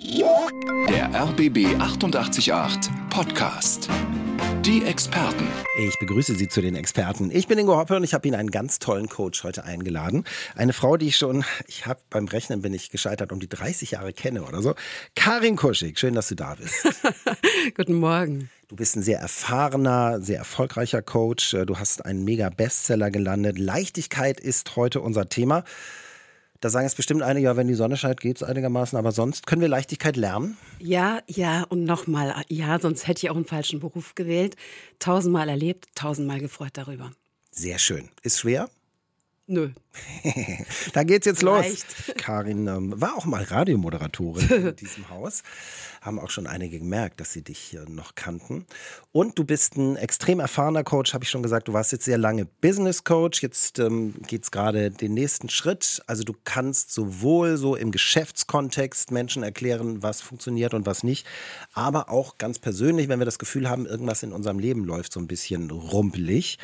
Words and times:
Der 0.00 1.10
RBB 1.12 1.74
888 1.80 2.52
Podcast. 3.10 3.88
Die 4.64 4.84
Experten. 4.84 5.48
Ich 5.76 5.98
begrüße 5.98 6.36
Sie 6.36 6.46
zu 6.46 6.60
den 6.60 6.76
Experten. 6.76 7.32
Ich 7.32 7.48
bin 7.48 7.58
Ingo 7.58 7.76
Hoppe 7.76 7.96
und 7.96 8.04
ich 8.04 8.14
habe 8.14 8.28
Ihnen 8.28 8.38
einen 8.38 8.52
ganz 8.52 8.78
tollen 8.78 9.08
Coach 9.08 9.42
heute 9.42 9.64
eingeladen. 9.64 10.22
Eine 10.54 10.72
Frau, 10.72 10.96
die 10.96 11.08
ich 11.08 11.16
schon, 11.16 11.44
ich 11.66 11.86
habe 11.86 11.98
beim 12.10 12.28
Rechnen 12.28 12.62
bin 12.62 12.74
ich 12.74 12.90
gescheitert, 12.90 13.32
um 13.32 13.40
die 13.40 13.48
30 13.48 13.90
Jahre 13.90 14.12
kenne 14.12 14.44
oder 14.44 14.62
so. 14.62 14.76
Karin 15.16 15.56
Kuschig, 15.56 15.98
schön, 15.98 16.14
dass 16.14 16.28
du 16.28 16.36
da 16.36 16.54
bist. 16.54 16.86
Guten 17.76 17.94
Morgen. 17.94 18.50
Du 18.68 18.76
bist 18.76 18.94
ein 18.94 19.02
sehr 19.02 19.18
erfahrener, 19.18 20.20
sehr 20.20 20.38
erfolgreicher 20.38 21.02
Coach. 21.02 21.56
Du 21.66 21.76
hast 21.76 22.04
einen 22.04 22.22
mega 22.22 22.50
Bestseller 22.50 23.10
gelandet. 23.10 23.58
Leichtigkeit 23.58 24.38
ist 24.38 24.76
heute 24.76 25.00
unser 25.00 25.28
Thema. 25.28 25.64
Da 26.60 26.70
sagen 26.70 26.86
jetzt 26.86 26.96
bestimmt 26.96 27.22
einige, 27.22 27.44
ja, 27.44 27.56
wenn 27.56 27.68
die 27.68 27.74
Sonne 27.74 27.96
scheint, 27.96 28.20
geht 28.20 28.36
es 28.36 28.42
einigermaßen, 28.42 28.98
aber 28.98 29.12
sonst 29.12 29.46
können 29.46 29.62
wir 29.62 29.68
Leichtigkeit 29.68 30.16
lernen? 30.16 30.56
Ja, 30.80 31.20
ja 31.28 31.62
und 31.68 31.84
nochmal, 31.84 32.34
ja, 32.48 32.80
sonst 32.80 33.06
hätte 33.06 33.24
ich 33.24 33.30
auch 33.30 33.36
einen 33.36 33.44
falschen 33.44 33.78
Beruf 33.78 34.16
gewählt. 34.16 34.56
Tausendmal 34.98 35.48
erlebt, 35.48 35.86
tausendmal 35.94 36.40
gefreut 36.40 36.72
darüber. 36.72 37.12
Sehr 37.52 37.78
schön. 37.78 38.08
Ist 38.22 38.40
schwer? 38.40 38.68
Nö. 39.50 39.70
da 40.92 41.04
geht's 41.04 41.24
jetzt 41.24 41.38
Vielleicht. 41.38 42.06
los. 42.06 42.16
Karin 42.18 42.66
ähm, 42.66 43.00
war 43.00 43.16
auch 43.16 43.24
mal 43.24 43.42
Radiomoderatorin 43.42 44.46
in 44.46 44.76
diesem 44.76 45.08
Haus. 45.08 45.42
Haben 46.02 46.20
auch 46.20 46.28
schon 46.28 46.46
einige 46.46 46.78
gemerkt, 46.78 47.18
dass 47.18 47.32
sie 47.32 47.40
dich 47.40 47.74
äh, 47.74 47.90
noch 47.90 48.14
kannten. 48.14 48.66
Und 49.10 49.38
du 49.38 49.44
bist 49.44 49.78
ein 49.78 49.96
extrem 49.96 50.40
erfahrener 50.40 50.84
Coach, 50.84 51.14
habe 51.14 51.24
ich 51.24 51.30
schon 51.30 51.42
gesagt. 51.42 51.66
Du 51.66 51.72
warst 51.72 51.92
jetzt 51.92 52.04
sehr 52.04 52.18
lange 52.18 52.44
Business 52.44 53.04
Coach. 53.04 53.42
Jetzt 53.42 53.78
ähm, 53.78 54.16
geht's 54.26 54.50
gerade 54.50 54.90
den 54.90 55.14
nächsten 55.14 55.48
Schritt. 55.48 56.02
Also 56.06 56.24
du 56.24 56.34
kannst 56.44 56.92
sowohl 56.92 57.56
so 57.56 57.74
im 57.74 57.90
Geschäftskontext 57.90 59.12
Menschen 59.12 59.42
erklären, 59.42 60.02
was 60.02 60.20
funktioniert 60.20 60.74
und 60.74 60.84
was 60.84 61.02
nicht, 61.02 61.26
aber 61.72 62.10
auch 62.10 62.36
ganz 62.36 62.58
persönlich, 62.58 63.08
wenn 63.08 63.18
wir 63.18 63.24
das 63.24 63.38
Gefühl 63.38 63.70
haben, 63.70 63.86
irgendwas 63.86 64.22
in 64.22 64.32
unserem 64.32 64.58
Leben 64.58 64.84
läuft 64.84 65.14
so 65.14 65.20
ein 65.20 65.26
bisschen 65.26 65.70
rumpelig. 65.70 66.58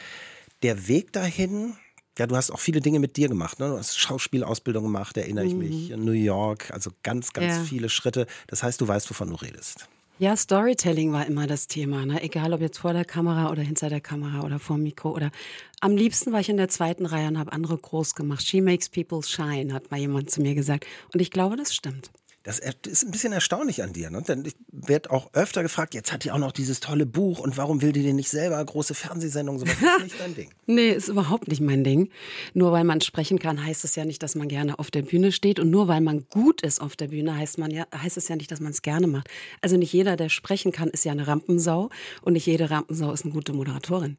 Der 0.62 0.86
Weg 0.86 1.12
dahin, 1.12 1.77
ja, 2.19 2.27
du 2.27 2.37
hast 2.37 2.51
auch 2.51 2.61
viele 2.61 2.81
Dinge 2.81 3.01
mit 3.01 3.17
dir 3.17 3.29
gemacht. 3.29 3.59
Ne? 3.59 3.69
Du 3.69 3.79
hast 3.79 3.98
Schauspielausbildung 3.98 4.84
gemacht, 4.84 5.17
erinnere 5.17 5.47
ich 5.47 5.55
mhm. 5.55 5.59
mich. 5.59 5.91
In 5.91 6.05
New 6.05 6.12
York, 6.12 6.70
also 6.70 6.91
ganz, 7.03 7.33
ganz 7.33 7.57
ja. 7.57 7.65
viele 7.65 7.89
Schritte. 7.89 8.27
Das 8.47 8.62
heißt, 8.62 8.81
du 8.81 8.89
weißt, 8.89 9.11
wovon 9.11 9.31
du 9.31 9.37
redest. 9.37 9.89
Ja, 10.20 10.37
Storytelling 10.37 11.12
war 11.12 11.27
immer 11.27 11.48
das 11.48 11.67
Thema. 11.67 12.07
Ne? 12.07 12.23
Egal, 12.23 12.53
ob 12.53 12.61
jetzt 12.61 12.79
vor 12.79 12.92
der 12.92 13.05
Kamera 13.05 13.51
oder 13.51 13.62
hinter 13.62 13.89
der 13.89 14.01
Kamera 14.01 14.45
oder 14.45 14.61
vor 14.61 14.77
dem 14.77 14.85
Mikro. 14.85 15.11
Oder 15.11 15.33
am 15.81 15.97
liebsten 15.97 16.31
war 16.33 16.39
ich 16.39 16.48
in 16.48 16.57
der 16.57 16.69
zweiten 16.69 17.05
Reihe 17.05 17.27
und 17.27 17.39
habe 17.39 17.53
andere 17.53 17.77
groß 17.77 18.15
gemacht. 18.15 18.47
She 18.47 18.61
makes 18.61 18.89
people 18.89 19.25
shine, 19.25 19.75
hat 19.75 19.91
mal 19.91 19.98
jemand 19.98 20.31
zu 20.31 20.41
mir 20.41 20.55
gesagt. 20.55 20.87
Und 21.12 21.20
ich 21.20 21.33
glaube, 21.33 21.57
das 21.57 21.75
stimmt. 21.75 22.12
Das 22.45 22.59
ist 22.59 23.03
ein 23.03 23.11
bisschen 23.11 23.33
erstaunlich 23.33 23.83
an 23.83 23.95
dir. 23.95 24.11
Ne? 24.11 24.20
Denn 24.20 24.45
ich 24.45 24.55
werde 24.70 25.11
auch 25.11 25.33
öfter 25.33 25.62
gefragt, 25.62 25.95
jetzt 25.95 26.12
hat 26.12 26.25
die 26.25 26.31
auch 26.31 26.39
noch 26.39 26.53
dieses 26.53 26.78
tolle 26.78 27.06
Buch 27.06 27.39
und 27.39 27.56
warum 27.56 27.81
will 27.81 27.92
die 27.92 28.03
denn 28.03 28.17
nicht 28.17 28.28
selber 28.28 28.62
große 28.62 28.95
Fernsehsendungen? 28.95 29.61
Sowas 29.61 29.75
ist 29.97 30.05
nicht 30.05 30.20
dein 30.20 30.34
Ding. 30.34 30.51
nee, 30.67 30.91
ist 30.91 31.09
überhaupt 31.09 31.48
nicht 31.48 31.62
mein 31.62 31.84
Ding. 31.84 32.11
Nur 32.53 32.70
weil 32.70 32.84
man 32.84 33.01
sprechen 33.01 33.39
kann, 33.39 33.64
heißt 33.64 33.84
es 33.84 33.97
ja 33.97 34.05
nicht, 34.05 34.23
dass 34.23 34.34
man 34.34 34.47
gerne 34.48 34.78
auf 34.78 34.91
der 34.91 35.01
Bühne 35.01 35.33
steht. 35.33 35.59
Und 35.59 35.70
nur 35.70 35.89
weil 35.89 36.03
man 36.03 36.28
gut 36.28 36.61
ist 36.61 36.83
auf 36.83 36.97
der 36.97 37.09
Bühne, 37.09 37.34
heißt, 37.34 37.56
man 37.56 37.70
ja, 37.70 37.86
heißt 37.97 38.19
es 38.19 38.28
ja 38.28 38.36
nicht, 38.36 38.53
dass 38.53 38.61
man 38.61 38.73
es 38.73 38.83
gerne 38.83 39.06
macht. 39.06 39.29
Also 39.62 39.79
nicht 39.79 39.95
jeder, 39.95 40.17
der 40.17 40.29
sprechen 40.29 40.70
kann, 40.70 40.91
ist 40.91 41.06
ja 41.06 41.12
eine 41.12 41.27
Rampensau. 41.27 41.89
Und 42.20 42.34
nicht 42.34 42.45
jede 42.45 42.69
Rampensau 42.69 43.11
ist 43.11 43.25
eine 43.25 43.33
gute 43.33 43.55
Moderatorin. 43.55 44.19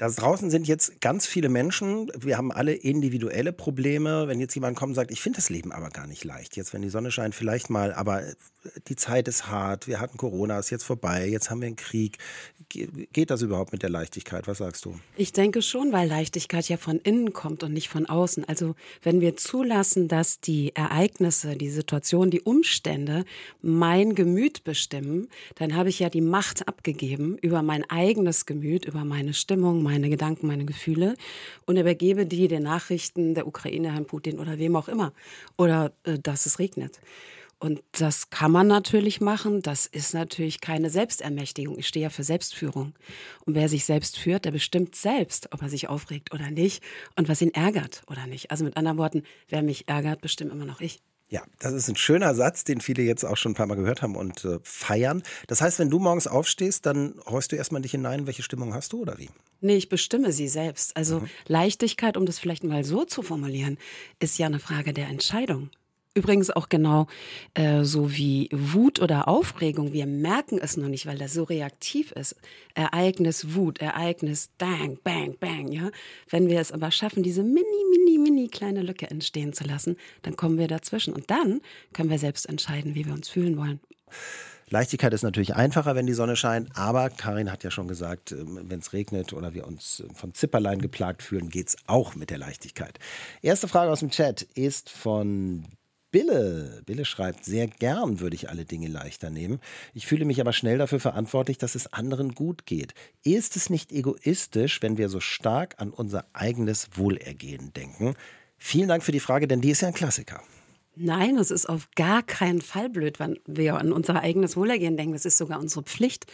Da 0.00 0.08
draußen 0.08 0.48
sind 0.50 0.66
jetzt 0.66 1.02
ganz 1.02 1.26
viele 1.26 1.50
Menschen. 1.50 2.10
Wir 2.18 2.38
haben 2.38 2.52
alle 2.52 2.72
individuelle 2.72 3.52
Probleme. 3.52 4.28
Wenn 4.28 4.40
jetzt 4.40 4.54
jemand 4.54 4.74
kommt 4.74 4.92
und 4.92 4.94
sagt, 4.94 5.10
ich 5.10 5.20
finde 5.20 5.36
das 5.36 5.50
Leben 5.50 5.72
aber 5.72 5.90
gar 5.90 6.06
nicht 6.06 6.24
leicht. 6.24 6.56
Jetzt, 6.56 6.72
wenn 6.72 6.80
die 6.80 6.88
Sonne 6.88 7.10
scheint, 7.10 7.34
vielleicht 7.34 7.68
mal, 7.68 7.92
aber 7.92 8.22
die 8.88 8.96
Zeit 8.96 9.28
ist 9.28 9.48
hart. 9.48 9.88
Wir 9.88 10.00
hatten 10.00 10.16
Corona, 10.16 10.58
ist 10.58 10.70
jetzt 10.70 10.84
vorbei. 10.84 11.28
Jetzt 11.28 11.50
haben 11.50 11.60
wir 11.60 11.66
einen 11.66 11.76
Krieg. 11.76 12.16
Geht 12.70 13.30
das 13.30 13.42
überhaupt 13.42 13.72
mit 13.72 13.82
der 13.82 13.90
Leichtigkeit? 13.90 14.46
Was 14.48 14.58
sagst 14.58 14.86
du? 14.86 14.98
Ich 15.16 15.32
denke 15.32 15.60
schon, 15.60 15.92
weil 15.92 16.08
Leichtigkeit 16.08 16.68
ja 16.70 16.78
von 16.78 16.98
innen 16.98 17.34
kommt 17.34 17.62
und 17.62 17.74
nicht 17.74 17.88
von 17.88 18.06
außen. 18.06 18.44
Also, 18.44 18.76
wenn 19.02 19.20
wir 19.20 19.36
zulassen, 19.36 20.08
dass 20.08 20.40
die 20.40 20.74
Ereignisse, 20.74 21.56
die 21.56 21.70
Situation, 21.70 22.30
die 22.30 22.40
Umstände 22.40 23.24
mein 23.60 24.14
Gemüt 24.14 24.64
bestimmen, 24.64 25.28
dann 25.56 25.74
habe 25.74 25.88
ich 25.88 25.98
ja 25.98 26.08
die 26.08 26.20
Macht 26.20 26.68
abgegeben 26.68 27.36
über 27.38 27.62
mein 27.62 27.88
eigenes 27.90 28.46
Gemüt, 28.46 28.86
über 28.86 29.04
meine 29.04 29.34
Stimmung, 29.34 29.82
meine 29.90 30.08
Gedanken, 30.08 30.46
meine 30.46 30.64
Gefühle 30.64 31.16
und 31.66 31.76
übergebe 31.76 32.26
die 32.26 32.48
den 32.48 32.62
Nachrichten 32.62 33.34
der 33.34 33.46
Ukraine, 33.46 33.92
Herrn 33.92 34.06
Putin 34.06 34.38
oder 34.38 34.58
wem 34.58 34.76
auch 34.76 34.88
immer. 34.88 35.12
Oder 35.56 35.92
äh, 36.04 36.18
dass 36.18 36.46
es 36.46 36.58
regnet. 36.58 37.00
Und 37.58 37.82
das 37.92 38.30
kann 38.30 38.52
man 38.52 38.68
natürlich 38.68 39.20
machen. 39.20 39.60
Das 39.60 39.84
ist 39.84 40.14
natürlich 40.14 40.62
keine 40.62 40.88
Selbstermächtigung. 40.88 41.78
Ich 41.78 41.88
stehe 41.88 42.04
ja 42.04 42.10
für 42.10 42.24
Selbstführung. 42.24 42.94
Und 43.44 43.54
wer 43.54 43.68
sich 43.68 43.84
selbst 43.84 44.16
führt, 44.16 44.46
der 44.46 44.50
bestimmt 44.52 44.96
selbst, 44.96 45.52
ob 45.52 45.60
er 45.60 45.68
sich 45.68 45.88
aufregt 45.88 46.32
oder 46.32 46.50
nicht 46.50 46.82
und 47.16 47.28
was 47.28 47.42
ihn 47.42 47.52
ärgert 47.52 48.02
oder 48.06 48.26
nicht. 48.26 48.50
Also 48.50 48.64
mit 48.64 48.78
anderen 48.78 48.96
Worten, 48.96 49.24
wer 49.48 49.62
mich 49.62 49.88
ärgert, 49.88 50.22
bestimmt 50.22 50.52
immer 50.52 50.64
noch 50.64 50.80
ich. 50.80 51.00
Ja, 51.30 51.44
das 51.60 51.72
ist 51.72 51.88
ein 51.88 51.94
schöner 51.94 52.34
Satz, 52.34 52.64
den 52.64 52.80
viele 52.80 53.04
jetzt 53.04 53.24
auch 53.24 53.36
schon 53.36 53.52
ein 53.52 53.54
paar 53.54 53.66
Mal 53.66 53.76
gehört 53.76 54.02
haben 54.02 54.16
und 54.16 54.44
äh, 54.44 54.58
feiern. 54.64 55.22
Das 55.46 55.62
heißt, 55.62 55.78
wenn 55.78 55.88
du 55.88 56.00
morgens 56.00 56.26
aufstehst, 56.26 56.86
dann 56.86 57.14
horchst 57.24 57.52
du 57.52 57.56
erstmal 57.56 57.80
dich 57.80 57.92
hinein, 57.92 58.26
welche 58.26 58.42
Stimmung 58.42 58.74
hast 58.74 58.92
du 58.92 59.02
oder 59.02 59.16
wie? 59.16 59.30
Nee, 59.60 59.76
ich 59.76 59.88
bestimme 59.88 60.32
sie 60.32 60.48
selbst. 60.48 60.96
Also 60.96 61.20
mhm. 61.20 61.28
Leichtigkeit, 61.46 62.16
um 62.16 62.26
das 62.26 62.40
vielleicht 62.40 62.64
mal 62.64 62.82
so 62.82 63.04
zu 63.04 63.22
formulieren, 63.22 63.78
ist 64.18 64.38
ja 64.38 64.46
eine 64.46 64.58
Frage 64.58 64.92
der 64.92 65.06
Entscheidung. 65.06 65.70
Übrigens 66.20 66.50
auch 66.50 66.68
genau 66.68 67.06
äh, 67.54 67.82
so 67.82 68.12
wie 68.14 68.50
Wut 68.52 69.00
oder 69.00 69.26
Aufregung. 69.26 69.94
Wir 69.94 70.04
merken 70.04 70.58
es 70.60 70.76
noch 70.76 70.88
nicht, 70.88 71.06
weil 71.06 71.16
das 71.16 71.32
so 71.32 71.44
reaktiv 71.44 72.12
ist. 72.12 72.36
Ereignis 72.74 73.54
Wut, 73.54 73.78
Ereignis 73.78 74.50
Bang, 74.58 74.98
Bang, 75.02 75.38
Bang. 75.40 75.72
Ja, 75.72 75.90
wenn 76.28 76.50
wir 76.50 76.60
es 76.60 76.72
aber 76.72 76.90
schaffen, 76.90 77.22
diese 77.22 77.42
mini, 77.42 77.64
mini, 77.90 78.18
mini 78.18 78.48
kleine 78.48 78.82
Lücke 78.82 79.08
entstehen 79.10 79.54
zu 79.54 79.64
lassen, 79.64 79.96
dann 80.20 80.36
kommen 80.36 80.58
wir 80.58 80.68
dazwischen 80.68 81.14
und 81.14 81.30
dann 81.30 81.62
können 81.94 82.10
wir 82.10 82.18
selbst 82.18 82.46
entscheiden, 82.46 82.94
wie 82.94 83.06
wir 83.06 83.14
uns 83.14 83.30
fühlen 83.30 83.56
wollen. 83.56 83.80
Leichtigkeit 84.68 85.12
ist 85.14 85.22
natürlich 85.22 85.56
einfacher, 85.56 85.96
wenn 85.96 86.06
die 86.06 86.12
Sonne 86.12 86.36
scheint, 86.36 86.76
aber 86.76 87.08
Karin 87.08 87.50
hat 87.50 87.64
ja 87.64 87.70
schon 87.70 87.88
gesagt, 87.88 88.32
ähm, 88.32 88.60
wenn 88.64 88.78
es 88.78 88.92
regnet 88.92 89.32
oder 89.32 89.54
wir 89.54 89.66
uns 89.66 90.04
von 90.14 90.34
Zipperlein 90.34 90.80
geplagt 90.80 91.22
fühlen, 91.22 91.48
geht 91.48 91.68
es 91.68 91.76
auch 91.86 92.14
mit 92.14 92.28
der 92.28 92.38
Leichtigkeit. 92.38 92.98
Erste 93.40 93.68
Frage 93.68 93.90
aus 93.90 94.00
dem 94.00 94.10
Chat 94.10 94.42
ist 94.42 94.90
von 94.90 95.64
Bille. 96.10 96.82
Bille 96.86 97.04
schreibt, 97.04 97.44
sehr 97.44 97.66
gern 97.66 98.20
würde 98.20 98.34
ich 98.34 98.48
alle 98.48 98.64
Dinge 98.64 98.88
leichter 98.88 99.30
nehmen. 99.30 99.60
Ich 99.94 100.06
fühle 100.06 100.24
mich 100.24 100.40
aber 100.40 100.52
schnell 100.52 100.78
dafür 100.78 101.00
verantwortlich, 101.00 101.58
dass 101.58 101.74
es 101.74 101.92
anderen 101.92 102.34
gut 102.34 102.66
geht. 102.66 102.94
Ist 103.22 103.56
es 103.56 103.70
nicht 103.70 103.92
egoistisch, 103.92 104.82
wenn 104.82 104.98
wir 104.98 105.08
so 105.08 105.20
stark 105.20 105.76
an 105.78 105.90
unser 105.90 106.24
eigenes 106.32 106.88
Wohlergehen 106.94 107.72
denken? 107.72 108.14
Vielen 108.58 108.88
Dank 108.88 109.02
für 109.02 109.12
die 109.12 109.20
Frage, 109.20 109.46
denn 109.48 109.60
die 109.60 109.70
ist 109.70 109.82
ja 109.82 109.88
ein 109.88 109.94
Klassiker. 109.94 110.42
Nein, 110.96 111.38
es 111.38 111.50
ist 111.50 111.68
auf 111.68 111.88
gar 111.94 112.22
keinen 112.22 112.60
Fall 112.60 112.90
blöd, 112.90 113.20
wenn 113.20 113.38
wir 113.46 113.76
an 113.76 113.92
unser 113.92 114.20
eigenes 114.20 114.56
Wohlergehen 114.56 114.96
denken. 114.96 115.12
Das 115.12 115.24
ist 115.24 115.38
sogar 115.38 115.60
unsere 115.60 115.84
Pflicht. 115.84 116.26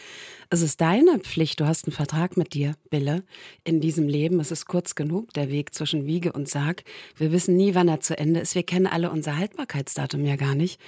Es 0.49 0.61
ist 0.61 0.81
deine 0.81 1.19
Pflicht. 1.19 1.59
Du 1.59 1.67
hast 1.67 1.85
einen 1.85 1.93
Vertrag 1.93 2.37
mit 2.37 2.53
dir, 2.53 2.73
Bille, 2.89 3.23
in 3.63 3.79
diesem 3.79 4.07
Leben. 4.07 4.39
Es 4.39 4.51
ist 4.51 4.65
kurz 4.65 4.95
genug, 4.95 5.31
der 5.33 5.49
Weg 5.51 5.75
zwischen 5.75 6.05
Wiege 6.07 6.33
und 6.33 6.49
Sarg. 6.49 6.83
Wir 7.15 7.31
wissen 7.31 7.55
nie, 7.55 7.75
wann 7.75 7.87
er 7.87 7.99
zu 7.99 8.17
Ende 8.17 8.39
ist. 8.39 8.55
Wir 8.55 8.63
kennen 8.63 8.87
alle 8.87 9.11
unser 9.11 9.37
Haltbarkeitsdatum 9.37 10.25
ja 10.25 10.35
gar 10.35 10.55
nicht. 10.55 10.81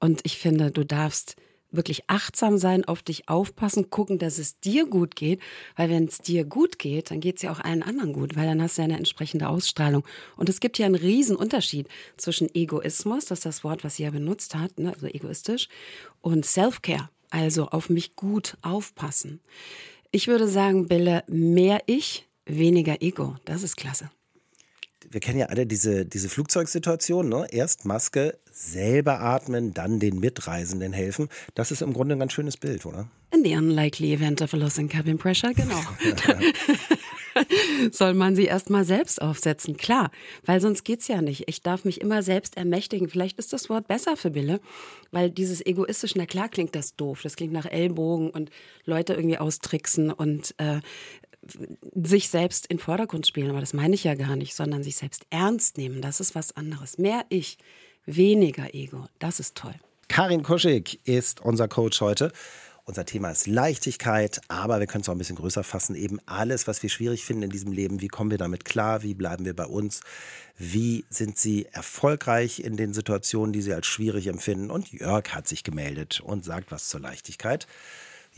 Und 0.00 0.20
ich 0.24 0.38
finde, 0.38 0.70
du 0.70 0.84
darfst 0.84 1.36
wirklich 1.72 2.04
achtsam 2.08 2.58
sein, 2.58 2.84
auf 2.84 3.02
dich 3.02 3.28
aufpassen, 3.28 3.90
gucken, 3.90 4.18
dass 4.18 4.38
es 4.38 4.58
dir 4.60 4.86
gut 4.86 5.16
geht, 5.16 5.40
weil 5.76 5.90
wenn 5.90 6.04
es 6.04 6.18
dir 6.18 6.44
gut 6.44 6.78
geht, 6.78 7.10
dann 7.10 7.20
geht 7.20 7.36
es 7.36 7.42
ja 7.42 7.52
auch 7.52 7.60
allen 7.60 7.82
anderen 7.82 8.12
gut, 8.12 8.36
weil 8.36 8.46
dann 8.46 8.62
hast 8.62 8.78
du 8.78 8.82
ja 8.82 8.86
eine 8.86 8.96
entsprechende 8.96 9.48
Ausstrahlung. 9.48 10.04
Und 10.36 10.48
es 10.48 10.60
gibt 10.60 10.78
ja 10.78 10.86
einen 10.86 10.94
riesen 10.94 11.36
Unterschied 11.36 11.88
zwischen 12.16 12.54
Egoismus, 12.54 13.26
das 13.26 13.40
ist 13.40 13.46
das 13.46 13.64
Wort, 13.64 13.84
was 13.84 13.96
sie 13.96 14.04
ja 14.04 14.10
benutzt 14.10 14.54
hat, 14.54 14.78
ne, 14.78 14.92
also 14.92 15.06
egoistisch, 15.06 15.68
und 16.20 16.44
Self-Care, 16.44 17.08
also 17.30 17.68
auf 17.68 17.88
mich 17.88 18.16
gut 18.16 18.56
aufpassen. 18.62 19.40
Ich 20.12 20.28
würde 20.28 20.48
sagen, 20.48 20.88
Bille, 20.88 21.24
mehr 21.28 21.80
ich, 21.86 22.28
weniger 22.44 23.00
Ego. 23.00 23.36
Das 23.44 23.62
ist 23.62 23.76
klasse 23.76 24.10
wir 25.08 25.20
kennen 25.20 25.38
ja 25.38 25.46
alle 25.46 25.66
diese, 25.66 26.04
diese 26.04 26.28
Flugzeugsituation, 26.28 27.28
ne? 27.28 27.46
Erst 27.50 27.84
Maske, 27.84 28.38
selber 28.52 29.20
atmen, 29.20 29.72
dann 29.72 30.00
den 30.00 30.20
Mitreisenden 30.20 30.92
helfen. 30.92 31.28
Das 31.54 31.70
ist 31.70 31.82
im 31.82 31.92
Grunde 31.92 32.16
ein 32.16 32.18
ganz 32.18 32.32
schönes 32.32 32.56
Bild, 32.56 32.84
oder? 32.84 33.08
In 33.32 33.44
the 33.44 33.56
unlikely 33.56 34.12
event 34.12 34.42
of 34.42 34.52
a 34.54 34.56
loss 34.56 34.76
in 34.76 34.88
cabin 34.88 35.18
pressure, 35.18 35.54
genau. 35.54 35.80
Soll 37.92 38.14
man 38.14 38.34
sie 38.34 38.44
erst 38.44 38.70
mal 38.70 38.84
selbst 38.84 39.22
aufsetzen, 39.22 39.76
klar, 39.76 40.10
weil 40.44 40.60
sonst 40.60 40.84
geht's 40.84 41.08
ja 41.08 41.22
nicht. 41.22 41.48
Ich 41.48 41.62
darf 41.62 41.84
mich 41.84 42.00
immer 42.00 42.22
selbst 42.22 42.56
ermächtigen. 42.56 43.08
Vielleicht 43.08 43.38
ist 43.38 43.52
das 43.52 43.70
Wort 43.70 43.86
besser 43.86 44.16
für 44.16 44.30
Bille, 44.30 44.60
weil 45.12 45.30
dieses 45.30 45.64
egoistisch, 45.64 46.14
na 46.16 46.26
klar 46.26 46.48
klingt 46.48 46.74
das 46.74 46.96
doof. 46.96 47.20
Das 47.22 47.36
klingt 47.36 47.52
nach 47.52 47.66
Ellbogen 47.66 48.30
und 48.30 48.50
Leute 48.84 49.14
irgendwie 49.14 49.38
austricksen 49.38 50.10
und 50.10 50.54
äh, 50.58 50.80
sich 51.94 52.28
selbst 52.28 52.66
in 52.66 52.78
Vordergrund 52.78 53.26
spielen, 53.26 53.50
aber 53.50 53.60
das 53.60 53.72
meine 53.72 53.94
ich 53.94 54.04
ja 54.04 54.14
gar 54.14 54.36
nicht, 54.36 54.54
sondern 54.54 54.82
sich 54.82 54.96
selbst 54.96 55.26
ernst 55.30 55.78
nehmen, 55.78 56.02
das 56.02 56.20
ist 56.20 56.34
was 56.34 56.56
anderes. 56.56 56.98
Mehr 56.98 57.24
ich, 57.28 57.58
weniger 58.06 58.74
Ego, 58.74 59.06
das 59.18 59.40
ist 59.40 59.56
toll. 59.56 59.74
Karin 60.08 60.42
Kuschig 60.42 61.00
ist 61.04 61.40
unser 61.40 61.68
Coach 61.68 62.00
heute. 62.00 62.32
Unser 62.84 63.04
Thema 63.04 63.30
ist 63.30 63.46
Leichtigkeit, 63.46 64.40
aber 64.48 64.80
wir 64.80 64.88
können 64.88 65.02
es 65.02 65.08
auch 65.08 65.12
ein 65.12 65.18
bisschen 65.18 65.36
größer 65.36 65.62
fassen. 65.62 65.94
Eben 65.94 66.18
alles, 66.26 66.66
was 66.66 66.82
wir 66.82 66.90
schwierig 66.90 67.24
finden 67.24 67.44
in 67.44 67.50
diesem 67.50 67.70
Leben. 67.70 68.00
Wie 68.00 68.08
kommen 68.08 68.32
wir 68.32 68.38
damit 68.38 68.64
klar? 68.64 69.04
Wie 69.04 69.14
bleiben 69.14 69.44
wir 69.44 69.54
bei 69.54 69.66
uns? 69.66 70.00
Wie 70.58 71.04
sind 71.08 71.38
Sie 71.38 71.66
erfolgreich 71.66 72.58
in 72.58 72.76
den 72.76 72.92
Situationen, 72.92 73.52
die 73.52 73.62
Sie 73.62 73.72
als 73.72 73.86
schwierig 73.86 74.26
empfinden? 74.26 74.72
Und 74.72 74.90
Jörg 74.90 75.28
hat 75.32 75.46
sich 75.46 75.62
gemeldet 75.62 76.20
und 76.20 76.44
sagt 76.44 76.72
was 76.72 76.88
zur 76.88 76.98
Leichtigkeit. 76.98 77.68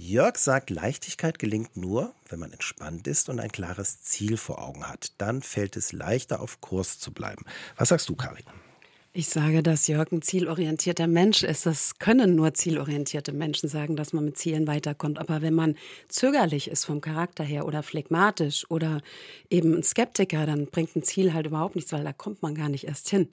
Jörg 0.04 0.36
sagt, 0.36 0.70
Leichtigkeit 0.70 1.38
gelingt 1.38 1.76
nur, 1.76 2.12
wenn 2.28 2.40
man 2.40 2.52
entspannt 2.52 3.06
ist 3.06 3.28
und 3.28 3.38
ein 3.38 3.52
klares 3.52 4.02
Ziel 4.02 4.36
vor 4.36 4.60
Augen 4.60 4.88
hat. 4.88 5.12
Dann 5.18 5.42
fällt 5.42 5.76
es 5.76 5.92
leichter, 5.92 6.40
auf 6.40 6.60
Kurs 6.60 6.98
zu 6.98 7.12
bleiben. 7.12 7.44
Was 7.76 7.90
sagst 7.90 8.08
du, 8.08 8.16
Karin? 8.16 8.44
Ich 9.14 9.28
sage, 9.28 9.62
dass 9.62 9.88
Jörg 9.88 10.10
ein 10.10 10.22
zielorientierter 10.22 11.06
Mensch 11.06 11.42
ist. 11.42 11.66
Das 11.66 11.98
können 11.98 12.34
nur 12.34 12.54
zielorientierte 12.54 13.32
Menschen 13.32 13.68
sagen, 13.68 13.94
dass 13.94 14.14
man 14.14 14.24
mit 14.24 14.38
Zielen 14.38 14.66
weiterkommt. 14.66 15.18
Aber 15.18 15.42
wenn 15.42 15.52
man 15.52 15.76
zögerlich 16.08 16.70
ist 16.70 16.86
vom 16.86 17.02
Charakter 17.02 17.44
her 17.44 17.66
oder 17.66 17.82
phlegmatisch 17.82 18.64
oder 18.70 19.02
eben 19.50 19.74
ein 19.74 19.82
Skeptiker, 19.82 20.46
dann 20.46 20.64
bringt 20.64 20.96
ein 20.96 21.02
Ziel 21.02 21.34
halt 21.34 21.44
überhaupt 21.44 21.76
nichts, 21.76 21.92
weil 21.92 22.04
da 22.04 22.14
kommt 22.14 22.40
man 22.40 22.54
gar 22.54 22.70
nicht 22.70 22.84
erst 22.84 23.10
hin. 23.10 23.28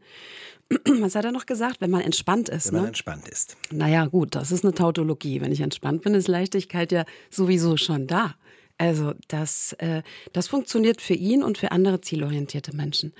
Was 0.99 1.15
hat 1.15 1.23
er 1.23 1.31
noch 1.31 1.45
gesagt? 1.45 1.79
Wenn 1.79 1.91
man 1.91 2.01
entspannt 2.01 2.49
ist. 2.49 2.67
Wenn 2.67 2.73
man 2.73 2.81
ne? 2.81 2.87
entspannt 2.89 3.29
ist. 3.29 3.55
Naja, 3.71 4.05
gut, 4.07 4.35
das 4.35 4.51
ist 4.51 4.65
eine 4.65 4.73
Tautologie. 4.73 5.39
Wenn 5.39 5.53
ich 5.53 5.61
entspannt 5.61 6.01
bin, 6.01 6.13
ist 6.13 6.27
Leichtigkeit 6.27 6.91
ja 6.91 7.05
sowieso 7.29 7.77
schon 7.77 8.05
da. 8.05 8.35
Also 8.79 9.13
das, 9.27 9.73
äh, 9.73 10.03
das 10.31 10.47
funktioniert 10.47 11.01
für 11.01 11.13
ihn 11.13 11.43
und 11.43 11.57
für 11.57 11.73
andere 11.73 11.99
zielorientierte 11.99 12.73
Menschen. 12.73 13.13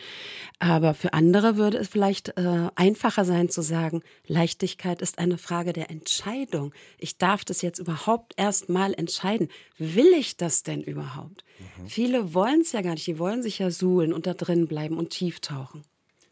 Aber 0.60 0.94
für 0.94 1.14
andere 1.14 1.58
würde 1.58 1.78
es 1.78 1.90
vielleicht 1.90 2.30
äh, 2.38 2.70
einfacher 2.76 3.26
sein 3.26 3.50
zu 3.50 3.62
sagen, 3.62 4.02
Leichtigkeit 4.26 5.02
ist 5.02 5.20
eine 5.20 5.38
Frage 5.38 5.74
der 5.74 5.92
Entscheidung. 5.92 6.74
Ich 6.98 7.18
darf 7.18 7.44
das 7.44 7.62
jetzt 7.62 7.78
überhaupt 7.78 8.36
erst 8.38 8.70
mal 8.70 8.94
entscheiden. 8.94 9.50
Will 9.78 10.14
ich 10.18 10.38
das 10.38 10.64
denn 10.64 10.82
überhaupt? 10.82 11.44
Mhm. 11.60 11.88
Viele 11.88 12.34
wollen 12.34 12.62
es 12.62 12.72
ja 12.72 12.82
gar 12.82 12.94
nicht. 12.94 13.08
Die 13.08 13.20
wollen 13.20 13.44
sich 13.44 13.60
ja 13.60 13.70
suhlen 13.70 14.14
und 14.14 14.28
da 14.28 14.34
drin 14.34 14.66
bleiben 14.66 14.98
und 14.98 15.10
tief 15.10 15.42
tauchen. 15.42 15.84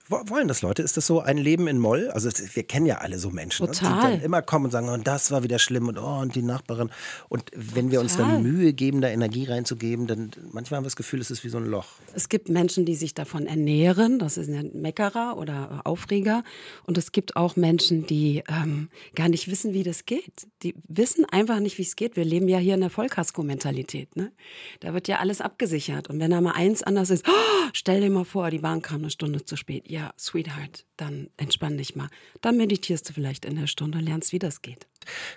Wollen 0.10 0.48
das 0.48 0.62
Leute? 0.62 0.84
Ist 0.84 0.96
das 0.96 1.06
so 1.06 1.20
ein 1.20 1.38
Leben 1.38 1.68
in 1.68 1.80
Moll? 1.80 2.10
Also 2.12 2.30
wir 2.54 2.64
kennen 2.64 2.86
ja 2.86 3.00
alle 3.00 3.20
so 3.20 3.30
Menschen, 3.30 3.68
Total. 3.68 3.90
Ne? 3.90 3.96
die 3.96 4.18
dann 4.18 4.22
immer 4.22 4.42
kommen 4.42 4.66
und 4.66 4.72
sagen, 4.72 4.88
und 4.88 5.02
oh, 5.02 5.04
das 5.04 5.32
war 5.32 5.44
wieder 5.44 5.60
schlimm 5.60 5.90
und 5.90 5.98
oh, 5.98 6.20
und 6.20 6.36
die 6.36 6.42
Nachbarin. 6.42 6.90
Und 7.28 7.52
wenn 7.54 7.92
wir 7.92 8.00
uns 8.00 8.16
dann 8.16 8.42
Mühe 8.42 8.72
geben, 8.72 9.02
da 9.02 9.10
Energie 9.10 9.46
reinzugeben, 9.46 10.08
dann 10.08 10.32
manchmal 10.52 10.78
haben 10.78 10.84
wir 10.84 10.88
das 10.88 10.96
Gefühl, 10.96 11.20
es 11.20 11.30
ist 11.30 11.44
wie 11.44 11.50
so 11.50 11.58
ein 11.58 11.66
Loch. 11.66 11.88
Es 12.14 12.30
gibt 12.30 12.48
Menschen, 12.48 12.86
die 12.86 12.96
sich 12.96 13.16
davon 13.16 13.48
ernähren, 13.48 14.18
das 14.18 14.38
ist 14.38 14.50
ein 14.50 14.72
Meckerer 14.82 15.38
oder 15.38 15.82
Aufreger. 15.84 16.44
Und 16.86 16.98
es 16.98 17.12
gibt 17.12 17.36
auch 17.36 17.58
Menschen, 17.58 18.06
die 18.06 18.44
ähm, 18.48 18.90
gar 19.14 19.28
nicht 19.28 19.50
wissen, 19.50 19.74
wie 19.74 19.84
das 19.84 20.06
geht. 20.06 20.48
Die 20.64 20.74
wissen 20.88 21.26
einfach 21.26 21.60
nicht, 21.60 21.78
wie 21.78 21.84
es 21.84 21.98
geht. 21.98 22.16
Wir 22.16 22.26
leben 22.26 22.48
ja 22.48 22.60
hier 22.60 22.76
in 22.76 22.82
der 22.82 22.90
Vollkasko-Mentalität. 22.90 24.16
Ne? 24.16 24.32
Da 24.80 24.94
wird 24.94 25.10
ja 25.10 25.20
alles 25.20 25.42
abgesichert. 25.42 26.10
Und 26.10 26.20
wenn 26.22 26.32
da 26.32 26.40
mal 26.40 26.52
eins 26.52 26.82
anders 26.82 27.10
ist, 27.10 27.28
oh, 27.28 27.70
stell 27.74 28.00
dir 28.00 28.10
mal 28.10 28.24
vor, 28.24 28.52
die 28.52 28.60
Bahn 28.60 28.82
kam 28.82 29.02
eine 29.02 29.10
Stunde 29.10 29.44
zu 29.44 29.58
spät. 29.58 29.90
Ja, 29.90 29.97
ja, 29.98 30.14
Sweetheart, 30.18 30.86
dann 30.96 31.30
entspann 31.38 31.78
dich 31.78 31.96
mal. 31.96 32.10
Dann 32.42 32.56
meditierst 32.58 33.10
du 33.10 33.14
vielleicht 33.14 33.46
in 33.46 33.56
der 33.56 33.68
Stunde 33.68 33.98
und 33.98 34.06
lernst, 34.06 34.32
wie 34.32 34.40
das 34.40 34.62
geht. 34.62 34.86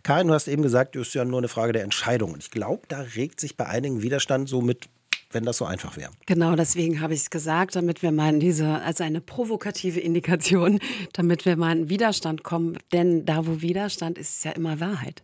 Karin, 0.03 0.29
du 0.29 0.35
hast 0.35 0.49
eben 0.49 0.63
gesagt, 0.63 0.97
es 0.97 1.09
ist 1.09 1.15
ja 1.15 1.25
nur 1.25 1.39
eine 1.39 1.49
Frage 1.49 1.73
der 1.73 1.83
Entscheidung. 1.83 2.33
Und 2.35 2.43
ich 2.43 2.51
glaube, 2.51 2.83
da 2.89 3.01
regt 3.01 3.41
sich 3.41 3.57
bei 3.57 3.67
einigen 3.67 4.03
Widerstand 4.03 4.49
so 4.49 4.61
mit 4.61 4.89
wenn 5.33 5.45
das 5.45 5.59
so 5.59 5.65
einfach 5.65 5.97
wäre. 5.97 6.11
Genau, 6.27 6.57
deswegen 6.57 7.01
habe 7.01 7.15
ich 7.15 7.21
es 7.21 7.31
gesagt, 7.31 7.77
damit 7.77 8.03
wir 8.03 8.11
mal 8.11 8.31
in 8.31 8.41
diese, 8.41 8.67
also 8.83 9.05
eine 9.05 9.21
provokative 9.21 10.01
Indikation, 10.01 10.81
damit 11.13 11.45
wir 11.47 11.57
mal 11.57 11.71
in 11.79 11.89
Widerstand 11.89 12.43
kommen. 12.43 12.79
Denn 12.93 13.27
da, 13.27 13.47
wo 13.47 13.61
Widerstand 13.61 14.19
ist, 14.19 14.39
ist 14.39 14.45
ja 14.45 14.51
immer 14.51 14.81
Wahrheit. 14.81 15.23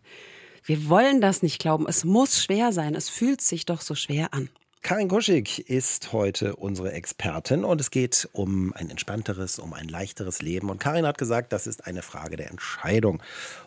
Wir 0.63 0.87
wollen 0.87 1.19
das 1.19 1.43
nicht 1.43 1.59
glauben. 1.59 1.87
Es 1.89 2.05
muss 2.05 2.41
schwer 2.41 2.71
sein. 2.71 2.95
Es 2.95 3.09
fühlt 3.09 3.41
sich 3.41 3.65
doch 3.65 3.81
so 3.81 3.95
schwer 3.95 4.33
an. 4.33 4.49
Karin 4.83 5.09
Kuschig 5.09 5.69
ist 5.69 6.13
heute 6.13 6.55
unsere 6.55 6.93
Expertin 6.93 7.65
und 7.65 7.81
es 7.81 7.91
geht 7.91 8.29
um 8.31 8.73
ein 8.73 8.89
entspannteres, 8.89 9.59
um 9.59 9.73
ein 9.73 9.87
leichteres 9.87 10.41
Leben. 10.41 10.69
Und 10.69 10.79
Karin 10.79 11.05
hat 11.05 11.17
gesagt, 11.17 11.51
das 11.51 11.67
ist 11.67 11.85
eine 11.85 12.01
Frage 12.01 12.37
der 12.37 12.49
Entscheidung. 12.49 13.21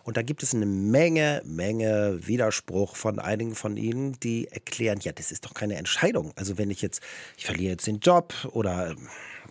Und 0.05 0.17
da 0.17 0.23
gibt 0.23 0.43
es 0.43 0.55
eine 0.55 0.65
Menge, 0.65 1.43
Menge 1.45 2.21
Widerspruch 2.23 2.97
von 2.97 3.19
einigen 3.19 3.55
von 3.55 3.77
Ihnen, 3.77 4.19
die 4.21 4.49
erklären, 4.49 5.01
ja, 5.03 5.13
das 5.13 5.31
ist 5.31 5.45
doch 5.45 5.53
keine 5.53 5.75
Entscheidung. 5.75 6.33
Also 6.37 6.57
wenn 6.57 6.71
ich 6.71 6.81
jetzt, 6.81 7.03
ich 7.37 7.45
verliere 7.45 7.73
jetzt 7.73 7.87
den 7.87 7.99
Job 7.99 8.33
oder 8.53 8.95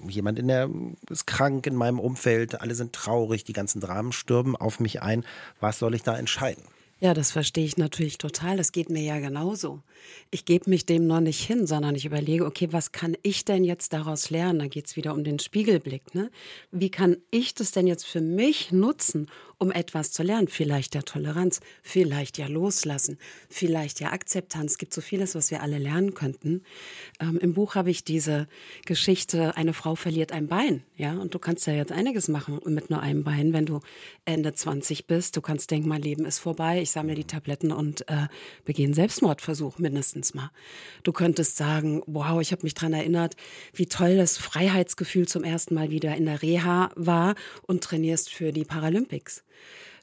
jemand 0.08 0.40
in 0.40 0.48
der 0.48 0.70
ist 1.10 1.28
krank 1.28 1.68
in 1.68 1.76
meinem 1.76 2.00
Umfeld, 2.00 2.62
alle 2.62 2.74
sind 2.74 2.94
traurig, 2.94 3.44
die 3.44 3.54
ganzen 3.54 3.80
Dramen 3.80 4.12
stürmen 4.12 4.56
auf 4.56 4.80
mich 4.80 5.02
ein, 5.02 5.24
was 5.60 5.78
soll 5.78 5.94
ich 5.94 6.04
da 6.04 6.18
entscheiden? 6.18 6.64
Ja, 7.02 7.14
das 7.14 7.32
verstehe 7.32 7.64
ich 7.64 7.78
natürlich 7.78 8.18
total. 8.18 8.58
Das 8.58 8.74
geht 8.74 8.90
mir 8.90 9.02
ja 9.02 9.20
genauso. 9.20 9.82
Ich 10.32 10.44
gebe 10.44 10.70
mich 10.70 10.86
dem 10.86 11.08
noch 11.08 11.22
nicht 11.22 11.42
hin, 11.42 11.66
sondern 11.66 11.96
ich 11.96 12.06
überlege, 12.06 12.46
okay, 12.46 12.68
was 12.72 12.92
kann 12.92 13.16
ich 13.24 13.46
denn 13.46 13.64
jetzt 13.64 13.94
daraus 13.94 14.30
lernen? 14.30 14.60
Da 14.60 14.68
geht 14.68 14.88
es 14.88 14.98
wieder 14.98 15.14
um 15.14 15.24
den 15.24 15.40
Spiegelblick. 15.40 16.14
Ne? 16.14 16.30
Wie 16.72 16.92
kann 16.92 17.16
ich 17.32 17.54
das 17.54 17.72
denn 17.72 17.88
jetzt 17.88 18.06
für 18.06 18.20
mich 18.20 18.74
nutzen, 18.74 19.28
um 19.60 19.72
etwas 19.72 20.12
zu 20.12 20.24
lernen? 20.24 20.48
Vielleicht 20.48 20.96
ja 20.96 21.02
Toleranz, 21.02 21.60
vielleicht 21.84 22.38
ja 22.38 22.48
Loslassen, 22.48 23.18
vielleicht 23.50 24.00
ja 24.00 24.12
Akzeptanz. 24.12 24.72
Es 24.72 24.78
gibt 24.78 24.94
so 24.94 25.02
vieles, 25.02 25.36
was 25.36 25.52
wir 25.52 25.62
alle 25.62 25.78
lernen 25.78 26.14
könnten. 26.14 26.64
Ähm, 27.20 27.38
Im 27.40 27.54
Buch 27.54 27.76
habe 27.76 27.92
ich 27.92 28.04
diese 28.04 28.48
Geschichte, 28.86 29.56
eine 29.56 29.74
Frau 29.74 29.96
verliert 29.96 30.32
ein 30.32 30.48
Bein. 30.48 30.84
Ja, 30.98 31.14
und 31.14 31.34
du 31.34 31.40
kannst 31.40 31.68
ja 31.68 31.74
jetzt 31.74 31.92
einiges 31.92 32.28
machen 32.28 32.60
mit 32.66 32.90
nur 32.90 33.02
einem 33.02 33.24
Bein, 33.24 33.54
wenn 33.54 33.66
du 33.66 33.80
Ende 34.26 34.54
20 34.54 35.08
bist. 35.08 35.38
Du 35.38 35.42
kannst 35.42 35.72
denken, 35.72 35.88
mein 35.88 36.02
Leben 36.02 36.26
ist 36.26 36.40
vorbei, 36.40 36.82
ich 36.82 36.92
sammle 36.92 37.16
die 37.16 37.26
Tabletten 37.26 37.72
und 37.72 38.08
äh, 38.10 38.28
begehe 38.66 38.90
Selbstmordversuch 38.94 39.78
mindestens 39.78 40.34
mal. 40.34 40.52
Du 41.04 41.12
könntest 41.12 41.58
sagen, 41.58 42.02
wow, 42.08 42.42
ich 42.42 42.52
habe 42.52 42.64
mich 42.64 42.74
daran 42.74 42.94
erinnert, 42.94 43.36
wie 43.74 43.86
toll 43.88 44.18
das 44.18 44.38
Freiheitsgefühl 44.38 45.28
zum 45.28 45.44
ersten 45.44 45.76
Mal 45.76 45.92
wieder 45.92 46.16
in 46.16 46.26
der 46.26 46.42
Reha 46.42 46.92
war 46.96 47.36
und 47.68 47.84
trainierst 47.84 48.30
für 48.30 48.52
die 48.52 48.66
Paralympics. 48.66 49.44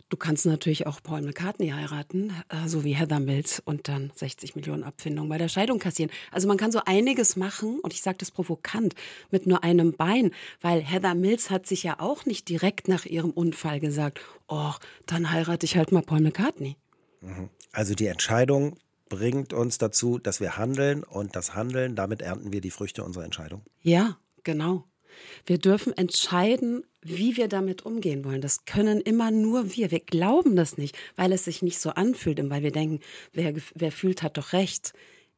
Du 0.08 0.16
kannst 0.16 0.46
natürlich 0.46 0.86
auch 0.86 1.02
Paul 1.02 1.22
McCartney 1.22 1.70
heiraten, 1.70 2.32
äh, 2.48 2.68
so 2.68 2.84
wie 2.84 2.94
Heather 2.94 3.18
Mills 3.18 3.60
und 3.64 3.88
dann 3.88 4.12
60 4.14 4.54
Millionen 4.54 4.84
Abfindungen 4.84 5.28
bei 5.28 5.36
der 5.36 5.48
Scheidung 5.48 5.80
kassieren. 5.80 6.12
Also 6.30 6.46
man 6.46 6.58
kann 6.58 6.70
so 6.70 6.80
einiges 6.86 7.34
machen 7.34 7.80
und 7.80 7.92
ich 7.92 8.02
sage 8.02 8.18
das 8.18 8.30
provokant 8.30 8.94
mit 9.32 9.48
nur 9.48 9.64
einem 9.64 9.94
Bein, 9.94 10.30
weil 10.60 10.80
Heather 10.80 11.16
Mills 11.16 11.50
hat 11.50 11.66
sich 11.66 11.82
ja 11.82 11.98
auch 11.98 12.24
nicht 12.24 12.48
direkt 12.48 12.86
nach 12.86 13.04
ihrem 13.04 13.32
Unfall 13.32 13.80
gesagt, 13.80 14.20
oh, 14.46 14.72
dann 15.06 15.32
heirate 15.32 15.66
ich 15.66 15.76
halt 15.76 15.90
mal 15.90 16.02
Paul 16.02 16.20
McCartney. 16.20 16.76
Mhm. 17.20 17.50
Also 17.72 17.96
die 17.96 18.06
Entscheidung 18.06 18.76
bringt 19.08 19.52
uns 19.52 19.78
dazu, 19.78 20.18
dass 20.18 20.40
wir 20.40 20.56
handeln 20.56 21.02
und 21.02 21.34
das 21.34 21.56
Handeln, 21.56 21.96
damit 21.96 22.22
ernten 22.22 22.52
wir 22.52 22.60
die 22.60 22.70
Früchte 22.70 23.02
unserer 23.02 23.24
Entscheidung. 23.24 23.62
Ja, 23.82 24.18
genau. 24.44 24.84
Wir 25.46 25.58
dürfen 25.58 25.96
entscheiden, 25.96 26.84
wie 27.08 27.36
wir 27.36 27.48
damit 27.48 27.84
umgehen 27.84 28.24
wollen. 28.24 28.40
Das 28.40 28.64
können 28.64 29.00
immer 29.00 29.30
nur 29.30 29.74
wir. 29.74 29.90
Wir 29.90 30.00
glauben 30.00 30.56
das 30.56 30.78
nicht, 30.78 30.96
weil 31.16 31.32
es 31.32 31.44
sich 31.44 31.62
nicht 31.62 31.78
so 31.78 31.90
anfühlt 31.90 32.40
und 32.40 32.50
weil 32.50 32.62
wir 32.62 32.72
denken, 32.72 33.00
wer, 33.32 33.54
wer 33.74 33.92
fühlt, 33.92 34.22
hat 34.22 34.36
doch 34.36 34.52
recht. 34.52 34.92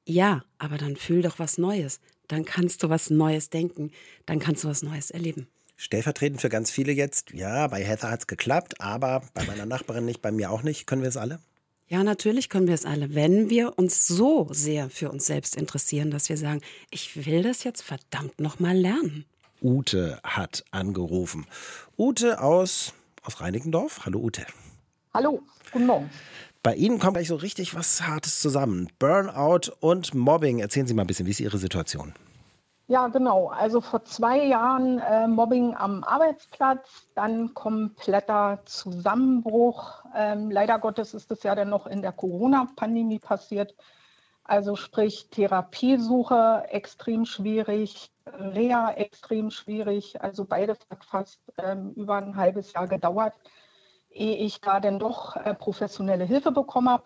Ja, 0.04 0.44
aber 0.58 0.78
dann 0.78 0.96
fühl 0.96 1.22
doch 1.22 1.38
was 1.38 1.58
Neues. 1.58 2.00
Dann 2.28 2.44
kannst 2.44 2.82
du 2.82 2.88
was 2.88 3.10
Neues 3.10 3.50
denken. 3.50 3.90
Dann 4.26 4.38
kannst 4.38 4.64
du 4.64 4.68
was 4.68 4.82
Neues 4.82 5.10
erleben. 5.10 5.48
Stellvertretend 5.76 6.40
für 6.40 6.48
ganz 6.48 6.70
viele 6.72 6.92
jetzt, 6.92 7.30
ja, 7.32 7.68
bei 7.68 7.84
Heather 7.84 8.10
hat 8.10 8.20
es 8.20 8.26
geklappt, 8.26 8.80
aber 8.80 9.22
bei 9.32 9.44
meiner 9.44 9.64
Nachbarin 9.64 10.04
nicht, 10.04 10.20
bei 10.20 10.32
mir 10.32 10.50
auch 10.50 10.62
nicht. 10.62 10.86
Können 10.86 11.02
wir 11.02 11.08
es 11.08 11.16
alle? 11.16 11.38
Ja, 11.86 12.02
natürlich 12.04 12.50
können 12.50 12.66
wir 12.66 12.74
es 12.74 12.84
alle, 12.84 13.14
wenn 13.14 13.48
wir 13.48 13.78
uns 13.78 14.06
so 14.06 14.48
sehr 14.50 14.90
für 14.90 15.10
uns 15.10 15.24
selbst 15.24 15.56
interessieren, 15.56 16.10
dass 16.10 16.28
wir 16.28 16.36
sagen, 16.36 16.60
ich 16.90 17.24
will 17.24 17.42
das 17.42 17.64
jetzt 17.64 17.82
verdammt 17.82 18.40
nochmal 18.40 18.76
lernen. 18.76 19.24
Ute 19.62 20.18
hat 20.22 20.64
angerufen. 20.70 21.46
Ute 21.98 22.40
aus, 22.40 22.94
aus 23.24 23.40
Reinickendorf. 23.40 24.04
Hallo 24.04 24.20
Ute. 24.20 24.46
Hallo, 25.14 25.42
guten 25.72 25.86
Morgen. 25.86 26.10
Bei 26.62 26.74
Ihnen 26.74 26.98
kommt 26.98 27.14
gleich 27.14 27.28
so 27.28 27.36
richtig 27.36 27.74
was 27.74 28.02
Hartes 28.06 28.40
zusammen. 28.40 28.88
Burnout 28.98 29.72
und 29.80 30.14
Mobbing. 30.14 30.58
Erzählen 30.58 30.86
Sie 30.86 30.94
mal 30.94 31.02
ein 31.02 31.06
bisschen, 31.06 31.26
wie 31.26 31.30
ist 31.30 31.40
Ihre 31.40 31.58
Situation? 31.58 32.12
Ja, 32.88 33.08
genau. 33.08 33.48
Also 33.48 33.82
vor 33.82 34.04
zwei 34.04 34.44
Jahren 34.46 34.98
äh, 34.98 35.28
Mobbing 35.28 35.76
am 35.76 36.02
Arbeitsplatz, 36.04 37.06
dann 37.14 37.52
kompletter 37.52 38.60
Zusammenbruch. 38.64 40.04
Ähm, 40.16 40.50
leider 40.50 40.78
Gottes 40.78 41.12
ist 41.12 41.30
es 41.30 41.42
ja 41.42 41.54
dann 41.54 41.68
noch 41.68 41.86
in 41.86 42.00
der 42.00 42.12
Corona-Pandemie 42.12 43.18
passiert. 43.18 43.74
Also 44.42 44.74
sprich 44.74 45.28
Therapiesuche 45.30 46.64
extrem 46.70 47.26
schwierig, 47.26 48.10
Reha 48.34 48.92
extrem 48.92 49.50
schwierig. 49.50 50.20
Also 50.20 50.44
beides 50.44 50.78
hat 50.90 51.04
fast 51.04 51.40
ähm, 51.58 51.92
über 51.94 52.16
ein 52.16 52.36
halbes 52.36 52.72
Jahr 52.72 52.88
gedauert, 52.88 53.34
ehe 54.10 54.36
ich 54.36 54.60
da 54.60 54.80
dann 54.80 54.98
doch 54.98 55.36
äh, 55.36 55.54
professionelle 55.54 56.24
Hilfe 56.24 56.52
bekommen 56.52 56.88
habe. 56.90 57.04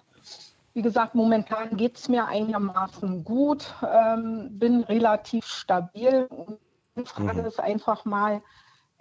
Wie 0.74 0.82
gesagt, 0.82 1.14
momentan 1.14 1.76
geht 1.76 1.98
es 1.98 2.08
mir 2.08 2.26
einigermaßen 2.26 3.24
gut, 3.24 3.74
ähm, 3.82 4.58
bin 4.58 4.84
relativ 4.84 5.46
stabil. 5.46 6.28
Die 6.96 7.04
Frage 7.04 7.42
mhm. 7.42 7.46
ist 7.46 7.60
einfach 7.60 8.04
mal, 8.04 8.42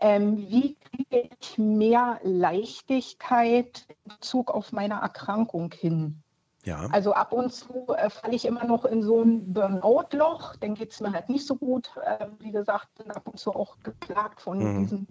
Ähm, 0.04 0.36
wie 0.36 0.78
kriege 0.78 1.30
ich 1.40 1.60
mehr 1.60 2.20
Leichtigkeit 2.24 3.86
in 3.88 4.16
Bezug 4.16 4.50
auf 4.50 4.72
meine 4.72 4.96
Erkrankung 4.96 5.72
hin? 5.72 6.24
Ja. 6.64 6.88
Also 6.92 7.14
ab 7.14 7.34
und 7.34 7.52
zu 7.52 7.88
äh, 7.96 8.10
falle 8.10 8.36
ich 8.36 8.46
immer 8.46 8.64
noch 8.66 8.86
in 8.86 9.02
so 9.02 9.22
ein 9.22 9.54
Burnout-Loch, 9.54 10.56
dann 10.58 10.76
geht 10.76 10.92
es 10.92 11.02
mir 11.02 11.12
halt 11.12 11.30
nicht 11.30 11.46
so 11.46 11.56
gut. 11.56 11.92
Äh, 12.06 12.28
wie 12.40 12.52
gesagt, 12.52 12.88
bin 12.96 13.10
ab 13.12 13.28
und 13.28 13.40
zu 13.40 13.52
auch 13.52 13.78
geplagt 13.84 14.42
von 14.42 14.60
mhm. 14.60 14.80
diesen 14.84 15.08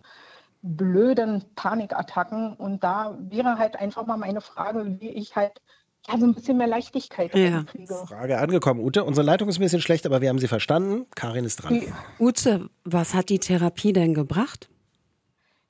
blöden 0.63 1.45
Panikattacken. 1.57 2.55
Und 2.55 2.85
da 2.85 3.17
wäre 3.19 3.59
halt 3.59 3.77
einfach 3.77 4.07
mal 4.07 4.17
meine 4.17 4.41
Frage, 4.41 5.01
wie 5.01 5.11
ich 5.11 5.35
halt 5.35 5.61
ja, 6.09 6.19
so 6.19 6.27
ein 6.27 6.35
bisschen 6.35 6.57
mehr 6.57 6.67
Leichtigkeit 6.67 7.35
ja. 7.35 7.65
kriege. 7.65 7.95
Frage 8.07 8.39
angekommen, 8.39 8.81
Ute. 8.81 9.05
Unsere 9.05 9.27
Leitung 9.27 9.49
ist 9.49 9.59
ein 9.59 9.63
bisschen 9.63 9.83
schlecht, 9.83 10.07
aber 10.07 10.21
wir 10.21 10.29
haben 10.29 10.39
sie 10.39 10.49
verstanden. 10.49 11.07
Karin 11.15 11.45
ist 11.45 11.57
dran. 11.57 11.83
Ute, 12.19 12.71
was 12.85 13.15
hat 13.15 13.29
die 13.29 13.39
Therapie 13.39 13.93
denn 13.93 14.15
gebracht? 14.15 14.71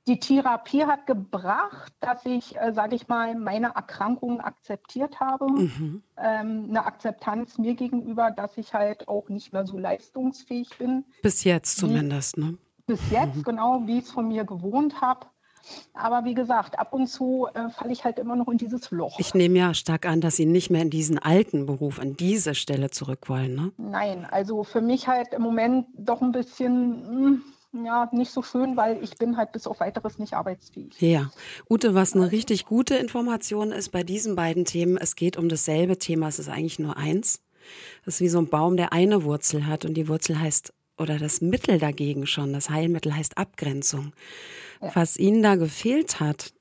Die 0.08 0.18
Therapie 0.18 0.84
hat 0.84 1.06
gebracht, 1.06 1.92
dass 2.00 2.24
ich, 2.24 2.56
äh, 2.58 2.72
sage 2.72 2.96
ich 2.96 3.08
mal, 3.08 3.34
meine 3.34 3.74
Erkrankungen 3.74 4.40
akzeptiert 4.40 5.20
habe. 5.20 5.46
Mhm. 5.50 6.02
Ähm, 6.16 6.66
eine 6.68 6.84
Akzeptanz 6.86 7.58
mir 7.58 7.74
gegenüber, 7.74 8.30
dass 8.30 8.56
ich 8.56 8.74
halt 8.74 9.08
auch 9.08 9.28
nicht 9.28 9.52
mehr 9.52 9.66
so 9.66 9.78
leistungsfähig 9.78 10.78
bin. 10.78 11.04
Bis 11.22 11.44
jetzt 11.44 11.76
zumindest, 11.76 12.38
ne? 12.38 12.56
Bis 12.86 13.10
jetzt, 13.10 13.36
mhm. 13.36 13.42
genau, 13.42 13.82
wie 13.86 13.98
ich 13.98 14.04
es 14.04 14.10
von 14.10 14.28
mir 14.28 14.44
gewohnt 14.44 15.00
habe. 15.00 15.26
Aber 15.92 16.24
wie 16.24 16.34
gesagt, 16.34 16.78
ab 16.78 16.92
und 16.92 17.06
zu 17.06 17.46
äh, 17.54 17.68
falle 17.68 17.92
ich 17.92 18.04
halt 18.04 18.18
immer 18.18 18.34
noch 18.34 18.48
in 18.48 18.58
dieses 18.58 18.90
Loch. 18.90 19.18
Ich 19.18 19.34
nehme 19.34 19.58
ja 19.58 19.74
stark 19.74 20.06
an, 20.06 20.20
dass 20.20 20.36
Sie 20.36 20.46
nicht 20.46 20.70
mehr 20.70 20.82
in 20.82 20.90
diesen 20.90 21.18
alten 21.18 21.66
Beruf, 21.66 22.00
an 22.00 22.16
diese 22.16 22.54
Stelle 22.54 22.90
zurück 22.90 23.28
wollen, 23.28 23.54
ne? 23.54 23.72
Nein, 23.76 24.26
also 24.28 24.64
für 24.64 24.80
mich 24.80 25.06
halt 25.06 25.34
im 25.34 25.42
Moment 25.42 25.86
doch 25.96 26.22
ein 26.22 26.32
bisschen. 26.32 27.02
Mh, 27.02 27.18
hm, 27.18 27.42
ja, 27.72 28.08
nicht 28.12 28.32
so 28.32 28.42
schön, 28.42 28.76
weil 28.76 29.02
ich 29.02 29.16
bin 29.16 29.36
halt 29.36 29.52
bis 29.52 29.66
auf 29.66 29.80
weiteres 29.80 30.18
nicht 30.18 30.34
arbeitsfähig. 30.34 31.00
Ja. 31.00 31.30
Ute, 31.68 31.94
was 31.94 32.14
eine 32.14 32.32
richtig 32.32 32.66
gute 32.66 32.96
Information 32.96 33.70
ist 33.70 33.90
bei 33.90 34.02
diesen 34.02 34.34
beiden 34.34 34.64
Themen, 34.64 34.96
es 34.96 35.14
geht 35.14 35.36
um 35.36 35.48
dasselbe 35.48 35.98
Thema, 35.98 36.28
es 36.28 36.38
ist 36.38 36.48
eigentlich 36.48 36.78
nur 36.78 36.96
eins. 36.96 37.42
Das 38.04 38.14
ist 38.14 38.20
wie 38.20 38.28
so 38.28 38.38
ein 38.38 38.48
Baum, 38.48 38.76
der 38.76 38.92
eine 38.92 39.22
Wurzel 39.24 39.66
hat 39.66 39.84
und 39.84 39.94
die 39.94 40.08
Wurzel 40.08 40.40
heißt, 40.40 40.72
oder 40.98 41.18
das 41.18 41.40
Mittel 41.40 41.78
dagegen 41.78 42.26
schon, 42.26 42.52
das 42.52 42.70
Heilmittel 42.70 43.14
heißt 43.14 43.38
Abgrenzung. 43.38 44.12
Ja. 44.82 44.90
Was 44.94 45.16
ihnen 45.16 45.42
da 45.42 45.54
gefehlt 45.54 46.20
hat, 46.20 46.52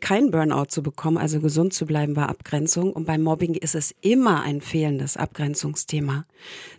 kein 0.00 0.30
Burnout 0.30 0.66
zu 0.66 0.82
bekommen, 0.82 1.18
also 1.18 1.40
gesund 1.40 1.74
zu 1.74 1.86
bleiben, 1.86 2.16
war 2.16 2.28
Abgrenzung. 2.28 2.92
Und 2.92 3.06
beim 3.06 3.22
Mobbing 3.22 3.54
ist 3.54 3.74
es 3.74 3.94
immer 4.00 4.42
ein 4.42 4.60
fehlendes 4.60 5.16
Abgrenzungsthema, 5.16 6.26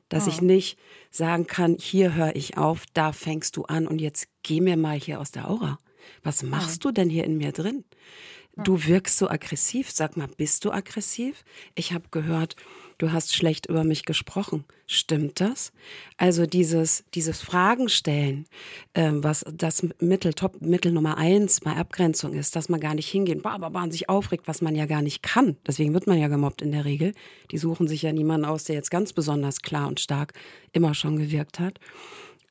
dass 0.10 0.26
oh. 0.26 0.30
ich 0.30 0.42
nicht 0.42 0.78
sagen 1.16 1.48
kann, 1.48 1.78
hier 1.80 2.16
höre 2.16 2.36
ich 2.36 2.58
auf, 2.58 2.84
da 2.94 3.12
fängst 3.12 3.56
du 3.56 3.64
an 3.64 3.88
und 3.88 4.02
jetzt 4.02 4.28
geh 4.42 4.62
mir 4.62 4.78
mal 4.78 4.98
hier 4.98 5.20
aus 5.20 5.32
der 5.32 5.50
Aura. 5.50 5.78
Was 6.24 6.44
machst 6.44 6.86
oh. 6.86 6.90
du 6.90 6.94
denn 6.94 7.10
hier 7.10 7.24
in 7.24 7.38
mir 7.38 7.52
drin? 7.52 7.86
Du 8.56 8.86
wirkst 8.86 9.18
so 9.18 9.30
aggressiv. 9.30 9.90
Sag 9.92 10.16
mal, 10.16 10.28
bist 10.28 10.64
du 10.66 10.72
aggressiv? 10.72 11.44
Ich 11.74 11.92
habe 11.94 12.10
gehört, 12.12 12.56
du 13.04 13.12
hast 13.12 13.36
schlecht 13.36 13.66
über 13.66 13.84
mich 13.84 14.06
gesprochen. 14.06 14.64
Stimmt 14.88 15.42
das? 15.42 15.74
Also 16.16 16.46
dieses, 16.46 17.04
dieses 17.14 17.42
Fragen 17.42 17.90
stellen, 17.90 18.46
äh, 18.94 19.12
was 19.14 19.44
das 19.54 19.86
Mittel, 20.00 20.34
Top, 20.34 20.62
Mittel 20.62 20.94
Nummer 20.94 21.18
eins 21.18 21.60
bei 21.60 21.76
Abgrenzung 21.76 22.34
ist, 22.34 22.56
dass 22.56 22.70
man 22.70 22.80
gar 22.80 22.96
nicht 22.96 23.10
hingeht, 23.10 23.44
bah, 23.44 23.88
sich 23.90 24.08
aufregt, 24.08 24.48
was 24.48 24.62
man 24.62 24.74
ja 24.74 24.86
gar 24.86 25.02
nicht 25.02 25.22
kann. 25.22 25.58
Deswegen 25.68 25.94
wird 25.94 26.08
man 26.08 26.18
ja 26.18 26.30
gemobbt 26.30 26.62
in 26.62 26.72
der 26.72 26.86
Regel. 26.86 27.14
Die 27.52 27.58
suchen 27.58 27.90
sich 27.90 28.04
ja 28.04 28.14
niemanden 28.14 28.46
aus, 28.46 28.64
der 28.64 28.76
jetzt 28.76 28.90
ganz 28.92 29.12
besonders 29.12 29.62
klar 29.62 29.90
und 29.90 30.00
stark 30.00 30.34
immer 30.72 30.94
schon 30.94 31.18
gewirkt 31.18 31.60
hat. 31.60 31.80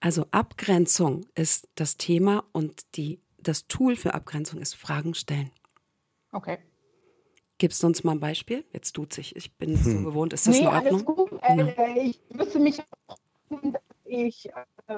Also 0.01 0.27
Abgrenzung 0.33 1.25
ist 1.35 1.69
das 1.77 1.97
Thema 1.97 2.45
und 2.53 2.83
die, 2.97 3.21
das 3.39 3.69
Tool 3.69 3.97
für 3.97 4.13
Abgrenzung 4.13 4.61
ist 4.61 4.75
Fragen 4.75 5.15
stellen. 5.15 5.51
Okay. 6.31 6.59
Gibst 7.63 7.81
du 7.85 7.87
uns 7.87 8.03
mal 8.03 8.11
ein 8.11 8.19
Beispiel? 8.19 8.65
Jetzt 8.73 8.95
tut 8.95 9.13
sich. 9.13 9.37
Ich 9.37 9.57
bin 9.57 9.77
hm. 9.77 9.77
so 9.77 10.03
gewohnt. 10.03 10.33
Ist 10.33 10.49
das 10.49 10.57
nee, 10.57 10.63
in 10.63 10.67
Ordnung? 10.67 10.95
Alles 10.95 11.05
gut. 11.05 11.79
Äh, 11.79 12.01
ich 12.01 12.21
müsste 12.31 12.59
mich, 12.59 12.83
ich 14.05 14.49
äh, 14.89 14.95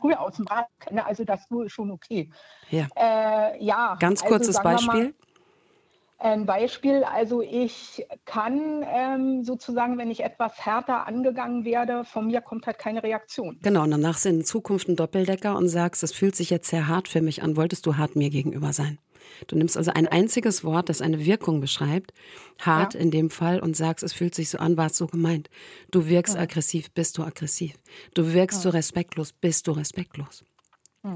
früher 0.00 0.20
aus 0.20 0.34
dem 0.34 0.44
Bad 0.44 0.66
kenne, 0.80 1.06
also 1.06 1.22
das 1.22 1.42
ist 1.48 1.70
schon 1.70 1.92
okay. 1.92 2.32
Ja. 2.70 2.88
Äh, 2.96 3.64
ja 3.64 3.96
Ganz 4.00 4.22
also 4.22 4.34
kurzes 4.34 4.60
Beispiel. 4.60 5.14
Ein 6.18 6.46
Beispiel, 6.46 7.04
also 7.04 7.42
ich 7.42 8.04
kann 8.24 8.84
ähm, 8.88 9.44
sozusagen, 9.44 9.96
wenn 9.96 10.10
ich 10.10 10.24
etwas 10.24 10.66
härter 10.66 11.06
angegangen 11.06 11.64
werde, 11.64 12.02
von 12.04 12.26
mir 12.26 12.40
kommt 12.40 12.66
halt 12.66 12.80
keine 12.80 13.04
Reaktion. 13.04 13.60
Genau, 13.62 13.84
und 13.84 13.92
danach 13.92 14.18
sind 14.18 14.40
in 14.40 14.44
Zukunft 14.44 14.88
ein 14.88 14.96
Doppeldecker 14.96 15.56
und 15.56 15.68
sagst, 15.68 16.02
es 16.02 16.12
fühlt 16.12 16.34
sich 16.34 16.50
jetzt 16.50 16.70
sehr 16.70 16.88
hart 16.88 17.06
für 17.06 17.20
mich 17.20 17.44
an, 17.44 17.56
wolltest 17.56 17.86
du 17.86 17.98
hart 17.98 18.16
mir 18.16 18.30
gegenüber 18.30 18.72
sein? 18.72 18.98
Du 19.46 19.56
nimmst 19.56 19.76
also 19.76 19.90
ein 19.92 20.06
einziges 20.06 20.64
Wort, 20.64 20.88
das 20.88 21.00
eine 21.00 21.24
Wirkung 21.24 21.60
beschreibt, 21.60 22.12
hart 22.58 22.94
ja. 22.94 23.00
in 23.00 23.10
dem 23.10 23.30
Fall, 23.30 23.60
und 23.60 23.76
sagst, 23.76 24.02
es 24.04 24.12
fühlt 24.12 24.34
sich 24.34 24.50
so 24.50 24.58
an, 24.58 24.76
war 24.76 24.86
es 24.86 24.96
so 24.96 25.06
gemeint. 25.06 25.48
Du 25.90 26.06
wirkst 26.06 26.34
ja. 26.34 26.40
aggressiv, 26.40 26.90
bist 26.92 27.18
du 27.18 27.22
aggressiv. 27.22 27.74
Du 28.14 28.32
wirkst 28.32 28.58
ja. 28.58 28.62
so 28.62 28.68
respektlos, 28.70 29.32
bist 29.32 29.66
du 29.66 29.72
respektlos. 29.72 30.44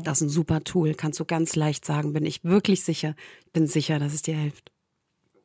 Das 0.05 0.19
ist 0.19 0.27
ein 0.27 0.29
super 0.29 0.63
Tool, 0.65 0.95
kannst 0.95 1.19
du 1.19 1.25
ganz 1.25 1.57
leicht 1.57 1.83
sagen, 1.87 2.13
bin 2.13 2.27
ich 2.27 2.45
wirklich 2.45 2.85
sicher, 2.85 3.15
bin 3.55 3.67
sicher, 3.67 3.99
dass 3.99 4.13
es 4.13 4.21
dir 4.21 4.37
hilft. 4.37 4.71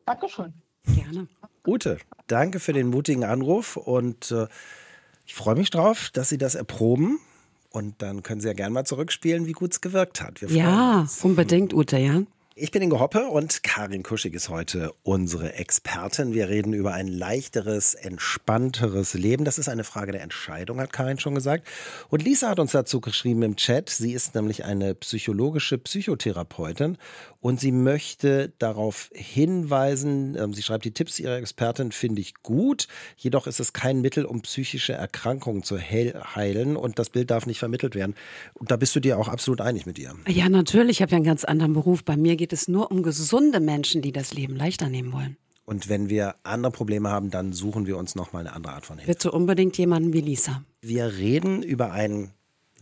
Dankeschön. 0.06 0.54
Gerne. 0.86 1.30
Ute, 1.66 1.98
danke 2.28 2.60
für 2.60 2.74
den 2.74 2.88
mutigen 2.88 3.24
Anruf 3.24 3.78
und 3.78 4.32
äh, 4.32 4.48
ich 5.26 5.34
freue 5.34 5.56
mich 5.56 5.70
drauf, 5.70 6.10
dass 6.12 6.28
Sie 6.28 6.38
das 6.38 6.56
erproben. 6.56 7.20
Und 7.70 8.02
dann 8.02 8.22
können 8.22 8.42
Sie 8.42 8.48
ja 8.48 8.54
gerne 8.54 8.74
mal 8.74 8.86
zurückspielen, 8.86 9.48
wie 9.48 9.54
gut 9.54 9.72
es 9.72 9.82
gewirkt 9.82 10.22
hat. 10.22 10.42
ja, 10.42 11.00
uns. 11.00 11.24
unbedingt, 11.24 11.74
Ute, 11.74 11.98
ja. 11.98 12.22
Ich 12.56 12.70
bin 12.70 12.84
Ingo 12.84 13.00
Hoppe 13.00 13.26
und 13.30 13.64
Karin 13.64 14.04
Kuschig 14.04 14.36
ist 14.36 14.48
heute 14.50 14.94
unsere 15.02 15.54
Expertin. 15.54 16.36
Wir 16.36 16.50
reden 16.50 16.74
über 16.74 16.94
ein 16.94 17.08
leichteres, 17.08 17.96
entspannteres 17.96 19.16
Leben. 19.16 19.44
Das 19.44 19.58
ist 19.58 19.70
eine 19.70 19.84
Frage 19.84 20.12
der 20.12 20.22
Entscheidung, 20.22 20.80
hat 20.80 20.94
Karin 20.94 21.18
schon 21.18 21.34
gesagt. 21.34 21.68
Und 22.10 22.22
Lisa 22.22 22.50
hat 22.50 22.60
uns 22.60 22.72
dazu 22.72 23.02
geschrieben 23.02 23.42
im 23.42 23.56
Chat. 23.56 23.90
Sie 23.90 24.14
ist 24.14 24.36
nämlich 24.36 24.66
eine 24.66 24.94
psychologische 24.94 25.80
Psychotherapeutin 25.80 27.00
und 27.44 27.60
sie 27.60 27.74
möchte 27.74 28.54
darauf 28.58 29.10
hinweisen, 29.14 30.38
ähm, 30.40 30.54
sie 30.54 30.64
schreibt, 30.64 30.86
die 30.86 30.94
Tipps 30.94 31.20
ihrer 31.20 31.36
Expertin 31.36 31.92
finde 31.92 32.22
ich 32.22 32.36
gut, 32.36 32.88
jedoch 33.18 33.48
ist 33.48 33.60
es 33.60 33.74
kein 33.74 34.00
Mittel, 34.00 34.24
um 34.24 34.42
psychische 34.44 34.94
Erkrankungen 34.94 35.62
zu 35.62 35.78
heilen 35.78 36.78
und 36.78 37.00
das 37.00 37.10
Bild 37.10 37.32
darf 37.32 37.46
nicht 37.46 37.60
vermittelt 37.60 37.96
werden. 37.96 38.16
Und 38.54 38.72
da 38.72 38.78
bist 38.78 38.96
du 38.96 39.02
dir 39.02 39.20
auch 39.20 39.28
absolut 39.28 39.60
einig 39.60 39.86
mit 39.86 40.00
ihr. 40.00 40.16
Ja, 40.26 40.48
natürlich. 40.48 40.98
Ich 40.98 41.02
habe 41.02 41.12
ja 41.12 41.18
einen 41.18 41.26
ganz 41.26 41.44
anderen 41.44 41.74
Beruf. 41.74 42.06
Bei 42.06 42.16
mir 42.16 42.38
geht 42.38 42.54
es 42.54 42.70
nur 42.70 42.90
um 42.92 43.04
gesunde 43.04 43.60
Menschen, 43.60 44.02
die 44.02 44.14
das 44.14 44.34
Leben 44.34 44.56
leichter 44.56 44.88
nehmen 44.88 45.12
wollen. 45.12 45.36
Und 45.66 45.90
wenn 45.90 46.10
wir 46.10 46.36
andere 46.44 46.72
Probleme 46.72 47.10
haben, 47.10 47.30
dann 47.30 47.52
suchen 47.52 47.88
wir 47.88 47.98
uns 47.98 48.16
nochmal 48.16 48.48
eine 48.48 48.56
andere 48.56 48.74
Art 48.76 48.86
von 48.86 49.00
Hilfe. 49.00 49.12
Bitte 49.12 49.32
unbedingt 49.34 49.78
jemanden 49.78 50.14
wie 50.14 50.22
Lisa. 50.22 50.64
Wir 50.82 51.18
reden 51.18 51.62
über 51.62 51.92
ein 51.92 52.32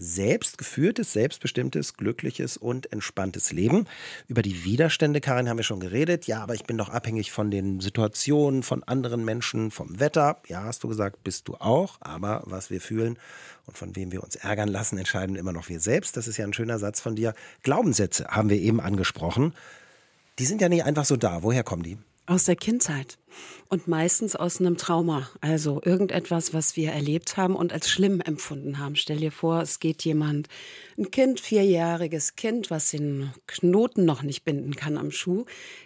selbstgeführtes, 0.01 1.13
selbstbestimmtes, 1.13 1.93
glückliches 1.93 2.58
und 2.58 2.91
entspanntes 2.91 3.51
Leben. 3.51 3.86
Über 4.27 4.41
die 4.41 4.65
Widerstände, 4.65 5.22
Karin, 5.22 5.48
haben 5.48 5.58
wir 5.58 5.63
schon 5.63 5.79
geredet. 5.79 6.25
Ja, 6.25 6.41
aber 6.41 6.55
ich 6.55 6.65
bin 6.65 6.77
doch 6.77 6.89
abhängig 6.89 7.31
von 7.31 7.51
den 7.51 7.79
Situationen, 7.79 8.63
von 8.63 8.84
anderen 8.84 9.24
Menschen, 9.24 9.70
vom 9.70 10.00
Wetter. 10.00 10.41
Ja, 10.48 10.63
hast 10.63 10.84
du 10.84 10.88
gesagt, 10.88 11.24
bist 11.24 11.48
du 11.48 11.55
auch. 11.55 11.98
Aber 12.00 12.41
was 12.46 12.72
wir 12.72 12.81
fühlen 12.81 13.20
und 13.67 13.77
von 13.77 13.96
wem 13.96 14.12
wir 14.12 14.24
uns 14.24 14.36
ärgern 14.36 14.70
lassen, 14.70 14.98
entscheiden 14.98 15.36
immer 15.36 15.53
noch 15.53 15.70
wir 15.70 15.79
selbst. 15.79 16.17
Das 16.17 16.27
ist 16.27 16.38
ja 16.38 16.46
ein 16.46 16.53
schöner 16.53 16.79
Satz 16.79 17.00
von 17.00 17.15
dir. 17.15 17.36
Glaubenssätze 17.62 18.25
haben 18.27 18.50
wir 18.50 18.58
eben 18.58 18.81
angesprochen. 18.81 19.53
Die 20.39 20.46
sind 20.46 20.62
ja 20.62 20.70
nicht 20.70 20.84
einfach 20.84 21.05
so 21.05 21.15
da. 21.15 21.43
Woher 21.43 21.63
kommen 21.63 21.84
die? 21.84 22.00
Aus 22.25 22.46
der 22.46 22.55
Kindheit 22.55 23.20
und 23.69 23.88
meistens 23.88 24.35
aus 24.35 24.59
einem 24.59 24.77
Trauma, 24.77 25.29
also 25.41 25.81
irgendetwas, 25.83 26.53
was 26.53 26.75
wir 26.75 26.91
erlebt 26.91 27.38
haben 27.38 27.55
und 27.55 27.73
als 27.73 27.89
schlimm 27.89 28.21
empfunden 28.21 28.79
haben. 28.79 28.95
Stell 28.95 29.17
dir 29.17 29.31
vor, 29.31 29.61
es 29.61 29.79
geht 29.79 30.03
jemand, 30.03 30.47
ein 30.97 31.11
Kind, 31.11 31.39
vierjähriges 31.39 32.35
Kind, 32.35 32.69
was 32.69 32.91
den 32.91 33.31
Knoten 33.47 34.05
noch 34.05 34.23
nicht 34.23 34.43
binden 34.43 34.75
kann 34.75 34.97
am 34.97 35.11
Schuh, 35.11 35.45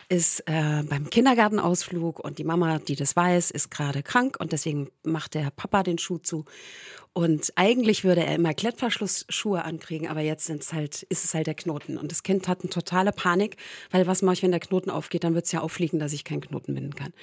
ist 0.10 0.42
äh, 0.48 0.84
beim 0.84 1.10
Kindergartenausflug 1.10 2.20
und 2.20 2.38
die 2.38 2.44
Mama, 2.44 2.80
die 2.80 2.96
das 2.96 3.16
weiß, 3.16 3.52
ist 3.52 3.72
gerade 3.72 4.04
krank 4.04 4.38
und 4.40 4.52
deswegen 4.52 4.90
macht 5.04 5.34
der 5.34 5.52
Papa 5.52 5.84
den 5.84 5.98
Schuh 5.98 6.18
zu 6.18 6.46
und 7.18 7.54
eigentlich 7.56 8.04
würde 8.04 8.26
er 8.26 8.36
immer 8.36 8.54
Klettverschlussschuhe 8.54 9.64
ankriegen, 9.64 10.10
aber 10.10 10.20
jetzt 10.20 10.48
sind's 10.48 10.74
halt, 10.74 11.04
ist 11.04 11.24
es 11.24 11.34
halt 11.34 11.48
der 11.48 11.54
Knoten. 11.54 11.98
Und 11.98 12.12
das 12.12 12.24
Kind 12.24 12.50
hat 12.50 12.60
eine 12.60 12.70
totale 12.70 13.14
Panik, 13.14 13.56
weil 13.90 14.06
was 14.06 14.22
mache 14.22 14.34
ich, 14.34 14.44
wenn 14.44 14.52
der 14.52 14.60
Knoten 14.60 14.90
aufgeht? 14.90 15.24
Dann 15.24 15.34
wird's 15.34 15.54
ja 15.54 15.62
auffliegen, 15.62 15.98
dass 15.98 16.12
ich 16.12 16.26
keinen 16.26 16.42
Knoten 16.42 16.76
binden 16.76 16.94
kann. 16.94 17.14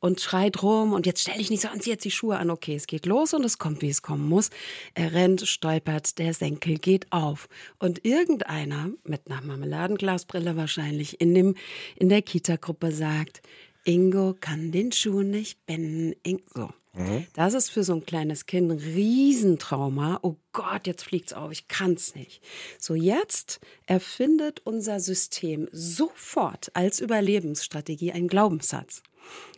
Und 0.00 0.20
schreit 0.20 0.62
rum 0.62 0.92
und 0.92 1.06
jetzt 1.06 1.22
stelle 1.22 1.40
ich 1.40 1.50
nicht 1.50 1.62
so 1.62 1.68
an, 1.68 1.80
zieh 1.80 1.90
jetzt 1.90 2.04
die 2.04 2.10
Schuhe 2.10 2.38
an. 2.38 2.50
Okay, 2.50 2.74
es 2.74 2.86
geht 2.86 3.06
los 3.06 3.34
und 3.34 3.44
es 3.44 3.58
kommt, 3.58 3.82
wie 3.82 3.88
es 3.88 4.02
kommen 4.02 4.28
muss. 4.28 4.50
Er 4.94 5.12
rennt, 5.12 5.46
stolpert, 5.46 6.18
der 6.18 6.34
Senkel 6.34 6.78
geht 6.78 7.10
auf. 7.12 7.48
Und 7.78 8.04
irgendeiner, 8.04 8.90
mit 9.04 9.22
einer 9.30 9.42
Marmeladenglasbrille 9.42 10.56
wahrscheinlich, 10.56 11.20
in, 11.20 11.34
dem, 11.34 11.54
in 11.96 12.08
der 12.08 12.22
Kita-Gruppe 12.22 12.92
sagt, 12.92 13.42
Ingo 13.84 14.34
kann 14.40 14.72
den 14.72 14.90
Schuh 14.92 15.22
nicht 15.22 15.64
binden. 15.66 16.14
In 16.22 16.42
so. 16.54 16.70
Mhm. 16.96 17.26
Das 17.34 17.54
ist 17.54 17.70
für 17.70 17.84
so 17.84 17.94
ein 17.94 18.06
kleines 18.06 18.46
Kind 18.46 18.72
ein 18.72 18.78
Riesentrauma. 18.78 20.18
Oh 20.22 20.36
Gott, 20.52 20.86
jetzt 20.86 21.04
fliegt's 21.04 21.34
auf, 21.34 21.52
ich 21.52 21.68
kann's 21.68 22.14
nicht. 22.14 22.42
So 22.78 22.94
jetzt 22.94 23.60
erfindet 23.86 24.60
unser 24.64 24.98
System 24.98 25.68
sofort 25.72 26.70
als 26.74 27.00
Überlebensstrategie 27.00 28.12
einen 28.12 28.28
Glaubenssatz. 28.28 29.02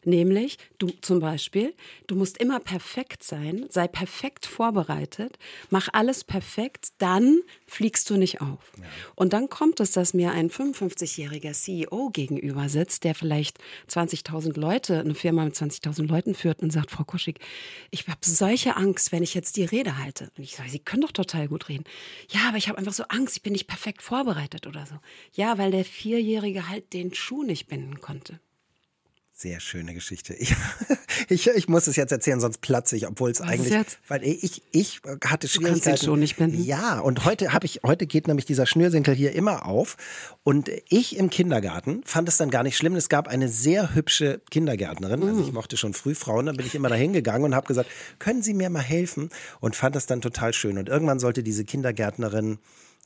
Nämlich, 0.05 0.59
du 0.79 0.89
zum 1.03 1.21
Beispiel, 1.21 1.75
du 2.07 2.15
musst 2.15 2.39
immer 2.39 2.61
perfekt 2.61 3.23
sein, 3.23 3.67
sei 3.69 3.89
perfekt 3.89 4.47
vorbereitet, 4.47 5.39
mach 5.71 5.89
alles 5.93 6.25
perfekt, 6.25 6.89
dann 6.99 7.41
fliegst 7.67 8.09
du 8.09 8.17
nicht 8.17 8.41
auf. 8.41 8.73
Ja. 8.79 8.85
Und 9.17 9.33
dann 9.33 9.49
kommt 9.49 9.81
es, 9.81 9.93
dass 9.93 10.15
mir 10.15 10.33
ein 10.33 10.51
55-jähriger 10.51 11.53
CEO 11.53 12.11
gegenüber 12.11 12.69
sitzt, 12.69 13.05
der 13.05 13.15
vielleicht 13.15 13.59
20.000 13.91 14.59
Leute, 14.59 15.01
eine 15.01 15.15
Firma 15.15 15.45
mit 15.45 15.55
20.000 15.55 16.07
Leuten 16.07 16.35
führt 16.35 16.63
und 16.63 16.73
sagt, 16.73 16.91
Frau 16.91 17.05
Kuschig, 17.05 17.39
ich 17.91 18.07
habe 18.09 18.21
solche 18.23 18.77
Angst, 18.77 19.13
wenn 19.13 19.23
ich 19.23 19.35
jetzt 19.35 19.57
die 19.57 19.65
Rede 19.65 19.99
halte. 19.99 20.31
Und 20.37 20.45
ich 20.45 20.57
sage, 20.57 20.71
Sie 20.71 20.79
können 20.79 21.03
doch 21.03 21.13
total 21.13 21.49
gut 21.49 21.69
reden. 21.69 21.85
Ja, 22.31 22.49
aber 22.49 22.57
ich 22.57 22.69
habe 22.69 22.79
einfach 22.79 22.93
so 22.93 23.05
Angst, 23.09 23.37
ich 23.37 23.43
bin 23.43 23.53
nicht 23.53 23.67
perfekt 23.67 24.03
vorbereitet 24.03 24.67
oder 24.67 24.87
so. 24.87 24.95
Ja, 25.35 25.59
weil 25.59 25.71
der 25.71 25.85
Vierjährige 25.85 26.69
halt 26.69 26.93
den 26.93 27.13
Schuh 27.13 27.43
nicht 27.43 27.67
binden 27.67 28.01
konnte. 28.01 28.41
Sehr 29.41 29.61
schöne 29.61 29.95
Geschichte. 29.95 30.35
Ich, 30.35 30.53
ich, 31.29 31.47
ich, 31.47 31.69
muss 31.69 31.87
es 31.87 31.95
jetzt 31.95 32.11
erzählen, 32.11 32.41
sonst 32.41 32.61
platze 32.61 32.97
ich, 32.97 33.07
obwohl 33.07 33.31
es 33.31 33.41
eigentlich, 33.41 33.73
jetzt? 33.73 34.01
weil 34.09 34.25
ich, 34.25 34.63
ich 34.73 35.01
hatte 35.25 35.47
Schwierigkeiten. 35.47 35.81
Du 35.81 35.91
kannst 35.91 36.05
Schuh 36.05 36.17
nicht 36.17 36.37
binden. 36.39 36.65
Ja, 36.65 36.99
und 36.99 37.25
heute 37.25 37.53
habe 37.53 37.65
ich, 37.65 37.83
heute 37.87 38.09
geht 38.09 38.27
nämlich 38.27 38.47
dieser 38.47 38.67
Schnürsenkel 38.67 39.15
hier 39.15 39.37
immer 39.37 39.65
auf. 39.65 39.97
Und 40.43 40.69
ich 40.89 41.17
im 41.17 41.31
Kindergarten 41.31 42.03
fand 42.05 42.29
es 42.29 42.37
dann 42.37 42.51
gar 42.51 42.65
nicht 42.65 42.77
schlimm. 42.77 42.97
Es 42.97 43.09
gab 43.09 43.29
eine 43.29 43.49
sehr 43.49 43.95
hübsche 43.95 44.41
Kindergärtnerin. 44.51 45.23
Also 45.23 45.41
ich 45.41 45.53
mochte 45.53 45.77
schon 45.77 45.95
früh 45.95 46.17
Frauen. 46.17 46.47
Dann 46.47 46.57
bin 46.57 46.67
ich 46.67 46.75
immer 46.75 46.89
dahin 46.89 47.13
gegangen 47.13 47.45
und 47.45 47.55
habe 47.55 47.69
gesagt, 47.69 47.89
können 48.19 48.43
Sie 48.43 48.55
mir 48.55 48.71
mal 48.71 48.83
helfen? 48.83 49.29
Und 49.61 49.77
fand 49.77 49.95
das 49.95 50.07
dann 50.07 50.21
total 50.21 50.53
schön. 50.53 50.79
Und 50.79 50.89
irgendwann 50.89 51.21
sollte 51.21 51.45
diese 51.45 51.65
Kindergärtnerin 51.65 52.59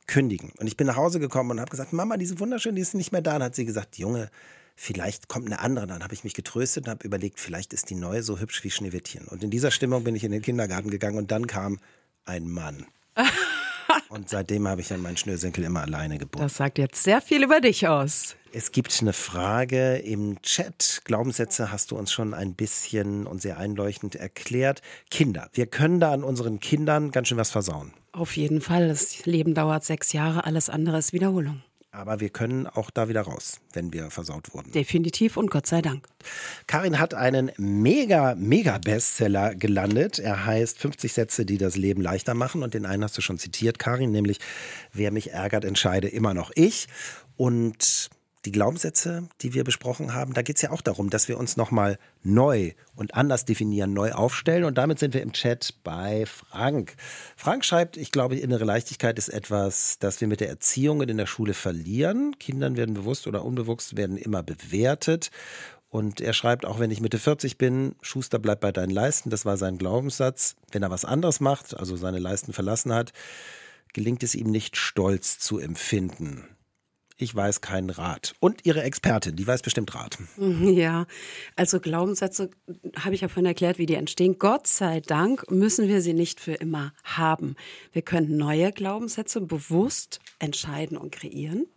kündigen. 0.07 0.51
Und 0.57 0.65
ich 0.65 0.77
bin 0.77 0.87
nach 0.87 0.97
Hause 0.97 1.19
gekommen 1.19 1.51
und 1.51 1.59
habe 1.59 1.69
gesagt, 1.69 1.93
Mama, 1.93 2.17
diese 2.17 2.39
wunderschöne, 2.39 2.73
die 2.73 2.81
ist 2.81 2.95
nicht 2.95 3.11
mehr 3.11 3.21
da. 3.21 3.35
Und 3.35 3.43
hat 3.43 3.53
sie 3.53 3.65
gesagt, 3.65 3.99
Junge, 3.99 4.31
vielleicht 4.75 5.27
kommt 5.27 5.47
eine 5.47 5.59
andere. 5.59 5.87
Dann 5.87 6.03
habe 6.03 6.13
ich 6.13 6.23
mich 6.23 6.33
getröstet 6.33 6.85
und 6.85 6.91
habe 6.91 7.05
überlegt, 7.05 7.39
vielleicht 7.39 7.73
ist 7.73 7.89
die 7.89 7.95
neue 7.95 8.23
so 8.23 8.39
hübsch 8.39 8.63
wie 8.63 8.71
Schneewittchen. 8.71 9.27
Und 9.27 9.43
in 9.43 9.49
dieser 9.49 9.71
Stimmung 9.71 10.03
bin 10.03 10.15
ich 10.15 10.23
in 10.23 10.31
den 10.31 10.41
Kindergarten 10.41 10.89
gegangen 10.89 11.17
und 11.17 11.31
dann 11.31 11.47
kam 11.47 11.79
ein 12.25 12.47
Mann. 12.47 12.85
und 14.09 14.29
seitdem 14.29 14.67
habe 14.67 14.81
ich 14.81 14.87
dann 14.87 15.01
meinen 15.01 15.17
Schnürsenkel 15.17 15.63
immer 15.63 15.81
alleine 15.81 16.17
gebunden. 16.17 16.45
Das 16.45 16.57
sagt 16.57 16.77
jetzt 16.77 17.03
sehr 17.03 17.21
viel 17.21 17.43
über 17.43 17.61
dich 17.61 17.87
aus. 17.87 18.35
Es 18.55 18.71
gibt 18.71 18.95
eine 19.01 19.13
Frage 19.13 19.97
im 19.97 20.39
Chat. 20.43 21.01
Glaubenssätze 21.05 21.71
hast 21.71 21.89
du 21.89 21.97
uns 21.97 22.11
schon 22.11 22.35
ein 22.35 22.53
bisschen 22.53 23.25
und 23.25 23.41
sehr 23.41 23.57
einleuchtend 23.57 24.15
erklärt. 24.15 24.81
Kinder. 25.09 25.49
Wir 25.53 25.65
können 25.65 25.99
da 25.99 26.11
an 26.11 26.23
unseren 26.23 26.59
Kindern 26.59 27.11
ganz 27.11 27.29
schön 27.29 27.37
was 27.37 27.49
versauen. 27.49 27.93
Auf 28.11 28.37
jeden 28.37 28.61
Fall. 28.61 28.87
Das 28.87 29.25
Leben 29.25 29.55
dauert 29.55 29.83
sechs 29.83 30.13
Jahre. 30.13 30.45
Alles 30.45 30.69
andere 30.69 30.99
ist 30.99 31.13
Wiederholung. 31.13 31.63
Aber 31.93 32.19
wir 32.19 32.29
können 32.29 32.65
auch 32.65 32.89
da 32.89 33.07
wieder 33.07 33.21
raus, 33.21 33.61
wenn 33.71 33.93
wir 33.93 34.09
versaut 34.09 34.51
wurden. 34.55 34.71
Definitiv 34.71 35.37
und 35.37 35.51
Gott 35.51 35.67
sei 35.67 35.83
Dank. 35.83 36.07
Karin 36.65 36.97
hat 36.97 37.13
einen 37.13 37.51
mega, 37.57 38.33
mega 38.33 38.79
Bestseller 38.79 39.53
gelandet. 39.53 40.17
Er 40.17 40.43
heißt 40.43 40.79
50 40.79 41.13
Sätze, 41.13 41.45
die 41.45 41.59
das 41.59 41.77
Leben 41.77 42.01
leichter 42.01 42.33
machen. 42.33 42.63
Und 42.63 42.73
den 42.73 42.87
einen 42.87 43.03
hast 43.03 43.15
du 43.15 43.21
schon 43.21 43.37
zitiert, 43.37 43.77
Karin, 43.77 44.11
nämlich 44.11 44.39
Wer 44.91 45.11
mich 45.11 45.31
ärgert, 45.33 45.65
entscheide 45.65 46.07
immer 46.07 46.33
noch 46.33 46.51
ich. 46.55 46.87
Und 47.37 48.09
die 48.45 48.51
Glaubenssätze, 48.51 49.29
die 49.41 49.53
wir 49.53 49.63
besprochen 49.63 50.13
haben, 50.13 50.33
da 50.33 50.41
geht 50.41 50.57
es 50.57 50.61
ja 50.61 50.71
auch 50.71 50.81
darum, 50.81 51.09
dass 51.09 51.29
wir 51.29 51.37
uns 51.37 51.55
nochmal 51.55 51.97
neu 52.23 52.71
und 52.95 53.13
anders 53.15 53.45
definieren, 53.45 53.93
neu 53.93 54.11
aufstellen. 54.11 54.65
Und 54.65 54.77
damit 54.77 54.99
sind 54.99 55.13
wir 55.13 55.21
im 55.21 55.31
Chat 55.31 55.75
bei 55.83 56.25
Frank. 56.25 56.95
Frank 57.37 57.63
schreibt, 57.63 57.95
ich 57.95 58.11
glaube, 58.11 58.35
innere 58.35 58.65
Leichtigkeit 58.65 59.17
ist 59.17 59.29
etwas, 59.29 59.97
das 59.99 60.19
wir 60.19 60.27
mit 60.27 60.41
der 60.41 60.49
Erziehung 60.49 61.01
in 61.01 61.17
der 61.17 61.25
Schule 61.25 61.53
verlieren. 61.53 62.37
Kindern 62.37 62.75
werden 62.75 62.95
bewusst 62.95 63.27
oder 63.27 63.45
unbewusst 63.45 63.95
werden 63.95 64.17
immer 64.17 64.43
bewertet. 64.43 65.31
Und 65.89 66.19
er 66.19 66.33
schreibt, 66.33 66.65
auch 66.65 66.79
wenn 66.79 66.91
ich 66.91 67.01
Mitte 67.01 67.19
40 67.19 67.57
bin, 67.57 67.95
Schuster 68.01 68.39
bleibt 68.39 68.61
bei 68.61 68.71
deinen 68.71 68.89
Leisten. 68.89 69.29
Das 69.29 69.45
war 69.45 69.57
sein 69.57 69.77
Glaubenssatz. 69.77 70.55
Wenn 70.71 70.83
er 70.83 70.89
was 70.89 71.05
anderes 71.05 71.39
macht, 71.39 71.77
also 71.77 71.95
seine 71.95 72.19
Leisten 72.19 72.51
verlassen 72.51 72.93
hat, 72.93 73.13
gelingt 73.93 74.23
es 74.23 74.35
ihm 74.35 74.49
nicht, 74.49 74.75
Stolz 74.75 75.37
zu 75.39 75.59
empfinden 75.59 76.52
ich 77.23 77.33
weiß 77.33 77.61
keinen 77.61 77.89
Rat. 77.89 78.33
Und 78.39 78.65
Ihre 78.65 78.83
Expertin, 78.83 79.35
die 79.35 79.47
weiß 79.47 79.61
bestimmt 79.61 79.95
Rat. 79.95 80.17
Ja, 80.73 81.05
also 81.55 81.79
Glaubenssätze 81.79 82.49
habe 82.97 83.15
ich 83.15 83.21
ja 83.21 83.27
vorhin 83.27 83.45
erklärt, 83.45 83.77
wie 83.77 83.85
die 83.85 83.95
entstehen. 83.95 84.37
Gott 84.39 84.67
sei 84.67 85.01
Dank 85.01 85.49
müssen 85.51 85.87
wir 85.87 86.01
sie 86.01 86.13
nicht 86.13 86.39
für 86.39 86.53
immer 86.53 86.93
haben. 87.03 87.55
Wir 87.91 88.01
können 88.01 88.37
neue 88.37 88.71
Glaubenssätze 88.71 89.41
bewusst 89.41 90.19
entscheiden 90.39 90.97
und 90.97 91.11
kreieren. 91.11 91.67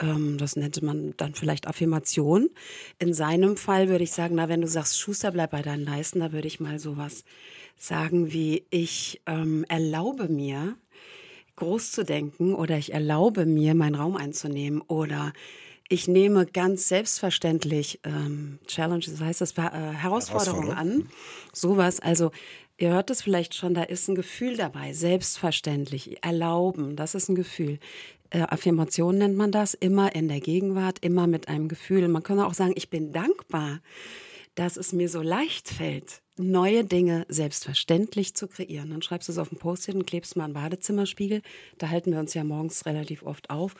Ähm, 0.00 0.38
das 0.38 0.56
nennt 0.56 0.80
man 0.82 1.14
dann 1.16 1.34
vielleicht 1.34 1.66
Affirmation. 1.66 2.50
In 2.98 3.14
seinem 3.14 3.56
Fall 3.56 3.88
würde 3.88 4.04
ich 4.04 4.12
sagen, 4.12 4.36
na, 4.36 4.48
wenn 4.48 4.60
du 4.60 4.68
sagst, 4.68 4.98
Schuster, 4.98 5.30
bleib 5.30 5.52
bei 5.52 5.62
deinen 5.62 5.84
Leisten, 5.84 6.20
da 6.20 6.32
würde 6.32 6.48
ich 6.48 6.60
mal 6.60 6.78
sowas 6.78 7.24
sagen 7.76 8.32
wie, 8.32 8.66
ich 8.70 9.20
ähm, 9.26 9.64
erlaube 9.68 10.28
mir, 10.28 10.76
groß 11.56 11.92
zu 11.92 12.04
denken 12.04 12.54
oder 12.54 12.76
ich 12.78 12.92
erlaube 12.92 13.46
mir, 13.46 13.74
meinen 13.74 13.94
Raum 13.94 14.16
einzunehmen 14.16 14.80
oder 14.82 15.32
ich 15.88 16.08
nehme 16.08 16.46
ganz 16.46 16.88
selbstverständlich 16.88 18.00
ähm, 18.04 18.58
Challenge, 18.66 19.04
das 19.04 19.20
heißt 19.20 19.40
das 19.40 19.52
äh, 19.52 19.60
Herausforderungen 19.60 20.72
an. 20.72 21.08
Sowas. 21.52 22.00
Also 22.00 22.30
ihr 22.78 22.90
hört 22.90 23.10
es 23.10 23.22
vielleicht 23.22 23.54
schon, 23.54 23.74
da 23.74 23.82
ist 23.82 24.08
ein 24.08 24.14
Gefühl 24.14 24.56
dabei. 24.56 24.92
Selbstverständlich. 24.92 26.22
Erlauben, 26.24 26.96
das 26.96 27.14
ist 27.14 27.28
ein 27.28 27.34
Gefühl. 27.34 27.78
Äh, 28.30 28.40
Affirmation 28.40 29.18
nennt 29.18 29.36
man 29.36 29.52
das, 29.52 29.74
immer 29.74 30.14
in 30.14 30.28
der 30.28 30.40
Gegenwart, 30.40 30.98
immer 31.00 31.26
mit 31.26 31.48
einem 31.48 31.68
Gefühl. 31.68 32.08
Man 32.08 32.22
kann 32.22 32.40
auch 32.40 32.54
sagen, 32.54 32.72
ich 32.76 32.88
bin 32.88 33.12
dankbar, 33.12 33.80
dass 34.54 34.76
es 34.76 34.92
mir 34.92 35.08
so 35.08 35.22
leicht 35.22 35.68
fällt, 35.68 36.22
neue 36.36 36.84
Dinge 36.84 37.26
selbstverständlich 37.28 38.34
zu 38.34 38.48
kreieren. 38.48 38.90
Dann 38.90 39.02
schreibst 39.02 39.28
du 39.28 39.32
es 39.32 39.38
auf 39.38 39.52
ein 39.52 39.58
Post-it 39.58 39.94
und 39.94 40.06
klebst 40.06 40.36
mal 40.36 40.44
einen 40.44 40.54
Badezimmerspiegel. 40.54 41.42
Da 41.78 41.90
halten 41.90 42.12
wir 42.12 42.18
uns 42.18 42.34
ja 42.34 42.44
morgens 42.44 42.86
relativ 42.86 43.22
oft 43.22 43.50
auf 43.50 43.74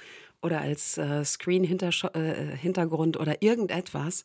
oder 0.45 0.61
als 0.61 0.99
äh, 0.99 1.25
Screen-Hintergrund 1.25 3.17
äh, 3.17 3.19
oder 3.19 3.43
irgendetwas. 3.43 4.25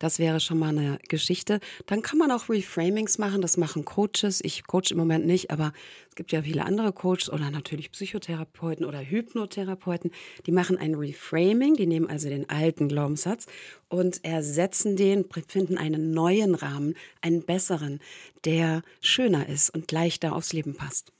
Das 0.00 0.18
wäre 0.18 0.40
schon 0.40 0.58
mal 0.58 0.70
eine 0.70 0.98
Geschichte. 1.08 1.60
Dann 1.86 2.02
kann 2.02 2.18
man 2.18 2.32
auch 2.32 2.48
Reframings 2.48 3.18
machen. 3.18 3.40
Das 3.40 3.56
machen 3.56 3.84
Coaches. 3.84 4.40
Ich 4.42 4.66
coach 4.66 4.90
im 4.90 4.98
Moment 4.98 5.24
nicht, 5.24 5.52
aber 5.52 5.72
es 6.08 6.16
gibt 6.16 6.32
ja 6.32 6.42
viele 6.42 6.66
andere 6.66 6.92
Coaches 6.92 7.30
oder 7.30 7.52
natürlich 7.52 7.92
Psychotherapeuten 7.92 8.84
oder 8.84 8.98
Hypnotherapeuten. 8.98 10.10
Die 10.46 10.50
machen 10.50 10.76
ein 10.76 10.96
Reframing. 10.96 11.76
Die 11.76 11.86
nehmen 11.86 12.10
also 12.10 12.28
den 12.28 12.50
alten 12.50 12.88
Glaubenssatz 12.88 13.46
und 13.88 14.24
ersetzen 14.24 14.96
den, 14.96 15.24
finden 15.46 15.78
einen 15.78 16.10
neuen 16.10 16.56
Rahmen, 16.56 16.94
einen 17.20 17.44
besseren, 17.44 18.00
der 18.44 18.82
schöner 19.00 19.48
ist 19.48 19.70
und 19.70 19.92
leichter 19.92 20.34
aufs 20.34 20.52
Leben 20.52 20.74
passt. 20.74 21.12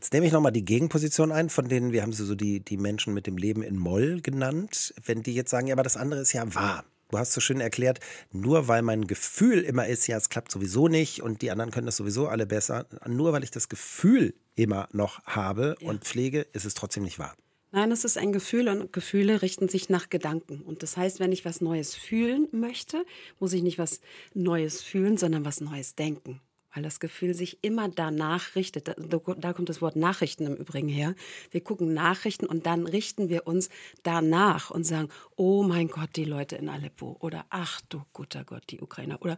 Jetzt 0.00 0.14
nehme 0.14 0.26
ich 0.26 0.32
nochmal 0.32 0.50
die 0.50 0.64
Gegenposition 0.64 1.30
ein, 1.30 1.50
von 1.50 1.68
denen 1.68 1.92
wir 1.92 2.00
haben 2.00 2.14
sie 2.14 2.24
so 2.24 2.34
die, 2.34 2.60
die 2.60 2.78
Menschen 2.78 3.12
mit 3.12 3.26
dem 3.26 3.36
Leben 3.36 3.62
in 3.62 3.76
Moll 3.76 4.22
genannt. 4.22 4.94
Wenn 5.04 5.22
die 5.22 5.34
jetzt 5.34 5.50
sagen, 5.50 5.66
ja, 5.66 5.74
aber 5.74 5.82
das 5.82 5.98
andere 5.98 6.22
ist 6.22 6.32
ja 6.32 6.54
wahr. 6.54 6.86
Du 7.10 7.18
hast 7.18 7.34
so 7.34 7.42
schön 7.42 7.60
erklärt, 7.60 8.00
nur 8.32 8.66
weil 8.66 8.80
mein 8.80 9.06
Gefühl 9.06 9.60
immer 9.60 9.86
ist, 9.86 10.06
ja, 10.06 10.16
es 10.16 10.30
klappt 10.30 10.52
sowieso 10.52 10.88
nicht 10.88 11.20
und 11.20 11.42
die 11.42 11.50
anderen 11.50 11.70
können 11.70 11.84
das 11.84 11.98
sowieso 11.98 12.28
alle 12.28 12.46
besser, 12.46 12.86
nur 13.06 13.34
weil 13.34 13.44
ich 13.44 13.50
das 13.50 13.68
Gefühl 13.68 14.32
immer 14.54 14.88
noch 14.92 15.22
habe 15.26 15.76
ja. 15.78 15.88
und 15.90 16.04
pflege, 16.04 16.46
ist 16.54 16.64
es 16.64 16.72
trotzdem 16.72 17.02
nicht 17.02 17.18
wahr. 17.18 17.36
Nein, 17.70 17.92
es 17.92 18.06
ist 18.06 18.16
ein 18.16 18.32
Gefühl 18.32 18.70
und 18.70 18.94
Gefühle 18.94 19.42
richten 19.42 19.68
sich 19.68 19.90
nach 19.90 20.08
Gedanken. 20.08 20.62
Und 20.62 20.82
das 20.82 20.96
heißt, 20.96 21.20
wenn 21.20 21.30
ich 21.30 21.44
was 21.44 21.60
Neues 21.60 21.94
fühlen 21.94 22.48
möchte, 22.52 23.04
muss 23.38 23.52
ich 23.52 23.62
nicht 23.62 23.76
was 23.76 24.00
Neues 24.32 24.80
fühlen, 24.80 25.18
sondern 25.18 25.44
was 25.44 25.60
Neues 25.60 25.94
denken 25.94 26.40
weil 26.74 26.82
das 26.82 27.00
Gefühl 27.00 27.34
sich 27.34 27.62
immer 27.62 27.88
danach 27.88 28.54
richtet. 28.54 28.88
Da, 28.88 28.94
da, 28.94 29.52
kommt 29.52 29.68
das 29.68 29.82
Wort 29.82 29.96
Nachrichten 29.96 30.46
im 30.46 30.54
Übrigen 30.54 30.88
her. 30.88 31.14
Wir 31.50 31.62
gucken 31.62 31.92
Nachrichten 31.94 32.46
und 32.46 32.66
dann 32.66 32.86
richten 32.86 33.28
wir 33.28 33.46
uns 33.46 33.68
danach 34.02 34.70
und 34.70 34.84
sagen, 34.84 35.08
oh 35.36 35.62
mein 35.62 35.88
Gott, 35.88 36.10
die 36.16 36.24
Leute 36.24 36.56
in 36.56 36.68
Aleppo 36.68 37.16
oder 37.20 37.44
ach 37.50 37.80
du 37.88 38.02
guter 38.12 38.44
Gott, 38.44 38.64
die 38.70 38.80
Ukrainer 38.80 39.20
oder 39.22 39.36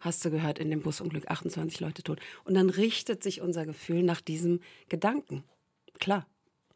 hast 0.00 0.24
du 0.24 0.30
gehört, 0.30 0.58
in 0.58 0.70
dem 0.70 0.82
Busunglück 0.82 1.28
28 1.28 1.80
Leute 1.80 2.02
tot. 2.02 2.20
Und 2.44 2.54
dann 2.54 2.70
richtet 2.70 3.22
sich 3.22 3.40
unser 3.40 3.66
Gefühl 3.66 4.02
nach 4.02 4.20
diesem 4.20 4.60
Gedanken. 4.88 5.44
Klar. 5.98 6.26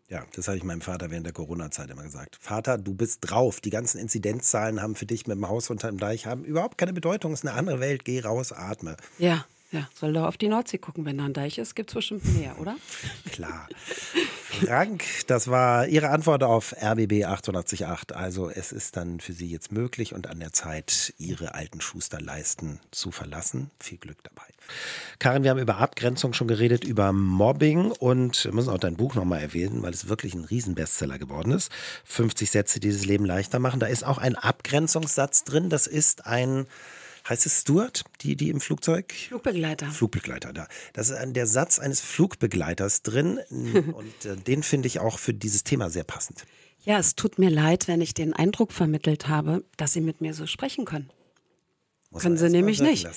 Ja, 0.08 0.24
das 0.34 0.48
habe 0.48 0.56
ich 0.56 0.64
meinem 0.64 0.80
Vater 0.80 1.10
während 1.10 1.26
der 1.26 1.34
Corona-Zeit 1.34 1.90
immer 1.90 2.02
gesagt. 2.02 2.38
Vater, 2.40 2.78
du 2.78 2.94
bist 2.94 3.18
drauf. 3.22 3.60
Die 3.60 3.68
ganzen 3.68 3.98
Inzidenzzahlen 3.98 4.80
haben 4.80 4.94
für 4.94 5.04
dich 5.04 5.26
mit 5.26 5.36
dem 5.36 5.46
Haus 5.46 5.68
unter 5.68 5.88
dem 5.88 5.98
Deich 5.98 6.24
haben 6.24 6.44
überhaupt 6.44 6.78
keine 6.78 6.94
Bedeutung. 6.94 7.32
Es 7.32 7.40
ist 7.40 7.46
eine 7.46 7.58
andere 7.58 7.80
Welt. 7.80 8.06
Geh 8.06 8.20
raus, 8.20 8.52
atme. 8.52 8.96
Ja. 9.18 9.44
Ja, 9.70 9.87
soll 9.94 10.14
doch 10.14 10.24
auf 10.24 10.38
die 10.38 10.48
Nordsee 10.48 10.78
gucken, 10.78 11.04
wenn 11.04 11.18
da 11.18 11.26
ein 11.26 11.35
Deich 11.35 11.59
ist, 11.59 11.76
gibt 11.76 11.90
es 11.90 11.94
bestimmt 11.94 12.24
mehr, 12.38 12.59
oder? 12.59 12.76
Klar. 13.33 13.68
Frank, 14.64 15.04
das 15.26 15.48
war 15.48 15.87
Ihre 15.87 16.09
Antwort 16.09 16.42
auf 16.42 16.72
RBB 16.72 17.24
888. 17.24 18.16
Also 18.16 18.48
es 18.48 18.72
ist 18.72 18.96
dann 18.96 19.20
für 19.20 19.35
Sie 19.35 19.50
jetzt 19.50 19.70
möglich 19.70 20.14
und 20.14 20.26
an 20.26 20.40
der 20.40 20.54
Zeit, 20.54 21.12
Ihre 21.18 21.54
alten 21.54 21.83
Schusterleisten 21.83 22.81
zu 22.90 23.11
verlassen. 23.11 23.70
Viel 23.78 23.98
Glück 23.98 24.16
dabei. 24.22 24.46
Karin, 25.18 25.42
wir 25.42 25.50
haben 25.50 25.59
über 25.59 25.76
Abgrenzung 25.76 26.33
schon 26.33 26.48
geredet, 26.48 26.85
über 26.85 27.12
Mobbing 27.12 27.90
und 27.90 28.44
wir 28.44 28.54
müssen 28.54 28.70
auch 28.70 28.78
dein 28.78 28.96
Buch 28.96 29.14
nochmal 29.14 29.42
erwähnen, 29.42 29.83
weil 29.83 29.92
es 29.92 30.09
wirklich 30.09 30.35
ein 30.35 30.44
Riesenbestseller 30.44 31.18
geworden 31.18 31.52
ist. 31.52 31.70
50 32.04 32.50
Sätze, 32.50 32.81
die 32.81 32.90
das 32.90 33.04
Leben 33.04 33.26
leichter 33.26 33.59
machen. 33.59 33.81
Da 33.81 33.87
ist 33.87 34.04
auch 34.04 34.18
ein 34.18 34.35
Abgrenzungssatz 34.35 35.44
drin. 35.44 35.68
Das 35.68 35.87
ist 35.87 36.24
ein 36.26 36.66
heißt 37.28 37.46
es 37.46 37.60
Stuart, 37.60 38.04
die, 38.20 38.36
die 38.36 38.50
im 38.50 38.60
Flugzeug? 38.60 39.12
Flugbegleiter. 39.12 39.90
Flugbegleiter, 39.90 40.52
da. 40.52 40.68
Das 40.92 41.10
ist 41.10 41.18
der 41.34 41.46
Satz 41.46 41.78
eines 41.78 42.00
Flugbegleiters 42.00 43.02
drin 43.02 43.38
und 43.50 44.24
äh, 44.24 44.36
den 44.36 44.62
finde 44.62 44.86
ich 44.86 45.00
auch 45.00 45.18
für 45.18 45.34
dieses 45.34 45.64
Thema 45.64 45.90
sehr 45.90 46.04
passend. 46.04 46.44
Ja, 46.84 46.98
es 46.98 47.16
tut 47.16 47.38
mir 47.38 47.50
leid, 47.50 47.88
wenn 47.88 48.00
ich 48.00 48.14
den 48.14 48.32
Eindruck 48.32 48.72
vermittelt 48.72 49.28
habe, 49.28 49.64
dass 49.76 49.92
Sie 49.92 50.00
mit 50.00 50.20
mir 50.20 50.32
so 50.32 50.46
sprechen 50.46 50.84
können. 50.84 51.10
Muss 52.10 52.22
Können 52.22 52.38
sie 52.38 52.48
nämlich 52.48 52.80
nicht. 52.80 53.04
Ja. 53.04 53.10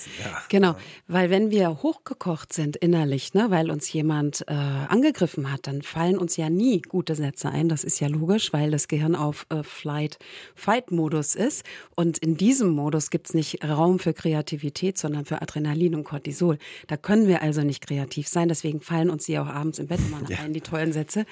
Genau, 0.50 0.76
weil 1.08 1.30
wenn 1.30 1.50
wir 1.50 1.82
hochgekocht 1.82 2.52
sind 2.52 2.76
innerlich, 2.76 3.34
ne, 3.34 3.46
weil 3.50 3.72
uns 3.72 3.92
jemand 3.94 4.44
äh, 4.50 4.54
angegriffen 4.54 5.50
hat, 5.50 5.66
dann 5.68 5.82
fallen 5.82 6.18
uns 6.18 6.36
ja 6.36 6.50
nie 6.50 6.82
gute 6.82 7.16
Sätze 7.16 7.48
ein. 7.50 7.70
Das 7.70 7.86
ist 7.86 8.02
ja 8.02 8.10
logisch, 8.10 8.52
weil 8.52 8.70
das 8.70 8.90
Gehirn 8.90 9.16
auf 9.16 9.46
äh, 9.48 9.64
Flight-Fight-Modus 9.64 11.36
ist. 11.36 11.64
Und 11.96 12.18
in 12.18 12.36
diesem 12.36 12.72
Modus 12.72 13.12
gibt 13.12 13.30
es 13.30 13.34
nicht 13.34 13.64
Raum 13.64 13.98
für 13.98 14.14
Kreativität, 14.14 14.98
sondern 14.98 15.24
für 15.24 15.42
Adrenalin 15.42 15.96
und 15.96 16.04
Cortisol. 16.04 16.58
Da 16.88 16.98
können 16.98 17.30
wir 17.30 17.42
also 17.42 17.62
nicht 17.62 17.88
kreativ 17.88 18.28
sein. 18.28 18.50
Deswegen 18.50 18.82
fallen 18.82 19.10
uns 19.10 19.24
die 19.24 19.40
auch 19.40 19.48
abends 19.48 19.80
im 19.80 19.88
Bett 19.88 20.02
immer 20.02 20.22
ja. 20.30 20.40
ein, 20.40 20.52
die 20.52 20.60
tollen 20.60 20.92
Sätze. 20.92 21.26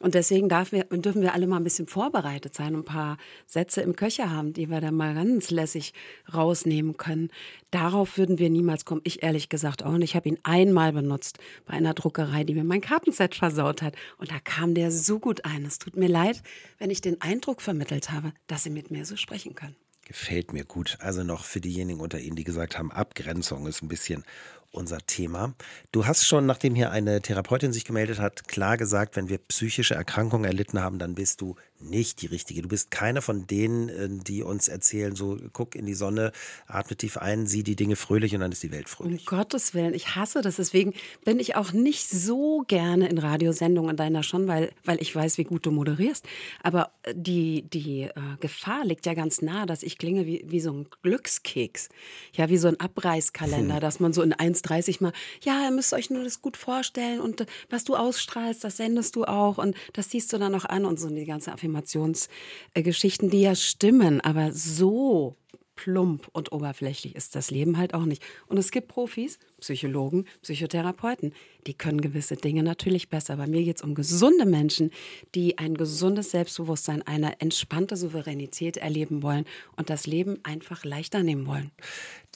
Und 0.00 0.14
deswegen 0.14 0.50
wir, 0.50 0.84
dürfen 0.84 1.22
wir 1.22 1.32
alle 1.32 1.46
mal 1.46 1.56
ein 1.56 1.64
bisschen 1.64 1.86
vorbereitet 1.86 2.54
sein 2.54 2.74
und 2.74 2.82
ein 2.82 2.84
paar 2.84 3.16
Sätze 3.46 3.80
im 3.80 3.96
Köcher 3.96 4.30
haben, 4.30 4.52
die 4.52 4.68
wir 4.68 4.82
dann 4.82 4.94
mal 4.94 5.14
ganz 5.14 5.50
lässig 5.50 5.94
rausnehmen 6.34 6.97
können. 6.98 7.30
Darauf 7.70 8.18
würden 8.18 8.38
wir 8.38 8.50
niemals 8.50 8.84
kommen. 8.84 9.00
Ich 9.04 9.22
ehrlich 9.22 9.48
gesagt 9.48 9.82
auch 9.82 9.92
nicht. 9.92 10.10
Ich 10.10 10.16
habe 10.16 10.28
ihn 10.28 10.38
einmal 10.42 10.92
benutzt 10.92 11.38
bei 11.66 11.74
einer 11.74 11.94
Druckerei, 11.94 12.44
die 12.44 12.54
mir 12.54 12.64
mein 12.64 12.80
Kartenset 12.80 13.34
versaut 13.34 13.80
hat. 13.80 13.94
Und 14.18 14.30
da 14.30 14.38
kam 14.40 14.74
der 14.74 14.90
so 14.90 15.18
gut 15.18 15.44
ein. 15.44 15.64
Es 15.64 15.78
tut 15.78 15.96
mir 15.96 16.08
leid, 16.08 16.42
wenn 16.78 16.90
ich 16.90 17.00
den 17.00 17.20
Eindruck 17.20 17.62
vermittelt 17.62 18.10
habe, 18.10 18.32
dass 18.46 18.64
Sie 18.64 18.70
mit 18.70 18.90
mir 18.90 19.04
so 19.06 19.16
sprechen 19.16 19.54
können. 19.54 19.76
Gefällt 20.04 20.52
mir 20.52 20.64
gut. 20.64 20.96
Also 21.00 21.22
noch 21.22 21.44
für 21.44 21.60
diejenigen 21.60 22.00
unter 22.00 22.18
Ihnen, 22.18 22.36
die 22.36 22.44
gesagt 22.44 22.78
haben, 22.78 22.90
Abgrenzung 22.90 23.66
ist 23.66 23.82
ein 23.82 23.88
bisschen 23.88 24.24
unser 24.70 24.98
Thema. 24.98 25.54
Du 25.92 26.06
hast 26.06 26.26
schon, 26.26 26.46
nachdem 26.46 26.74
hier 26.74 26.90
eine 26.90 27.20
Therapeutin 27.20 27.72
sich 27.72 27.84
gemeldet 27.84 28.18
hat, 28.18 28.48
klar 28.48 28.76
gesagt, 28.76 29.16
wenn 29.16 29.28
wir 29.28 29.38
psychische 29.38 29.94
Erkrankungen 29.94 30.44
erlitten 30.44 30.80
haben, 30.80 30.98
dann 30.98 31.14
bist 31.14 31.40
du 31.40 31.56
nicht 31.80 32.22
die 32.22 32.26
richtige. 32.26 32.62
Du 32.62 32.68
bist 32.68 32.90
keine 32.90 33.22
von 33.22 33.46
denen, 33.46 33.88
äh, 33.88 34.08
die 34.10 34.42
uns 34.42 34.68
erzählen, 34.68 35.14
so 35.14 35.38
guck 35.52 35.74
in 35.74 35.86
die 35.86 35.94
Sonne, 35.94 36.32
atme 36.66 36.96
tief 36.96 37.16
ein, 37.16 37.46
sieh 37.46 37.62
die 37.62 37.76
Dinge 37.76 37.96
fröhlich 37.96 38.34
und 38.34 38.40
dann 38.40 38.52
ist 38.52 38.62
die 38.62 38.72
Welt 38.72 38.88
fröhlich. 38.88 39.20
Um 39.30 39.38
Gottes 39.38 39.74
Willen, 39.74 39.94
ich 39.94 40.16
hasse 40.16 40.42
das. 40.42 40.56
Deswegen 40.56 40.92
bin 41.24 41.38
ich 41.38 41.56
auch 41.56 41.72
nicht 41.72 42.08
so 42.08 42.64
gerne 42.66 43.08
in 43.08 43.18
Radiosendungen, 43.18 43.96
deiner 43.96 44.22
schon, 44.22 44.48
weil, 44.48 44.72
weil 44.84 45.00
ich 45.00 45.14
weiß, 45.14 45.38
wie 45.38 45.44
gut 45.44 45.66
du 45.66 45.70
moderierst. 45.70 46.26
Aber 46.62 46.90
äh, 47.02 47.14
die, 47.16 47.62
die 47.62 48.02
äh, 48.02 48.12
Gefahr 48.40 48.84
liegt 48.84 49.06
ja 49.06 49.14
ganz 49.14 49.40
nah, 49.40 49.66
dass 49.66 49.82
ich 49.82 49.98
klinge 49.98 50.26
wie, 50.26 50.44
wie 50.46 50.60
so 50.60 50.72
ein 50.72 50.86
Glückskeks. 51.02 51.88
Ja, 52.32 52.48
wie 52.48 52.58
so 52.58 52.68
ein 52.68 52.80
Abreißkalender, 52.80 53.74
hm. 53.74 53.80
dass 53.80 54.00
man 54.00 54.12
so 54.12 54.22
in 54.22 54.34
1,30 54.34 55.02
mal, 55.02 55.12
ja, 55.42 55.64
ihr 55.64 55.70
müsst 55.70 55.92
euch 55.92 56.10
nur 56.10 56.24
das 56.24 56.42
gut 56.42 56.56
vorstellen 56.56 57.20
und 57.20 57.42
äh, 57.42 57.46
was 57.70 57.84
du 57.84 57.94
ausstrahlst, 57.94 58.64
das 58.64 58.76
sendest 58.76 59.16
du 59.16 59.24
auch 59.24 59.58
und 59.58 59.76
das 59.92 60.10
siehst 60.10 60.32
du 60.32 60.38
dann 60.38 60.52
noch 60.52 60.64
an 60.64 60.84
und 60.84 60.98
so 60.98 61.08
die 61.08 61.24
ganze 61.24 61.52
Affirmation. 61.52 61.67
Affirmationsgeschichten, 61.68 63.30
die 63.30 63.42
ja 63.42 63.54
stimmen, 63.54 64.20
aber 64.20 64.52
so 64.52 65.36
plump 65.78 66.28
und 66.32 66.50
oberflächlich 66.50 67.14
ist 67.14 67.36
das 67.36 67.52
Leben 67.52 67.78
halt 67.78 67.94
auch 67.94 68.04
nicht. 68.04 68.20
Und 68.48 68.58
es 68.58 68.72
gibt 68.72 68.88
Profis, 68.88 69.38
Psychologen, 69.60 70.24
Psychotherapeuten, 70.42 71.32
die 71.68 71.74
können 71.74 72.00
gewisse 72.00 72.34
Dinge 72.34 72.64
natürlich 72.64 73.08
besser. 73.08 73.36
Bei 73.36 73.46
mir 73.46 73.62
geht 73.62 73.76
es 73.76 73.82
um 73.82 73.94
gesunde 73.94 74.44
Menschen, 74.44 74.90
die 75.36 75.56
ein 75.58 75.76
gesundes 75.76 76.32
Selbstbewusstsein, 76.32 77.02
eine 77.02 77.40
entspannte 77.40 77.96
Souveränität 77.96 78.76
erleben 78.76 79.22
wollen 79.22 79.44
und 79.76 79.88
das 79.88 80.08
Leben 80.08 80.40
einfach 80.42 80.84
leichter 80.84 81.22
nehmen 81.22 81.46
wollen. 81.46 81.70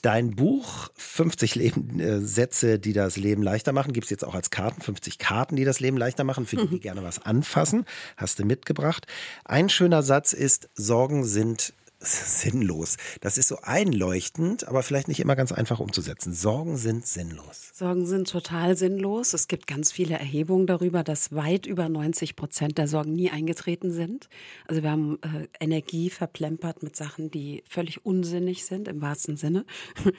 Dein 0.03 0.37
Buch 0.37 0.91
50 0.97 1.57
Leben, 1.57 1.99
äh, 1.99 2.21
Sätze, 2.21 2.79
die 2.79 2.93
das 2.93 3.17
Leben 3.17 3.43
leichter 3.43 3.73
machen, 3.73 3.93
gibt 3.93 4.05
es 4.05 4.11
jetzt 4.11 4.25
auch 4.25 4.35
als 4.35 4.51
Karten. 4.51 4.83
50 4.83 5.19
Karten, 5.19 5.57
die 5.57 5.65
das 5.65 5.81
Leben 5.81 5.97
leichter 5.97 6.23
machen, 6.23 6.47
für 6.47 6.57
die, 6.57 6.69
die 6.69 6.81
gerne 6.81 7.03
was 7.03 7.21
anfassen. 7.21 7.87
Hast 8.17 8.39
du 8.39 8.45
mitgebracht. 8.45 9.07
Ein 9.45 9.69
schöner 9.69 10.03
Satz 10.03 10.33
ist, 10.33 10.71
Sorgen 10.75 11.25
sind 11.25 11.75
sinnlos. 12.05 12.97
Das 13.21 13.39
ist 13.39 13.49
so 13.49 13.59
einleuchtend, 13.63 14.67
aber 14.69 14.83
vielleicht 14.83 15.09
nicht 15.09 15.21
immer 15.21 15.37
ganz 15.37 15.53
einfach 15.53 15.81
umzusetzen. 15.81 16.33
Sorgen 16.33 16.77
sind 16.77 17.07
sinnlos. 17.07 17.71
Sorgen 17.75 18.07
sind 18.07 18.29
total 18.29 18.77
sinnlos. 18.77 19.35
Es 19.35 19.49
gibt 19.49 19.67
ganz 19.67 19.93
viele 19.93 20.19
Erhebungen 20.19 20.67
darüber, 20.67 21.03
dass 21.03 21.33
weit 21.33 21.67
über 21.67 21.89
90 21.89 22.37
Prozent 22.37 22.79
der 22.79 22.89
Sorgen 22.89 23.13
nie 23.13 23.31
eingetreten 23.31 23.91
sind. 23.91 24.29
Also 24.67 24.83
wir 24.83 24.91
haben 24.91 25.19
äh, 25.23 25.49
Energie 25.61 26.11
verplempert 26.11 26.83
mit 26.83 26.97
Sachen, 26.97 27.31
die 27.31 27.63
völlig 27.69 28.05
unsinnig 28.05 28.65
sind, 28.65 28.89
im 28.89 29.01
wahrsten 29.01 29.37
Sinne. 29.37 29.65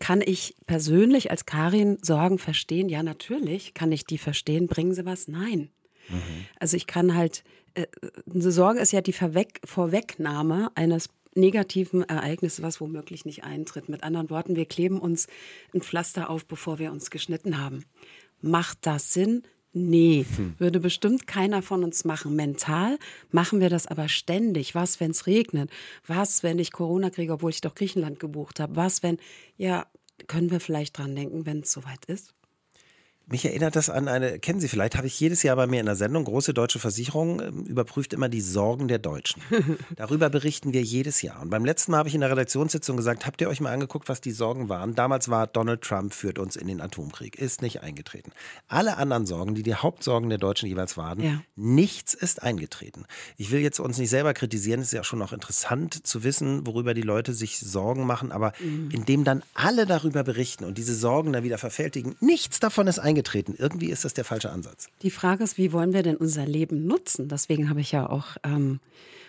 kann 0.00 0.20
ich 0.20 0.56
persönlich 0.66 1.30
als 1.30 1.46
Karin 1.46 1.98
Sorgen 2.02 2.38
verstehen? 2.38 2.88
Ja, 2.88 3.02
natürlich. 3.02 3.74
Kann 3.74 3.92
ich 3.92 4.04
die 4.04 4.18
verstehen? 4.18 4.66
Bringen 4.66 4.94
sie 4.94 5.04
was? 5.04 5.28
Nein. 5.28 5.70
Mhm. 6.08 6.46
Also 6.58 6.76
ich 6.76 6.86
kann 6.86 7.14
halt, 7.14 7.44
äh, 7.74 7.86
eine 8.32 8.50
Sorge 8.50 8.80
ist 8.80 8.92
ja 8.92 9.00
die 9.00 9.12
Vorweg 9.12 9.60
Vorwegnahme 9.64 10.70
eines 10.74 11.08
negativen 11.34 12.02
Ereignis, 12.02 12.62
was 12.62 12.80
womöglich 12.80 13.24
nicht 13.24 13.44
eintritt. 13.44 13.88
Mit 13.88 14.02
anderen 14.02 14.30
Worten, 14.30 14.56
wir 14.56 14.66
kleben 14.66 15.00
uns 15.00 15.26
ein 15.74 15.80
Pflaster 15.80 16.30
auf, 16.30 16.44
bevor 16.46 16.78
wir 16.78 16.92
uns 16.92 17.10
geschnitten 17.10 17.58
haben. 17.58 17.84
Macht 18.40 18.78
das 18.82 19.12
Sinn? 19.12 19.42
Nee, 19.72 20.26
hm. 20.36 20.54
würde 20.58 20.80
bestimmt 20.80 21.28
keiner 21.28 21.62
von 21.62 21.84
uns 21.84 22.04
machen. 22.04 22.34
Mental 22.34 22.98
machen 23.30 23.60
wir 23.60 23.70
das 23.70 23.86
aber 23.86 24.08
ständig. 24.08 24.74
Was, 24.74 24.98
wenn 24.98 25.12
es 25.12 25.28
regnet? 25.28 25.70
Was, 26.06 26.42
wenn 26.42 26.58
ich 26.58 26.72
Corona 26.72 27.10
kriege, 27.10 27.32
obwohl 27.32 27.50
ich 27.50 27.60
doch 27.60 27.76
Griechenland 27.76 28.18
gebucht 28.18 28.58
habe? 28.58 28.74
Was, 28.74 29.04
wenn, 29.04 29.18
ja, 29.56 29.86
können 30.26 30.50
wir 30.50 30.58
vielleicht 30.58 30.98
dran 30.98 31.14
denken, 31.14 31.46
wenn 31.46 31.60
es 31.60 31.70
soweit 31.70 32.04
ist? 32.06 32.34
Mich 33.30 33.44
erinnert 33.44 33.76
das 33.76 33.88
an 33.88 34.08
eine, 34.08 34.40
kennen 34.40 34.58
Sie 34.58 34.66
vielleicht, 34.66 34.96
habe 34.96 35.06
ich 35.06 35.20
jedes 35.20 35.44
Jahr 35.44 35.54
bei 35.54 35.68
mir 35.68 35.78
in 35.78 35.86
der 35.86 35.94
Sendung, 35.94 36.24
große 36.24 36.52
deutsche 36.52 36.80
Versicherung 36.80 37.40
ähm, 37.40 37.64
überprüft 37.64 38.12
immer 38.12 38.28
die 38.28 38.40
Sorgen 38.40 38.88
der 38.88 38.98
Deutschen. 38.98 39.40
Darüber 39.96 40.28
berichten 40.30 40.72
wir 40.72 40.82
jedes 40.82 41.22
Jahr. 41.22 41.40
Und 41.40 41.48
beim 41.48 41.64
letzten 41.64 41.92
Mal 41.92 41.98
habe 41.98 42.08
ich 42.08 42.14
in 42.16 42.22
der 42.22 42.32
Redaktionssitzung 42.32 42.96
gesagt, 42.96 43.26
habt 43.26 43.40
ihr 43.40 43.48
euch 43.48 43.60
mal 43.60 43.72
angeguckt, 43.72 44.08
was 44.08 44.20
die 44.20 44.32
Sorgen 44.32 44.68
waren? 44.68 44.96
Damals 44.96 45.28
war 45.28 45.46
Donald 45.46 45.82
Trump 45.82 46.12
führt 46.12 46.40
uns 46.40 46.56
in 46.56 46.66
den 46.66 46.80
Atomkrieg, 46.80 47.38
ist 47.38 47.62
nicht 47.62 47.82
eingetreten. 47.82 48.32
Alle 48.66 48.96
anderen 48.96 49.26
Sorgen, 49.26 49.54
die 49.54 49.62
die 49.62 49.76
Hauptsorgen 49.76 50.28
der 50.28 50.38
Deutschen 50.38 50.68
jeweils 50.68 50.96
waren, 50.96 51.22
ja. 51.22 51.40
nichts 51.54 52.14
ist 52.14 52.42
eingetreten. 52.42 53.06
Ich 53.36 53.52
will 53.52 53.60
jetzt 53.60 53.78
uns 53.78 53.96
nicht 53.98 54.10
selber 54.10 54.34
kritisieren, 54.34 54.80
es 54.80 54.88
ist 54.88 54.94
ja 54.94 55.04
schon 55.04 55.22
auch 55.22 55.32
interessant 55.32 56.04
zu 56.04 56.24
wissen, 56.24 56.66
worüber 56.66 56.94
die 56.94 57.02
Leute 57.02 57.32
sich 57.32 57.60
Sorgen 57.60 58.06
machen, 58.06 58.32
aber 58.32 58.54
mhm. 58.58 58.90
indem 58.90 59.22
dann 59.22 59.44
alle 59.54 59.86
darüber 59.86 60.24
berichten 60.24 60.64
und 60.64 60.78
diese 60.78 60.96
Sorgen 60.96 61.32
dann 61.32 61.44
wieder 61.44 61.58
verfältigen, 61.58 62.16
nichts 62.18 62.58
davon 62.58 62.88
ist 62.88 62.98
eingetreten 62.98 63.19
eingetreten. 63.20 63.54
Irgendwie 63.58 63.90
ist 63.90 64.04
das 64.04 64.14
der 64.14 64.24
falsche 64.24 64.50
Ansatz. 64.50 64.88
Die 65.02 65.10
Frage 65.10 65.44
ist, 65.44 65.58
wie 65.58 65.72
wollen 65.72 65.92
wir 65.92 66.02
denn 66.02 66.16
unser 66.16 66.46
Leben 66.46 66.86
nutzen? 66.86 67.28
Deswegen 67.28 67.68
habe 67.68 67.80
ich 67.80 67.92
ja 67.92 68.08
auch 68.08 68.36
ähm, 68.42 68.80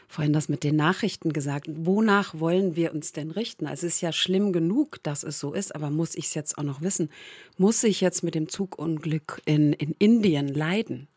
vorhin 0.08 0.34
das 0.34 0.49
mit 0.49 0.63
den 0.63 0.75
Nachrichten 0.75 1.34
gesagt. 1.34 1.67
Wonach 1.69 2.39
wollen 2.39 2.75
wir 2.75 2.93
uns 2.93 3.12
denn 3.12 3.32
richten? 3.32 3.67
Also 3.67 3.88
es 3.88 3.95
ist 3.95 4.01
ja 4.01 4.12
schlimm 4.12 4.54
genug, 4.54 5.04
dass 5.04 5.23
es 5.23 5.39
so 5.39 5.54
ist, 5.54 5.75
aber 5.75 5.89
muss 5.89 6.15
ich 6.15 6.25
es 6.25 6.34
jetzt 6.34 6.58
auch 6.58 6.63
noch 6.63 6.82
wissen? 6.82 7.10
Muss 7.58 7.84
ich 7.84 8.01
jetzt 8.01 8.23
mit 8.23 8.36
dem 8.36 8.47
Zugunglück 8.47 9.41
in, 9.45 9.73
in 9.73 9.95
Indien 9.99 10.47
leiden? 10.47 11.08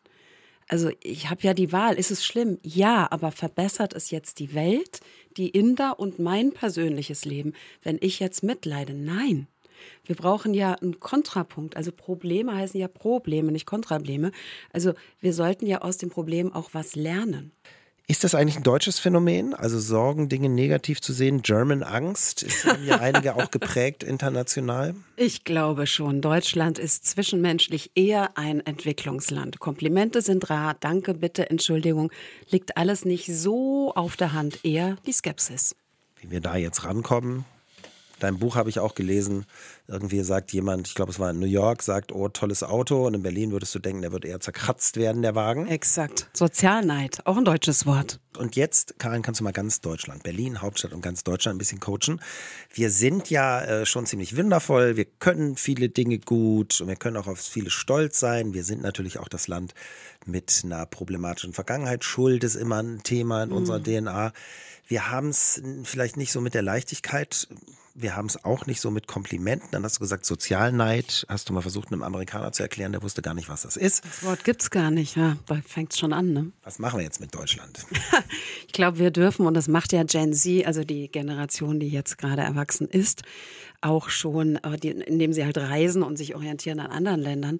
Also 0.67 0.89
ich 1.01 1.29
habe 1.29 1.41
ja 1.43 1.53
die 1.53 1.71
Wahl. 1.71 1.95
Ist 1.95 2.11
es 2.11 2.25
schlimm? 2.25 2.57
Ja, 2.63 3.07
aber 3.11 3.31
verbessert 3.31 3.93
es 3.93 4.09
jetzt 4.09 4.39
die 4.39 4.53
Welt, 4.55 4.99
die 5.37 5.49
Inder 5.49 5.99
und 5.99 6.17
mein 6.17 6.51
persönliches 6.51 7.23
Leben, 7.23 7.53
wenn 7.83 7.99
ich 8.01 8.19
jetzt 8.19 8.43
mitleide? 8.43 8.93
Nein. 8.93 9.47
Wir 10.05 10.15
brauchen 10.15 10.53
ja 10.53 10.73
einen 10.73 10.99
Kontrapunkt. 10.99 11.77
Also 11.77 11.91
Probleme 11.91 12.55
heißen 12.55 12.79
ja 12.79 12.87
Probleme, 12.87 13.51
nicht 13.51 13.65
Kontrableme. 13.65 14.31
Also 14.71 14.93
wir 15.19 15.33
sollten 15.33 15.65
ja 15.65 15.81
aus 15.81 15.97
dem 15.97 16.09
Problem 16.09 16.53
auch 16.53 16.69
was 16.73 16.95
lernen. 16.95 17.51
Ist 18.07 18.23
das 18.23 18.35
eigentlich 18.35 18.57
ein 18.57 18.63
deutsches 18.63 18.99
Phänomen? 18.99 19.55
Also 19.55 19.79
Sorgen, 19.79 20.29
Dinge 20.29 20.47
negativ 20.47 21.01
zu 21.01 21.11
sehen, 21.11 21.41
German 21.41 21.81
Angst, 21.81 22.43
ist 22.43 22.67
ja 22.83 22.99
einige 22.99 23.35
auch 23.35 23.49
geprägt 23.49 24.03
international? 24.03 24.93
Ich 25.15 25.43
glaube 25.43 25.87
schon. 25.87 26.21
Deutschland 26.21 26.77
ist 26.77 27.07
zwischenmenschlich 27.07 27.91
eher 27.95 28.37
ein 28.37 28.63
Entwicklungsland. 28.63 29.59
Komplimente 29.59 30.21
sind 30.21 30.51
rar, 30.51 30.75
danke, 30.79 31.15
bitte, 31.15 31.49
Entschuldigung, 31.49 32.11
liegt 32.51 32.77
alles 32.77 33.05
nicht 33.05 33.25
so 33.25 33.91
auf 33.95 34.17
der 34.17 34.33
Hand, 34.33 34.59
eher 34.63 34.97
die 35.07 35.13
Skepsis. 35.13 35.75
Wie 36.21 36.29
wir 36.29 36.41
da 36.41 36.57
jetzt 36.57 36.83
rankommen, 36.83 37.43
Dein 38.19 38.39
Buch 38.39 38.55
habe 38.55 38.69
ich 38.69 38.79
auch 38.79 38.95
gelesen. 38.95 39.45
Irgendwie 39.87 40.21
sagt 40.21 40.51
jemand, 40.53 40.87
ich 40.87 40.95
glaube, 40.95 41.11
es 41.11 41.19
war 41.19 41.29
in 41.29 41.39
New 41.39 41.45
York, 41.45 41.83
sagt, 41.83 42.11
oh, 42.11 42.29
tolles 42.29 42.63
Auto. 42.63 43.05
Und 43.05 43.13
in 43.13 43.23
Berlin 43.23 43.51
würdest 43.51 43.75
du 43.75 43.79
denken, 43.79 44.01
der 44.01 44.11
wird 44.11 44.25
eher 44.25 44.39
zerkratzt 44.39 44.97
werden, 44.97 45.21
der 45.21 45.35
Wagen. 45.35 45.67
Exakt. 45.67 46.29
Sozialneid, 46.33 47.19
auch 47.25 47.37
ein 47.37 47.45
deutsches 47.45 47.85
Wort. 47.85 48.19
Und 48.37 48.55
jetzt, 48.55 48.95
Karin, 48.97 49.21
kannst 49.21 49.39
du 49.39 49.43
mal 49.43 49.51
ganz 49.51 49.81
Deutschland, 49.81 50.23
Berlin, 50.23 50.61
Hauptstadt 50.61 50.93
und 50.93 51.01
ganz 51.01 51.23
Deutschland 51.23 51.55
ein 51.55 51.59
bisschen 51.59 51.79
coachen. 51.79 52.21
Wir 52.73 52.89
sind 52.89 53.29
ja 53.29 53.61
äh, 53.61 53.85
schon 53.85 54.05
ziemlich 54.05 54.35
wundervoll. 54.35 54.97
Wir 54.97 55.05
können 55.05 55.55
viele 55.55 55.89
Dinge 55.89 56.19
gut 56.19 56.81
und 56.81 56.87
wir 56.87 56.95
können 56.95 57.17
auch 57.17 57.27
auf 57.27 57.39
viele 57.39 57.69
stolz 57.69 58.19
sein. 58.19 58.53
Wir 58.53 58.63
sind 58.63 58.81
natürlich 58.81 59.19
auch 59.19 59.29
das 59.29 59.47
Land 59.47 59.73
mit 60.25 60.61
einer 60.65 60.85
problematischen 60.85 61.53
Vergangenheit. 61.53 62.03
Schuld 62.03 62.43
ist 62.43 62.55
immer 62.55 62.81
ein 62.81 63.03
Thema 63.03 63.43
in 63.43 63.49
mhm. 63.49 63.57
unserer 63.57 63.81
DNA. 63.81 64.33
Wir 64.87 65.11
haben 65.11 65.29
es 65.29 65.61
vielleicht 65.83 66.17
nicht 66.17 66.31
so 66.31 66.41
mit 66.41 66.53
der 66.53 66.61
Leichtigkeit 66.61 67.47
wir 67.97 68.15
haben 68.17 68.25
es 68.25 68.43
auch 68.43 68.65
nicht 68.65 68.81
so 68.81 68.91
mit 68.91 69.07
Komplimenten. 69.07 69.69
Dann 69.71 69.83
hast 69.83 69.95
du 69.95 69.99
gesagt, 70.01 70.25
Sozialneid. 70.25 71.25
Hast 71.29 71.47
du 71.47 71.53
mal 71.53 71.61
versucht, 71.61 71.91
einem 71.91 72.03
Amerikaner 72.03 72.51
zu 72.51 72.61
erklären, 72.61 72.91
der 72.91 73.01
wusste 73.01 73.21
gar 73.21 73.33
nicht, 73.33 73.47
was 73.47 73.61
das 73.61 73.77
ist. 73.77 74.03
Das 74.03 74.23
Wort 74.23 74.43
gibt 74.43 74.61
es 74.61 74.69
gar 74.69 74.91
nicht, 74.91 75.15
ja. 75.15 75.37
Da 75.45 75.61
fängt 75.65 75.93
es 75.93 75.99
schon 75.99 76.11
an, 76.11 76.33
ne? 76.33 76.51
Was 76.63 76.77
machen 76.77 76.99
wir 76.99 77.05
jetzt 77.05 77.21
mit 77.21 77.33
Deutschland? 77.33 77.85
ich 78.67 78.73
glaube, 78.73 78.99
wir 78.99 79.11
dürfen, 79.11 79.47
und 79.47 79.53
das 79.53 79.69
macht 79.69 79.93
ja 79.93 80.03
Gen 80.03 80.33
Z, 80.33 80.67
also 80.67 80.83
die 80.83 81.07
Generation, 81.07 81.79
die 81.79 81.87
jetzt 81.87 82.17
gerade 82.17 82.41
erwachsen 82.41 82.87
ist, 82.87 83.23
auch 83.79 84.09
schon, 84.09 84.57
äh, 84.57 84.75
indem 84.89 85.31
sie 85.31 85.45
halt 85.45 85.57
reisen 85.57 86.03
und 86.03 86.17
sich 86.17 86.35
orientieren 86.35 86.81
an 86.81 86.91
anderen 86.91 87.21
Ländern. 87.21 87.59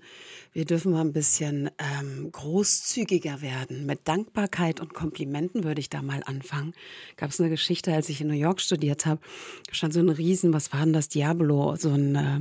Wir 0.55 0.63
dürfen 0.63 0.93
mal 0.93 1.01
ein 1.01 1.11
bisschen 1.11 1.69
ähm, 1.79 2.31
großzügiger 2.31 3.41
werden. 3.41 3.85
Mit 3.85 4.07
Dankbarkeit 4.07 4.79
und 4.79 4.93
Komplimenten 4.93 5.65
würde 5.65 5.81
ich 5.81 5.89
da 5.89 6.01
mal 6.01 6.23
anfangen. 6.25 6.73
Gab 7.17 7.31
es 7.31 7.41
eine 7.41 7.49
Geschichte, 7.49 7.93
als 7.93 8.07
ich 8.07 8.21
in 8.21 8.27
New 8.27 8.35
York 8.35 8.61
studiert 8.61 9.05
habe, 9.05 9.19
stand 9.73 9.91
so 9.91 9.99
ein 9.99 10.07
Riesen, 10.07 10.53
was 10.53 10.71
war 10.71 10.79
denn 10.85 10.93
das, 10.93 11.09
Diablo, 11.09 11.75
so 11.75 11.89
ein 11.89 12.15
äh, 12.15 12.39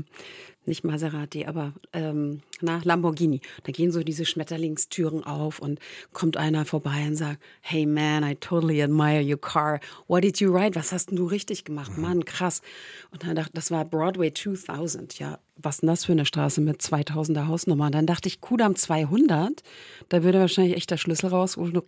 nicht 0.64 0.84
Maserati, 0.84 1.44
aber 1.46 1.72
ähm, 1.92 2.42
na, 2.60 2.80
Lamborghini. 2.84 3.40
Da 3.64 3.72
gehen 3.72 3.90
so 3.90 4.04
diese 4.04 4.24
Schmetterlingstüren 4.24 5.24
auf 5.24 5.58
und 5.58 5.80
kommt 6.12 6.36
einer 6.36 6.64
vorbei 6.64 7.08
und 7.08 7.16
sagt, 7.16 7.42
hey 7.62 7.84
man, 7.84 8.22
I 8.22 8.36
totally 8.36 8.80
admire 8.80 9.24
your 9.28 9.40
car. 9.40 9.80
What 10.06 10.22
did 10.22 10.38
you 10.38 10.52
write? 10.52 10.76
Was 10.76 10.92
hast 10.92 11.10
denn 11.10 11.16
du 11.16 11.26
richtig 11.26 11.64
gemacht? 11.64 11.96
Mhm. 11.96 12.02
Mann, 12.02 12.24
krass. 12.24 12.62
Und 13.10 13.24
dann 13.24 13.34
dachte 13.34 13.50
das 13.54 13.72
war 13.72 13.84
Broadway 13.84 14.32
2000, 14.32 15.18
ja. 15.18 15.40
Was 15.56 15.78
denn 15.78 15.86
das 15.86 16.04
für 16.04 16.12
eine 16.12 16.26
Straße 16.26 16.60
mit 16.60 16.80
2000er 16.80 17.46
Hausnummer? 17.46 17.88
Dann 17.90 18.06
dachte 18.06 18.28
ich, 18.28 18.40
Kudam 18.40 18.74
200, 18.74 19.62
da 20.08 20.24
würde 20.24 20.40
wahrscheinlich 20.40 20.76
echt 20.76 20.90
der 20.90 20.96
Schlüssel 20.96 21.28
raus, 21.28 21.56
wo 21.56 21.64
nur 21.66 21.84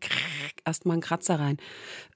erstmal 0.65 0.95
einen 0.95 1.03
Kratzer 1.03 1.41
rein. 1.41 1.57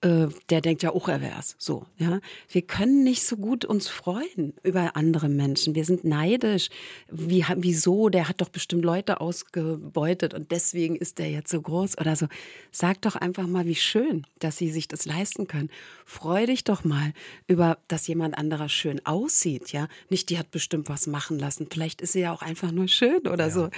Äh, 0.00 0.28
der 0.48 0.60
denkt 0.60 0.84
ja 0.84 0.90
auch, 0.90 1.08
er 1.08 1.20
wär's. 1.20 1.56
So, 1.58 1.86
ja. 1.98 2.20
Wir 2.48 2.62
können 2.62 3.02
nicht 3.02 3.24
so 3.24 3.36
gut 3.36 3.64
uns 3.64 3.88
freuen 3.88 4.54
über 4.62 4.94
andere 4.94 5.28
Menschen. 5.28 5.74
Wir 5.74 5.84
sind 5.84 6.04
neidisch. 6.04 6.68
Wie, 7.10 7.44
wieso? 7.56 8.10
Der 8.10 8.28
hat 8.28 8.40
doch 8.40 8.48
bestimmt 8.48 8.84
Leute 8.84 9.20
ausgebeutet 9.20 10.34
und 10.34 10.52
deswegen 10.52 10.94
ist 10.94 11.18
der 11.18 11.30
jetzt 11.30 11.50
so 11.50 11.60
groß 11.60 11.98
oder 11.98 12.14
so. 12.14 12.28
Sag 12.70 13.02
doch 13.02 13.16
einfach 13.16 13.48
mal, 13.48 13.66
wie 13.66 13.74
schön, 13.74 14.24
dass 14.38 14.56
sie 14.56 14.70
sich 14.70 14.86
das 14.86 15.04
leisten 15.04 15.48
können. 15.48 15.70
Freu 16.06 16.46
dich 16.46 16.62
doch 16.62 16.84
mal 16.84 17.12
über, 17.48 17.78
dass 17.88 18.06
jemand 18.06 18.38
anderer 18.38 18.68
schön 18.68 19.04
aussieht, 19.04 19.72
ja. 19.72 19.88
Nicht, 20.10 20.30
die 20.30 20.38
hat 20.38 20.52
bestimmt 20.52 20.88
was 20.88 21.08
machen 21.08 21.39
lassen. 21.40 21.66
Vielleicht 21.70 22.00
ist 22.00 22.12
sie 22.12 22.20
ja 22.20 22.32
auch 22.32 22.42
einfach 22.42 22.70
nur 22.70 22.86
schön 22.86 23.26
oder 23.26 23.46
ja. 23.46 23.50
so. 23.50 23.70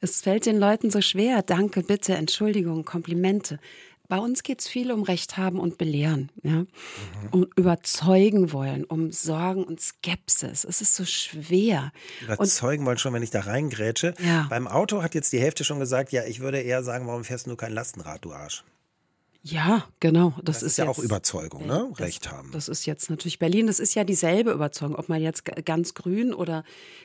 Es 0.00 0.20
fällt 0.20 0.46
den 0.46 0.58
Leuten 0.58 0.90
so 0.90 1.00
schwer. 1.00 1.42
Danke, 1.42 1.82
bitte, 1.82 2.14
Entschuldigung, 2.14 2.84
Komplimente. 2.84 3.60
Bei 4.10 4.18
uns 4.18 4.42
geht 4.42 4.60
es 4.60 4.66
viel 4.66 4.90
um 4.90 5.04
Recht 5.04 5.36
haben 5.36 5.60
und 5.60 5.78
belehren, 5.78 6.32
ja? 6.42 6.62
Mhm. 6.62 6.66
um 7.30 7.46
überzeugen 7.54 8.52
wollen, 8.52 8.82
um 8.84 9.12
Sorgen 9.12 9.62
und 9.62 9.80
Skepsis. 9.80 10.64
Es 10.64 10.80
ist 10.80 10.96
so 10.96 11.04
schwer. 11.04 11.92
Überzeugen 12.20 12.82
und, 12.82 12.86
wollen 12.86 12.98
schon, 12.98 13.14
wenn 13.14 13.22
ich 13.22 13.30
da 13.30 13.42
reingrätsche. 13.42 14.14
Ja. 14.18 14.48
Beim 14.50 14.66
Auto 14.66 15.04
hat 15.04 15.14
jetzt 15.14 15.32
die 15.32 15.38
Hälfte 15.38 15.62
schon 15.62 15.78
gesagt, 15.78 16.10
ja, 16.10 16.24
ich 16.24 16.40
würde 16.40 16.60
eher 16.60 16.82
sagen, 16.82 17.06
warum 17.06 17.22
fährst 17.22 17.46
du 17.46 17.50
nur 17.50 17.56
kein 17.56 17.72
Lastenrad, 17.72 18.24
du 18.24 18.32
Arsch? 18.32 18.64
Ja, 19.42 19.84
genau. 20.00 20.34
Das, 20.36 20.56
das 20.56 20.62
ist, 20.62 20.72
ist, 20.72 20.76
ja 20.78 20.84
jetzt, 20.84 20.98
auch 20.98 21.02
Überzeugung, 21.02 21.66
ne? 21.66 21.86
Das, 21.90 22.00
Recht 22.00 22.30
haben. 22.30 22.50
Das 22.52 22.68
ist 22.68 22.84
jetzt 22.84 23.08
natürlich 23.08 23.38
Berlin. 23.38 23.68
Das 23.68 23.80
ist 23.80 23.94
ja 23.94 24.04
dieselbe 24.04 24.50
Überzeugung. 24.50 24.96
Ob 24.96 25.08
man 25.08 25.22
jetzt 25.22 25.44
ganz 25.64 25.94
grün 25.94 26.34
oder 26.34 26.62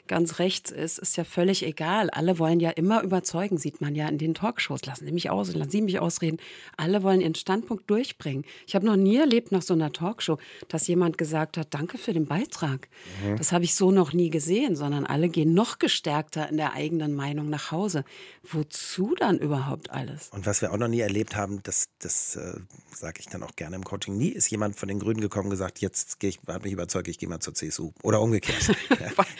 ganz 0.07 0.37
rechts 0.39 0.69
ist, 0.69 0.99
ist 0.99 1.15
ja 1.15 1.23
völlig 1.23 1.65
egal. 1.65 2.09
Alle 2.09 2.37
wollen 2.37 2.59
ja 2.59 2.71
immer 2.71 3.03
überzeugen, 3.03 3.57
sieht 3.57 3.79
man 3.79 3.95
ja 3.95 4.09
in 4.09 4.17
den 4.17 4.33
Talkshows. 4.33 4.85
Lassen 4.85 5.05
Sie 5.05 5.13
mich 5.13 5.29
aus, 5.29 5.53
lassen 5.53 5.71
Sie 5.71 5.81
mich 5.81 5.99
ausreden. 5.99 6.37
Alle 6.75 7.03
wollen 7.03 7.21
ihren 7.21 7.35
Standpunkt 7.35 7.89
durchbringen. 7.89 8.43
Ich 8.67 8.75
habe 8.75 8.85
noch 8.85 8.97
nie 8.97 9.15
erlebt 9.15 9.53
nach 9.53 9.61
so 9.61 9.73
einer 9.73 9.93
Talkshow, 9.93 10.37
dass 10.67 10.87
jemand 10.87 11.17
gesagt 11.17 11.57
hat, 11.57 11.73
danke 11.73 11.97
für 11.97 12.11
den 12.11 12.25
Beitrag. 12.25 12.89
Mhm. 13.23 13.37
Das 13.37 13.53
habe 13.53 13.63
ich 13.63 13.75
so 13.75 13.91
noch 13.91 14.11
nie 14.11 14.29
gesehen, 14.29 14.75
sondern 14.75 15.05
alle 15.05 15.29
gehen 15.29 15.53
noch 15.53 15.79
gestärkter 15.79 16.49
in 16.49 16.57
der 16.57 16.73
eigenen 16.73 17.13
Meinung 17.15 17.49
nach 17.49 17.71
Hause. 17.71 18.03
Wozu 18.43 19.15
dann 19.17 19.37
überhaupt 19.37 19.89
alles? 19.91 20.29
Und 20.33 20.45
was 20.45 20.61
wir 20.61 20.73
auch 20.73 20.77
noch 20.77 20.89
nie 20.89 20.99
erlebt 20.99 21.37
haben, 21.37 21.63
dass 21.63 21.87
das 21.99 22.24
äh, 22.35 22.53
sage 22.93 23.19
ich 23.19 23.27
dann 23.27 23.43
auch 23.43 23.55
gerne 23.55 23.75
im 23.75 23.83
Coaching, 23.83 24.17
nie 24.17 24.29
ist 24.29 24.49
jemand 24.49 24.75
von 24.75 24.87
den 24.87 24.99
Grünen 24.99 25.21
gekommen 25.21 25.45
und 25.45 25.51
gesagt, 25.51 25.79
jetzt 25.79 26.19
gehe 26.19 26.29
ich, 26.29 26.39
hat 26.47 26.63
mich 26.63 26.73
überzeugt, 26.73 27.07
ich 27.07 27.19
gehe 27.19 27.29
mal 27.29 27.39
zur 27.39 27.53
CSU. 27.53 27.91
Oder 28.01 28.21
umgekehrt. 28.21 28.75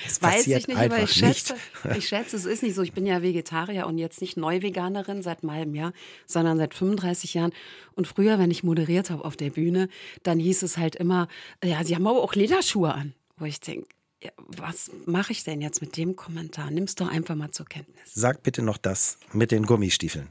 das 0.05 0.21
weiß 0.21 0.47
ich 0.47 0.67
nicht, 0.67 0.77
aber 0.77 1.01
ich 1.01 1.13
schätze, 1.13 1.55
nicht. 1.83 1.97
ich 1.97 2.07
schätze, 2.09 2.37
es 2.37 2.45
ist 2.45 2.61
nicht 2.61 2.75
so. 2.75 2.83
Ich 2.83 2.93
bin 2.93 3.05
ja 3.05 3.21
Vegetarier 3.21 3.87
und 3.87 3.97
jetzt 3.97 4.21
nicht 4.21 4.37
Neuveganerin 4.37 5.23
seit 5.23 5.41
einem 5.41 5.51
halben 5.51 5.75
Jahr, 5.75 5.93
sondern 6.27 6.57
seit 6.57 6.73
35 6.73 7.33
Jahren. 7.33 7.53
Und 7.95 8.07
früher, 8.07 8.37
wenn 8.37 8.51
ich 8.51 8.63
moderiert 8.63 9.09
habe 9.09 9.25
auf 9.25 9.35
der 9.35 9.49
Bühne, 9.49 9.89
dann 10.23 10.37
hieß 10.37 10.61
es 10.61 10.77
halt 10.77 10.95
immer, 10.95 11.27
ja, 11.63 11.83
sie 11.83 11.95
haben 11.95 12.05
aber 12.05 12.21
auch 12.21 12.35
Lederschuhe 12.35 12.93
an. 12.93 13.15
Wo 13.37 13.45
ich 13.45 13.59
denke, 13.59 13.87
ja, 14.23 14.31
was 14.37 14.91
mache 15.05 15.31
ich 15.31 15.43
denn 15.43 15.61
jetzt 15.61 15.81
mit 15.81 15.97
dem 15.97 16.15
Kommentar? 16.15 16.71
Nimm 16.71 16.85
es 16.85 16.95
doch 16.95 17.07
einfach 17.07 17.35
mal 17.35 17.51
zur 17.51 17.65
Kenntnis. 17.65 18.11
Sag 18.13 18.43
bitte 18.43 18.61
noch 18.61 18.77
das 18.77 19.17
mit 19.33 19.51
den 19.51 19.65
Gummistiefeln. 19.65 20.29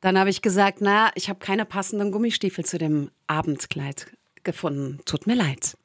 Dann 0.00 0.18
habe 0.18 0.30
ich 0.30 0.42
gesagt, 0.42 0.78
na, 0.80 1.10
ich 1.14 1.28
habe 1.28 1.38
keine 1.38 1.64
passenden 1.64 2.10
Gummistiefel 2.10 2.64
zu 2.64 2.78
dem 2.78 3.10
Abendkleid 3.26 4.06
gefunden. 4.42 5.00
Tut 5.04 5.26
mir 5.26 5.34
leid. 5.34 5.76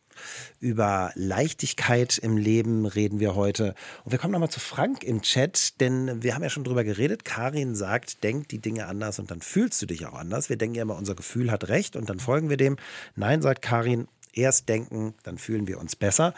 Über 0.60 1.12
Leichtigkeit 1.16 2.18
im 2.18 2.38
Leben 2.38 2.86
reden 2.86 3.20
wir 3.20 3.36
heute. 3.36 3.76
Und 4.04 4.12
wir 4.12 4.20
kommen 4.20 4.32
nochmal 4.32 4.50
zu 4.50 4.60
Frank 4.60 5.04
im 5.04 5.22
Chat, 5.22 5.82
denn 5.82 6.24
wir 6.24 6.34
haben 6.34 6.44
ja 6.44 6.50
schon 6.50 6.64
drüber 6.64 6.84
geredet. 6.84 7.26
Karin 7.26 7.76
sagt, 7.76 8.24
denk 8.24 8.48
die 8.50 8.60
Dinge 8.60 8.88
anders 8.88 9.20
und 9.20 9.32
dann 9.32 9.42
fühlst 9.42 9.82
du 9.82 9.86
dich 9.86 10.06
auch 10.06 10.14
anders. 10.14 10.50
Wir 10.50 10.58
denken 10.58 10.76
ja 10.76 10.84
immer, 10.84 10.96
unser 10.96 11.16
Gefühl 11.16 11.52
hat 11.52 11.68
recht 11.68 11.96
und 11.96 12.10
dann 12.10 12.20
folgen 12.20 12.50
wir 12.50 12.58
dem. 12.58 12.78
Nein, 13.16 13.42
sagt 13.42 13.62
Karin, 13.62 14.08
erst 14.36 14.70
denken, 14.70 15.16
dann 15.24 15.38
fühlen 15.38 15.68
wir 15.68 15.80
uns 15.80 15.96
besser. 15.96 16.34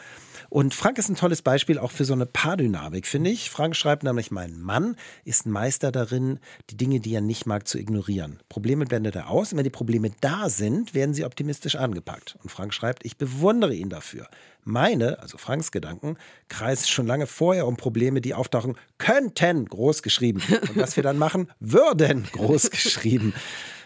Und 0.48 0.72
Frank 0.72 0.98
ist 0.98 1.08
ein 1.08 1.16
tolles 1.16 1.42
Beispiel 1.42 1.78
auch 1.78 1.90
für 1.90 2.04
so 2.04 2.14
eine 2.14 2.24
Paardynamik, 2.24 3.06
finde 3.06 3.30
ich. 3.30 3.50
Frank 3.50 3.76
schreibt 3.76 4.02
nämlich, 4.02 4.30
mein 4.30 4.58
Mann 4.58 4.96
ist 5.24 5.46
ein 5.46 5.50
Meister 5.50 5.92
darin, 5.92 6.38
die 6.70 6.76
Dinge, 6.76 7.00
die 7.00 7.14
er 7.14 7.20
nicht 7.20 7.46
mag, 7.46 7.68
zu 7.68 7.78
ignorieren. 7.78 8.40
Probleme 8.48 8.86
blendet 8.86 9.16
er 9.16 9.28
aus 9.28 9.52
und 9.52 9.58
wenn 9.58 9.64
die 9.64 9.70
Probleme 9.70 10.10
da 10.20 10.48
sind, 10.48 10.94
werden 10.94 11.12
sie 11.12 11.24
optimistisch 11.24 11.76
angepackt. 11.76 12.38
Und 12.42 12.50
Frank 12.50 12.72
schreibt, 12.72 13.04
ich 13.04 13.18
bewundere 13.18 13.74
ihn 13.74 13.90
dafür. 13.90 14.28
Meine, 14.64 15.18
also 15.20 15.38
Franks 15.38 15.72
Gedanken, 15.72 16.16
kreisen 16.48 16.86
schon 16.86 17.06
lange 17.06 17.26
vorher 17.26 17.66
um 17.66 17.76
Probleme, 17.76 18.20
die 18.20 18.34
auftauchen 18.34 18.76
könnten, 18.98 19.66
groß 19.66 20.02
geschrieben. 20.02 20.42
Und 20.68 20.76
was 20.76 20.96
wir 20.96 21.02
dann 21.02 21.18
machen, 21.18 21.50
würden, 21.60 22.26
groß 22.32 22.70
geschrieben. 22.70 23.34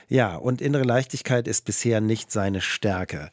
Ja, 0.09 0.37
und 0.37 0.61
innere 0.61 0.83
Leichtigkeit 0.83 1.48
ist 1.48 1.64
bisher 1.64 2.03
nicht 2.03 2.31
seine 2.31 2.61
Stärke. 2.61 3.31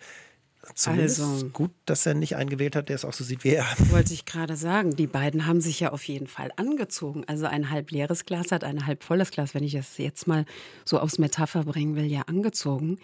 Zumindest 0.75 1.19
also, 1.19 1.49
gut, 1.49 1.71
dass 1.85 2.05
er 2.05 2.13
nicht 2.13 2.35
eingewählt 2.35 2.75
hat, 2.75 2.89
der 2.89 2.95
es 2.95 3.05
auch 3.05 3.13
so 3.13 3.23
sieht 3.23 3.43
wie 3.43 3.49
er. 3.49 3.65
Wollte 3.89 4.13
ich 4.13 4.25
gerade 4.25 4.55
sagen. 4.55 4.95
Die 4.95 5.07
beiden 5.07 5.45
haben 5.45 5.61
sich 5.61 5.79
ja 5.79 5.91
auf 5.91 6.03
jeden 6.03 6.27
Fall 6.27 6.51
angezogen. 6.55 7.23
Also 7.27 7.45
ein 7.45 7.69
halb 7.69 7.91
leeres 7.91 8.25
Glas 8.25 8.51
hat 8.51 8.63
ein 8.63 8.85
halb 8.85 9.03
volles 9.03 9.31
Glas, 9.31 9.53
wenn 9.53 9.63
ich 9.63 9.75
es 9.75 9.97
jetzt 9.97 10.27
mal 10.27 10.45
so 10.85 10.99
aufs 10.99 11.17
Metapher 11.17 11.63
bringen 11.63 11.95
will, 11.95 12.05
ja 12.05 12.21
angezogen. 12.23 12.99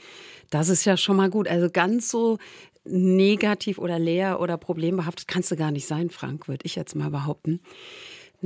Das 0.50 0.70
ist 0.70 0.86
ja 0.86 0.98
schon 0.98 1.18
mal 1.18 1.30
gut. 1.30 1.48
Also 1.48 1.70
ganz 1.70 2.10
so 2.10 2.38
negativ 2.86 3.78
oder 3.80 3.98
leer 3.98 4.40
oder 4.40 4.58
problembehaftet 4.58 5.28
kannst 5.28 5.52
du 5.52 5.56
gar 5.56 5.72
nicht 5.72 5.88
sein, 5.88 6.10
Frank, 6.10 6.48
würde 6.48 6.66
ich 6.66 6.76
jetzt 6.76 6.96
mal 6.96 7.10
behaupten. 7.10 7.60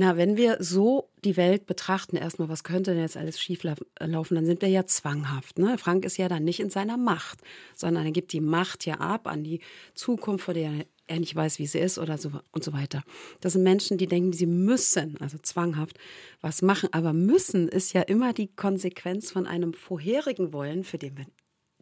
Na, 0.00 0.16
wenn 0.16 0.38
wir 0.38 0.56
so 0.60 1.10
die 1.26 1.36
Welt 1.36 1.66
betrachten, 1.66 2.16
erstmal, 2.16 2.48
was 2.48 2.64
könnte 2.64 2.92
denn 2.92 3.02
jetzt 3.02 3.18
alles 3.18 3.38
schieflaufen, 3.38 3.84
dann 3.98 4.46
sind 4.46 4.62
wir 4.62 4.70
ja 4.70 4.86
zwanghaft. 4.86 5.58
Ne? 5.58 5.76
Frank 5.76 6.06
ist 6.06 6.16
ja 6.16 6.26
dann 6.26 6.42
nicht 6.42 6.58
in 6.58 6.70
seiner 6.70 6.96
Macht, 6.96 7.40
sondern 7.76 8.06
er 8.06 8.10
gibt 8.10 8.32
die 8.32 8.40
Macht 8.40 8.86
ja 8.86 8.94
ab 8.94 9.26
an 9.26 9.44
die 9.44 9.60
Zukunft, 9.92 10.46
vor 10.46 10.54
der 10.54 10.72
er 11.06 11.20
nicht 11.20 11.36
weiß, 11.36 11.58
wie 11.58 11.66
sie 11.66 11.80
ist 11.80 11.98
oder 11.98 12.16
so 12.16 12.30
und 12.50 12.64
so 12.64 12.72
weiter. 12.72 13.02
Das 13.42 13.52
sind 13.52 13.62
Menschen, 13.62 13.98
die 13.98 14.06
denken, 14.06 14.32
sie 14.32 14.46
müssen, 14.46 15.18
also 15.20 15.36
zwanghaft, 15.36 15.98
was 16.40 16.62
machen. 16.62 16.88
Aber 16.92 17.12
müssen 17.12 17.68
ist 17.68 17.92
ja 17.92 18.00
immer 18.00 18.32
die 18.32 18.48
Konsequenz 18.48 19.30
von 19.30 19.46
einem 19.46 19.74
vorherigen 19.74 20.54
Wollen, 20.54 20.82
für 20.82 20.96
den 20.96 21.18
wir 21.18 21.26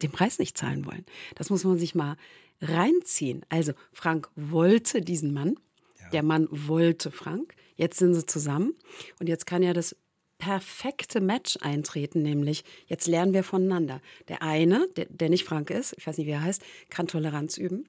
den 0.02 0.10
Preis 0.10 0.40
nicht 0.40 0.58
zahlen 0.58 0.86
wollen. 0.86 1.06
Das 1.36 1.50
muss 1.50 1.62
man 1.62 1.78
sich 1.78 1.94
mal 1.94 2.16
reinziehen. 2.60 3.46
Also 3.48 3.74
Frank 3.92 4.28
wollte 4.34 5.02
diesen 5.02 5.32
Mann, 5.32 5.54
ja. 6.00 6.10
der 6.10 6.24
Mann 6.24 6.48
wollte 6.50 7.12
Frank. 7.12 7.54
Jetzt 7.78 7.98
sind 7.98 8.12
sie 8.12 8.26
zusammen 8.26 8.74
und 9.20 9.28
jetzt 9.28 9.46
kann 9.46 9.62
ja 9.62 9.72
das 9.72 9.96
perfekte 10.38 11.20
Match 11.20 11.56
eintreten, 11.60 12.22
nämlich 12.22 12.64
jetzt 12.86 13.06
lernen 13.06 13.32
wir 13.32 13.44
voneinander. 13.44 14.00
Der 14.26 14.42
eine, 14.42 14.88
der, 14.96 15.06
der 15.06 15.30
nicht 15.30 15.44
Frank 15.44 15.70
ist, 15.70 15.94
ich 15.96 16.06
weiß 16.06 16.18
nicht, 16.18 16.26
wie 16.26 16.32
er 16.32 16.42
heißt, 16.42 16.62
kann 16.90 17.06
Toleranz 17.06 17.56
üben, 17.56 17.88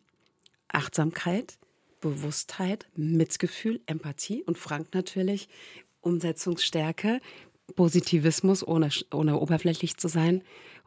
Achtsamkeit, 0.67 1.58
Bewusstheit, 2.02 2.88
Mitgefühl, 2.95 3.82
Empathie 3.88 4.43
und 4.43 4.58
Frank 4.58 4.93
natürlich 4.93 5.49
Umsetzungsstärke, 6.02 7.19
Positivismus, 7.75 8.65
ohne, 8.65 8.89
ohne 9.12 9.39
oberflächlich 9.39 9.97
zu 9.97 10.08
sein 10.08 10.43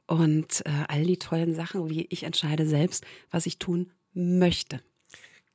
und 0.06 0.64
äh, 0.64 0.70
all 0.88 1.04
die 1.04 1.18
tollen 1.18 1.54
Sachen, 1.54 1.90
wie 1.90 2.06
ich 2.08 2.22
entscheide 2.22 2.66
selbst, 2.66 3.04
was 3.30 3.46
ich 3.46 3.58
tun 3.58 3.90
möchte. 4.14 4.80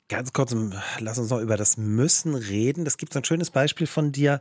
Ganz 0.10 0.32
kurz, 0.34 0.56
lass 1.00 1.18
uns 1.18 1.30
noch 1.30 1.42
über 1.42 1.58
das 1.58 1.78
Müssen 1.78 2.36
reden. 2.36 2.86
Das 2.86 2.98
gibt 2.98 3.14
so 3.14 3.20
ein 3.20 3.26
schönes 3.26 3.50
Beispiel 3.50 3.88
von 3.88 4.12
dir 4.12 4.40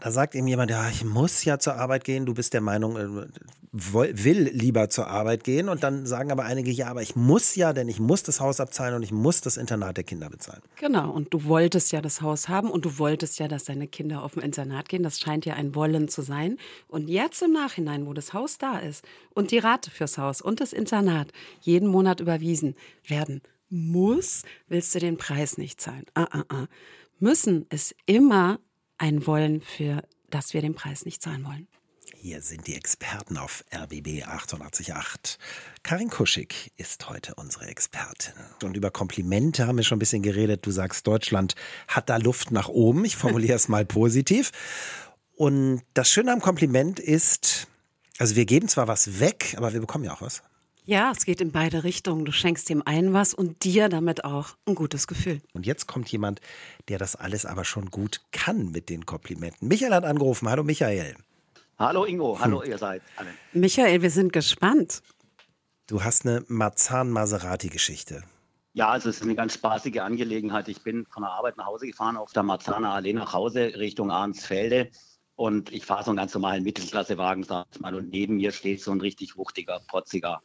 da 0.00 0.10
sagt 0.10 0.34
ihm 0.34 0.46
jemand, 0.46 0.70
ja, 0.70 0.88
ich 0.88 1.04
muss 1.04 1.44
ja 1.44 1.58
zur 1.58 1.76
Arbeit 1.76 2.04
gehen. 2.04 2.26
Du 2.26 2.34
bist 2.34 2.54
der 2.54 2.60
Meinung, 2.60 2.96
äh, 2.96 3.26
will 3.72 4.50
lieber 4.52 4.88
zur 4.88 5.08
Arbeit 5.08 5.44
gehen. 5.44 5.68
Und 5.68 5.82
dann 5.82 6.06
sagen 6.06 6.32
aber 6.32 6.44
einige, 6.44 6.70
ja, 6.70 6.88
aber 6.88 7.02
ich 7.02 7.16
muss 7.16 7.54
ja, 7.54 7.72
denn 7.72 7.88
ich 7.88 8.00
muss 8.00 8.22
das 8.22 8.40
Haus 8.40 8.60
abzahlen 8.60 8.94
und 8.94 9.02
ich 9.02 9.12
muss 9.12 9.40
das 9.40 9.56
Internat 9.56 9.96
der 9.96 10.04
Kinder 10.04 10.30
bezahlen. 10.30 10.62
Genau. 10.76 11.10
Und 11.10 11.32
du 11.34 11.44
wolltest 11.44 11.92
ja 11.92 12.00
das 12.00 12.20
Haus 12.20 12.48
haben 12.48 12.70
und 12.70 12.84
du 12.84 12.98
wolltest 12.98 13.38
ja, 13.38 13.48
dass 13.48 13.64
deine 13.64 13.86
Kinder 13.86 14.22
auf 14.22 14.34
dem 14.34 14.42
Internat 14.42 14.88
gehen. 14.88 15.02
Das 15.02 15.20
scheint 15.20 15.44
ja 15.44 15.54
ein 15.54 15.74
Wollen 15.74 16.08
zu 16.08 16.22
sein. 16.22 16.58
Und 16.88 17.08
jetzt 17.08 17.42
im 17.42 17.52
Nachhinein, 17.52 18.06
wo 18.06 18.12
das 18.12 18.32
Haus 18.32 18.58
da 18.58 18.78
ist 18.78 19.04
und 19.34 19.50
die 19.50 19.58
Rate 19.58 19.90
fürs 19.90 20.18
Haus 20.18 20.40
und 20.40 20.60
das 20.60 20.72
Internat 20.72 21.28
jeden 21.60 21.88
Monat 21.88 22.20
überwiesen 22.20 22.74
werden 23.06 23.40
muss, 23.68 24.42
willst 24.68 24.94
du 24.94 24.98
den 24.98 25.16
Preis 25.16 25.58
nicht 25.58 25.80
zahlen. 25.80 26.04
Ah, 26.14 26.28
ah, 26.30 26.44
ah. 26.48 26.66
Müssen 27.18 27.66
ist 27.70 27.94
immer 28.06 28.60
ein 28.98 29.26
Wollen, 29.26 29.60
für 29.60 30.02
das 30.30 30.54
wir 30.54 30.60
den 30.60 30.74
Preis 30.74 31.04
nicht 31.04 31.22
zahlen 31.22 31.44
wollen. 31.44 31.68
Hier 32.16 32.40
sind 32.40 32.66
die 32.66 32.74
Experten 32.74 33.36
auf 33.36 33.64
RBB 33.70 34.22
888. 34.26 35.38
Karin 35.82 36.08
Kuschig 36.08 36.72
ist 36.78 37.08
heute 37.08 37.34
unsere 37.34 37.66
Expertin. 37.66 38.32
Und 38.62 38.76
über 38.76 38.90
Komplimente 38.90 39.66
haben 39.66 39.76
wir 39.76 39.84
schon 39.84 39.96
ein 39.96 39.98
bisschen 39.98 40.22
geredet. 40.22 40.64
Du 40.64 40.70
sagst, 40.70 41.06
Deutschland 41.06 41.54
hat 41.86 42.08
da 42.08 42.16
Luft 42.16 42.50
nach 42.50 42.68
oben. 42.68 43.04
Ich 43.04 43.16
formuliere 43.16 43.56
es 43.56 43.68
mal 43.68 43.84
positiv. 43.84 44.52
Und 45.36 45.82
das 45.92 46.10
Schöne 46.10 46.32
am 46.32 46.40
Kompliment 46.40 46.98
ist, 46.98 47.66
also 48.18 48.36
wir 48.36 48.46
geben 48.46 48.68
zwar 48.68 48.88
was 48.88 49.20
weg, 49.20 49.54
aber 49.58 49.72
wir 49.72 49.80
bekommen 49.80 50.04
ja 50.04 50.14
auch 50.14 50.22
was. 50.22 50.42
Ja, 50.86 51.10
es 51.10 51.24
geht 51.24 51.40
in 51.40 51.50
beide 51.50 51.82
Richtungen. 51.82 52.26
Du 52.26 52.32
schenkst 52.32 52.68
dem 52.68 52.86
einen 52.86 53.14
was 53.14 53.32
und 53.32 53.64
dir 53.64 53.88
damit 53.88 54.26
auch 54.26 54.50
ein 54.66 54.74
gutes 54.74 55.06
Gefühl. 55.06 55.40
Und 55.54 55.64
jetzt 55.64 55.86
kommt 55.86 56.12
jemand, 56.12 56.42
der 56.88 56.98
das 56.98 57.16
alles 57.16 57.46
aber 57.46 57.64
schon 57.64 57.90
gut 57.90 58.20
kann 58.32 58.70
mit 58.70 58.90
den 58.90 59.06
Komplimenten. 59.06 59.66
Michael 59.66 59.94
hat 59.94 60.04
angerufen. 60.04 60.46
Hallo 60.46 60.62
Michael. 60.62 61.16
Hallo 61.78 62.04
Ingo, 62.04 62.38
hallo 62.38 62.62
hm. 62.62 62.70
ihr 62.70 62.76
seid 62.76 63.00
alle. 63.16 63.30
Michael, 63.54 64.02
wir 64.02 64.10
sind 64.10 64.34
gespannt. 64.34 65.02
Du 65.86 66.04
hast 66.04 66.26
eine 66.26 66.44
Marzahn-Maserati-Geschichte. 66.48 68.22
Ja, 68.74 68.90
also 68.90 69.08
es 69.08 69.16
ist 69.16 69.22
eine 69.22 69.34
ganz 69.34 69.54
spaßige 69.54 70.00
Angelegenheit. 70.00 70.68
Ich 70.68 70.82
bin 70.82 71.06
von 71.06 71.22
der 71.22 71.32
Arbeit 71.32 71.56
nach 71.56 71.66
Hause 71.66 71.86
gefahren, 71.86 72.18
auf 72.18 72.32
der 72.34 72.42
Marzahner 72.42 72.90
Allee 72.90 73.14
nach 73.14 73.32
Hause 73.32 73.72
Richtung 73.76 74.10
Arnsfelde. 74.10 74.90
Und 75.34 75.72
ich 75.72 75.86
fahre 75.86 76.04
so 76.04 76.10
einen 76.10 76.18
ganz 76.18 76.34
normalen 76.34 76.62
Mittelklassewagen, 76.62 77.42
sag 77.42 77.68
ich 77.72 77.80
mal, 77.80 77.94
und 77.94 78.10
neben 78.10 78.36
mir 78.36 78.52
steht 78.52 78.82
so 78.82 78.92
ein 78.92 79.00
richtig 79.00 79.38
wuchtiger, 79.38 79.80
protziger 79.88 80.42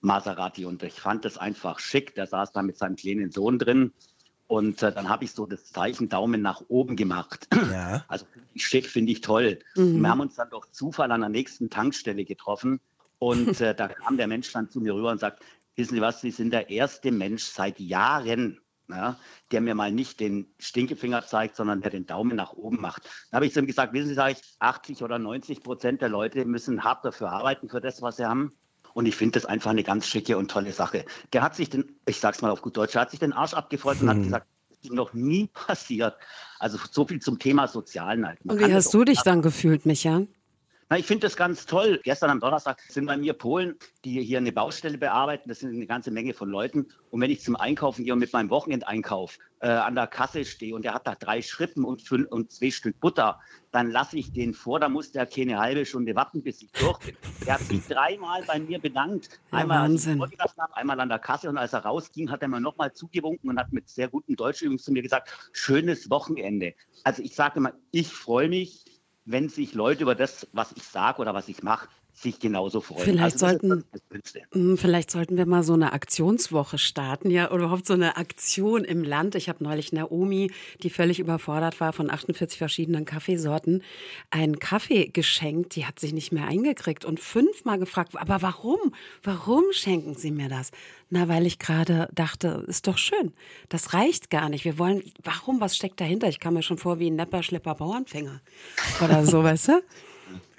Maserati 0.00 0.64
und 0.64 0.82
ich 0.82 0.94
fand 0.94 1.24
das 1.24 1.38
einfach 1.38 1.78
schick. 1.78 2.14
Der 2.14 2.26
saß 2.26 2.52
da 2.52 2.62
mit 2.62 2.78
seinem 2.78 2.96
kleinen 2.96 3.30
Sohn 3.30 3.58
drin 3.58 3.92
und 4.50 4.82
äh, 4.82 4.92
dann 4.92 5.08
habe 5.08 5.24
ich 5.24 5.32
so 5.32 5.46
das 5.46 5.66
Zeichen 5.66 6.08
Daumen 6.08 6.42
nach 6.42 6.62
oben 6.68 6.96
gemacht. 6.96 7.48
Ja. 7.70 8.04
Also 8.08 8.26
schick 8.56 8.86
finde 8.88 9.12
ich 9.12 9.20
toll. 9.20 9.60
Mhm. 9.76 10.00
Wir 10.00 10.08
haben 10.08 10.20
uns 10.20 10.34
dann 10.34 10.50
durch 10.50 10.66
Zufall 10.72 11.12
an 11.12 11.20
der 11.20 11.30
nächsten 11.30 11.70
Tankstelle 11.70 12.24
getroffen 12.24 12.80
und 13.20 13.60
äh, 13.60 13.76
da 13.76 13.86
kam 13.86 14.16
der 14.16 14.26
Mensch 14.26 14.50
dann 14.52 14.68
zu 14.68 14.80
mir 14.80 14.94
rüber 14.94 15.12
und 15.12 15.20
sagt, 15.20 15.44
wissen 15.76 15.94
Sie 15.94 16.00
was, 16.00 16.20
Sie 16.20 16.32
sind 16.32 16.52
der 16.52 16.68
erste 16.68 17.12
Mensch 17.12 17.44
seit 17.44 17.78
Jahren, 17.78 18.60
ja, 18.88 19.16
der 19.52 19.60
mir 19.60 19.76
mal 19.76 19.92
nicht 19.92 20.18
den 20.18 20.52
Stinkefinger 20.58 21.24
zeigt, 21.24 21.54
sondern 21.54 21.80
der 21.80 21.92
den 21.92 22.06
Daumen 22.06 22.34
nach 22.34 22.52
oben 22.52 22.80
macht. 22.80 23.08
Da 23.30 23.36
habe 23.36 23.46
ich 23.46 23.52
zu 23.52 23.60
ihm 23.60 23.66
gesagt, 23.66 23.92
wissen 23.92 24.08
Sie, 24.08 24.14
sage 24.14 24.32
ich, 24.32 24.56
80 24.58 25.04
oder 25.04 25.20
90 25.20 25.62
Prozent 25.62 26.02
der 26.02 26.08
Leute 26.08 26.44
müssen 26.44 26.82
hart 26.82 27.04
dafür 27.04 27.30
arbeiten, 27.30 27.68
für 27.68 27.80
das, 27.80 28.02
was 28.02 28.16
sie 28.16 28.26
haben. 28.26 28.52
Und 28.94 29.06
ich 29.06 29.16
finde 29.16 29.38
das 29.38 29.46
einfach 29.46 29.70
eine 29.70 29.82
ganz 29.82 30.06
schicke 30.06 30.36
und 30.36 30.50
tolle 30.50 30.72
Sache. 30.72 31.04
Der 31.32 31.42
hat 31.42 31.56
sich 31.56 31.70
den, 31.70 31.96
ich 32.06 32.20
sag's 32.20 32.42
mal 32.42 32.50
auf 32.50 32.62
gut 32.62 32.76
Deutsch, 32.76 32.92
der 32.92 33.02
hat 33.02 33.10
sich 33.10 33.20
den 33.20 33.32
Arsch 33.32 33.54
abgefreut 33.54 34.00
und 34.00 34.08
hat 34.08 34.16
hm. 34.16 34.24
gesagt, 34.24 34.46
das 34.68 34.78
ist 34.82 34.92
noch 34.92 35.12
nie 35.12 35.46
passiert. 35.52 36.16
Also 36.58 36.78
so 36.90 37.06
viel 37.06 37.20
zum 37.20 37.38
Thema 37.38 37.68
Sozialneid. 37.68 38.44
Man 38.44 38.58
und 38.58 38.66
wie 38.66 38.72
hast 38.72 38.92
du 38.92 39.04
dich 39.04 39.20
dann 39.22 39.42
gefühlt, 39.42 39.86
Micha? 39.86 40.22
Na, 40.92 40.98
ich 40.98 41.06
finde 41.06 41.28
das 41.28 41.36
ganz 41.36 41.66
toll. 41.66 42.00
Gestern 42.02 42.30
am 42.30 42.40
Donnerstag 42.40 42.80
sind 42.88 43.06
bei 43.06 43.16
mir 43.16 43.32
Polen, 43.32 43.76
die 44.04 44.20
hier 44.22 44.38
eine 44.38 44.50
Baustelle 44.50 44.98
bearbeiten. 44.98 45.48
Das 45.48 45.60
sind 45.60 45.72
eine 45.72 45.86
ganze 45.86 46.10
Menge 46.10 46.34
von 46.34 46.50
Leuten. 46.50 46.88
Und 47.12 47.20
wenn 47.20 47.30
ich 47.30 47.42
zum 47.42 47.54
Einkaufen 47.54 48.02
gehe 48.02 48.12
und 48.12 48.18
mit 48.18 48.32
meinem 48.32 48.50
Wochenendeinkauf 48.50 49.38
äh, 49.60 49.68
an 49.68 49.94
der 49.94 50.08
Kasse 50.08 50.44
stehe 50.44 50.74
und 50.74 50.84
der 50.84 50.92
hat 50.92 51.06
da 51.06 51.14
drei 51.14 51.42
Schrippen 51.42 51.84
und, 51.84 52.02
fünf, 52.02 52.28
und 52.32 52.50
zwei 52.50 52.72
Stück 52.72 52.98
Butter, 52.98 53.38
dann 53.70 53.88
lasse 53.88 54.18
ich 54.18 54.32
den 54.32 54.52
vor. 54.52 54.80
Da 54.80 54.88
muss 54.88 55.12
der 55.12 55.26
keine 55.26 55.60
halbe 55.60 55.86
Stunde 55.86 56.16
warten, 56.16 56.42
bis 56.42 56.60
ich 56.60 56.72
durch 56.72 56.98
bin. 56.98 57.16
Der 57.46 57.54
hat 57.54 57.60
sich 57.60 57.86
dreimal 57.86 58.42
bei 58.42 58.58
mir 58.58 58.80
bedankt. 58.80 59.38
Einmal, 59.52 59.94
ich 59.94 60.08
habe, 60.08 60.76
einmal 60.76 60.98
an 60.98 61.08
der 61.08 61.20
Kasse 61.20 61.48
und 61.48 61.56
als 61.56 61.72
er 61.72 61.84
rausging, 61.84 62.32
hat 62.32 62.42
er 62.42 62.48
mir 62.48 62.60
nochmal 62.60 62.92
zugewunken 62.92 63.48
und 63.48 63.60
hat 63.60 63.72
mit 63.72 63.88
sehr 63.88 64.08
gutem 64.08 64.34
Deutsch 64.34 64.62
übrigens 64.62 64.82
zu 64.82 64.90
mir 64.90 65.02
gesagt, 65.02 65.30
schönes 65.52 66.10
Wochenende. 66.10 66.74
Also 67.04 67.22
ich 67.22 67.36
sage 67.36 67.60
immer, 67.60 67.74
ich 67.92 68.08
freue 68.08 68.48
mich, 68.48 68.84
wenn 69.24 69.48
sich 69.48 69.74
Leute 69.74 70.02
über 70.02 70.14
das, 70.14 70.48
was 70.52 70.72
ich 70.72 70.82
sage 70.82 71.20
oder 71.20 71.34
was 71.34 71.48
ich 71.48 71.62
mache, 71.62 71.88
sich 72.20 72.38
genauso 72.38 72.80
freuen. 72.80 73.04
Vielleicht, 73.04 73.42
also 73.42 73.46
sollten, 73.46 73.84
hm, 74.52 74.78
vielleicht 74.78 75.10
sollten 75.10 75.36
wir 75.36 75.46
mal 75.46 75.62
so 75.62 75.72
eine 75.72 75.92
Aktionswoche 75.92 76.78
starten, 76.78 77.30
ja, 77.30 77.50
oder 77.50 77.64
überhaupt 77.64 77.86
so 77.86 77.94
eine 77.94 78.16
Aktion 78.16 78.84
im 78.84 79.02
Land. 79.02 79.34
Ich 79.34 79.48
habe 79.48 79.64
neulich 79.64 79.92
Naomi, 79.92 80.50
die 80.82 80.90
völlig 80.90 81.18
überfordert 81.18 81.80
war 81.80 81.92
von 81.92 82.10
48 82.10 82.58
verschiedenen 82.58 83.04
Kaffeesorten, 83.04 83.82
einen 84.30 84.58
Kaffee 84.58 85.06
geschenkt. 85.06 85.76
Die 85.76 85.86
hat 85.86 85.98
sich 85.98 86.12
nicht 86.12 86.32
mehr 86.32 86.46
eingekriegt 86.46 87.04
und 87.04 87.20
fünfmal 87.20 87.78
gefragt, 87.78 88.12
aber 88.16 88.42
warum? 88.42 88.78
Warum 89.22 89.64
schenken 89.72 90.14
Sie 90.14 90.30
mir 90.30 90.48
das? 90.48 90.70
Na, 91.08 91.28
weil 91.28 91.46
ich 91.46 91.58
gerade 91.58 92.08
dachte, 92.12 92.64
ist 92.68 92.86
doch 92.86 92.98
schön. 92.98 93.32
Das 93.68 93.94
reicht 93.94 94.30
gar 94.30 94.48
nicht. 94.48 94.64
Wir 94.64 94.78
wollen, 94.78 95.02
warum, 95.22 95.60
was 95.60 95.76
steckt 95.76 96.00
dahinter? 96.00 96.28
Ich 96.28 96.38
kam 96.38 96.54
mir 96.54 96.62
schon 96.62 96.78
vor 96.78 96.98
wie 96.98 97.10
ein 97.10 97.16
Nepper, 97.16 97.42
Schlepper, 97.42 97.74
Bauernfänger 97.74 98.40
oder 99.02 99.24
so, 99.26 99.42
weißt 99.42 99.68
du? 99.68 99.82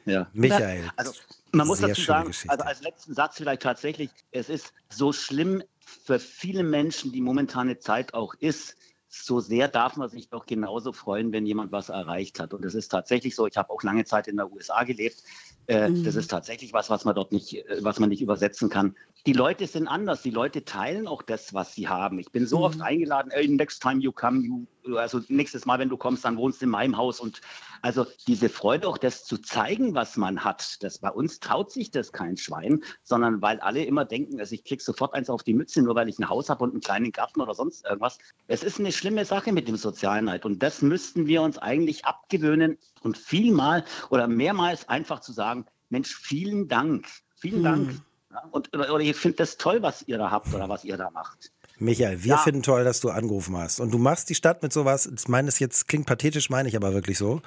Ja, 0.06 0.28
Michael. 0.34 0.90
Also, 0.96 1.12
man 1.52 1.68
muss 1.68 1.80
dazu 1.80 2.02
sagen, 2.02 2.28
Geschichte. 2.28 2.50
also 2.50 2.64
als 2.64 2.82
letzten 2.82 3.14
Satz 3.14 3.38
vielleicht 3.38 3.62
tatsächlich, 3.62 4.10
es 4.32 4.50
ist 4.50 4.74
so 4.90 5.14
schlimm 5.14 5.64
für 5.80 6.20
viele 6.20 6.64
Menschen, 6.64 7.12
die 7.12 7.22
momentane 7.22 7.80
Zeit 7.80 8.14
auch 8.14 8.34
ist, 8.36 8.78
so 9.08 9.42
sehr 9.42 9.68
darf 9.68 9.98
man 9.98 10.10
sich 10.10 10.30
doch 10.30 10.46
genauso 10.46 10.94
freuen, 10.94 11.34
wenn 11.34 11.46
jemand 11.46 11.72
was 11.74 11.90
erreicht 11.90 12.40
hat. 12.40 12.54
Und 12.54 12.64
es 12.64 12.76
ist 12.76 12.90
tatsächlich 12.90 13.36
so, 13.36 13.46
ich 13.46 13.58
habe 13.58 13.70
auch 13.70 13.84
lange 13.84 14.06
Zeit 14.06 14.28
in 14.28 14.38
der 14.38 14.50
USA 14.52 14.84
gelebt. 14.84 15.22
Äh, 15.68 15.90
mhm. 15.90 16.04
Das 16.04 16.16
ist 16.16 16.30
tatsächlich 16.30 16.74
was, 16.74 16.90
was 16.90 17.06
man 17.06 17.16
dort 17.16 17.32
nicht, 17.32 17.54
äh, 17.54 17.78
was 17.82 18.00
man 18.00 18.10
nicht 18.10 18.22
übersetzen 18.22 18.70
kann. 18.70 18.96
Die 19.26 19.34
Leute 19.34 19.68
sind 19.68 19.88
anders. 19.88 20.22
Die 20.22 20.32
Leute 20.32 20.66
teilen 20.66 21.08
auch 21.08 21.22
das, 21.22 21.54
was 21.54 21.76
sie 21.76 21.88
haben. 21.88 22.20
Ich 22.20 22.32
bin 22.32 22.48
so 22.48 22.60
mhm. 22.60 22.64
oft 22.64 22.82
eingeladen, 22.82 23.32
hey, 23.34 23.48
next 23.48 23.82
time 23.82 24.02
you 24.02 24.12
come, 24.12 24.42
you 24.42 24.66
also 24.96 25.22
nächstes 25.28 25.66
Mal, 25.66 25.80
wenn 25.80 25.90
du 25.90 25.98
kommst, 25.98 26.26
dann 26.26 26.38
wohnst 26.38 26.62
du 26.62 26.66
in 26.66 26.72
meinem 26.72 26.98
Haus. 26.98 27.20
Und 27.20 27.42
also 27.82 28.06
diese 28.28 28.50
Freude, 28.50 28.88
auch 28.88 28.98
das 28.98 29.26
zu 29.26 29.38
zeigen, 29.38 29.96
was 29.96 30.18
man 30.18 30.44
hat, 30.44 30.84
das 30.84 31.00
bei 31.00 31.10
uns 31.10 31.40
traut 31.40 31.72
sich 31.72 31.92
das 31.92 32.12
kein 32.12 32.38
Schwein, 32.38 32.84
sondern 33.04 33.42
weil 33.42 33.60
alle 33.60 33.84
immer 33.84 34.06
denken, 34.06 34.40
also 34.40 34.56
ich 34.56 34.64
krieg 34.64 34.82
sofort 34.82 35.14
eins 35.14 35.30
auf 35.30 35.44
die 35.44 35.54
Mütze, 35.54 35.82
nur 35.82 35.96
weil 35.96 36.10
ich 36.10 36.20
ein 36.20 36.30
Haus 36.30 36.50
habe 36.50 36.64
und 36.64 36.72
einen 36.72 36.82
kleinen 36.82 37.12
Garten 37.12 37.42
oder 37.42 37.54
sonst 37.54 37.86
irgendwas. 37.86 38.18
Es 38.48 38.64
ist 38.64 38.80
eine 38.80 38.92
schlimme 38.92 39.26
Sache 39.26 39.52
mit 39.52 39.68
dem 39.68 39.78
Sozialneid. 39.78 40.46
Und 40.46 40.64
das 40.64 40.82
müssten 40.82 41.28
wir 41.28 41.42
uns 41.42 41.58
eigentlich 41.58 42.06
abgewöhnen 42.06 42.78
und 43.02 43.18
vielmal 43.18 43.84
oder 44.10 44.28
mehrmals 44.28 44.88
einfach 44.88 45.20
zu 45.20 45.34
sagen, 45.34 45.66
Mensch, 45.90 46.16
vielen 46.16 46.68
Dank. 46.68 47.08
Vielen 47.36 47.58
hm. 47.58 47.64
Dank. 47.64 48.02
Ja, 48.32 48.44
und, 48.52 48.74
oder, 48.74 48.94
oder 48.94 49.04
ihr 49.04 49.16
findet 49.16 49.42
das 49.42 49.58
toll, 49.58 49.82
was 49.82 50.04
ihr 50.08 50.18
da 50.18 50.32
habt 50.32 50.54
oder 50.54 50.70
was 50.70 50.86
ihr 50.86 50.96
da 50.96 51.10
macht. 51.12 51.52
Michael, 51.78 52.24
wir 52.24 52.30
ja. 52.30 52.38
finden 52.38 52.62
toll, 52.62 52.84
dass 52.84 53.02
du 53.02 53.10
angerufen 53.10 53.58
hast. 53.58 53.80
Und 53.80 53.92
du 53.92 53.98
machst 53.98 54.30
die 54.30 54.36
Stadt 54.36 54.62
mit 54.62 54.72
sowas, 54.72 55.08
ich 55.08 55.28
meine 55.28 55.48
es 55.48 55.60
jetzt, 55.60 55.88
klingt 55.88 56.06
pathetisch, 56.06 56.50
meine 56.50 56.70
ich 56.70 56.76
aber 56.76 56.94
wirklich 56.94 57.18
so. 57.18 57.42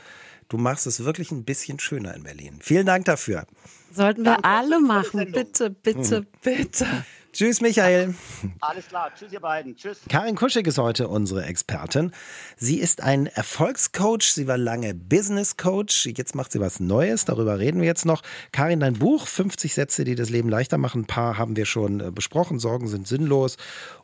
Du 0.49 0.59
machst 0.59 0.87
es 0.87 1.05
wirklich 1.05 1.31
ein 1.31 1.45
bisschen 1.45 1.79
schöner 1.79 2.15
in 2.15 2.25
Berlin. 2.25 2.59
Vielen 2.61 2.85
Dank 2.85 3.07
dafür. 3.07 3.47
Sollten 3.93 4.25
wir 4.25 4.33
Danke. 4.33 4.45
alle 4.49 4.81
machen. 4.81 5.33
Bitte, 5.33 5.71
bitte, 5.71 6.23
mhm. 6.23 6.27
bitte. 6.43 6.87
Tschüss, 7.35 7.61
Michael. 7.61 8.15
Alles 8.61 8.87
klar. 8.87 9.11
Tschüss, 9.13 9.33
ihr 9.33 9.41
beiden. 9.41 9.75
Tschüss. 9.75 10.03
Karin 10.09 10.37
Kuschig 10.37 10.69
ist 10.69 10.79
heute 10.79 11.09
unsere 11.09 11.45
Expertin. 11.45 12.13
Sie 12.57 12.79
ist 12.79 13.03
ein 13.03 13.27
Erfolgscoach. 13.27 14.33
Sie 14.33 14.47
war 14.47 14.57
lange 14.57 14.95
Business 14.95 15.57
Coach. 15.57 16.07
Jetzt 16.07 16.37
macht 16.37 16.53
sie 16.53 16.61
was 16.61 16.79
Neues. 16.79 17.25
Darüber 17.25 17.59
reden 17.59 17.81
wir 17.81 17.89
jetzt 17.89 18.07
noch. 18.07 18.23
Karin, 18.53 18.79
dein 18.79 18.95
Buch, 18.95 19.27
50 19.27 19.75
Sätze, 19.75 20.05
die 20.05 20.15
das 20.15 20.31
Leben 20.31 20.49
leichter 20.49 20.79
machen. 20.79 21.03
Ein 21.03 21.07
paar 21.07 21.37
haben 21.37 21.57
wir 21.57 21.67
schon 21.67 21.99
äh, 21.99 22.13
besprochen. 22.13 22.61
Sorgen 22.61 22.87
sind 22.87 23.09
sinnlos. 23.09 23.57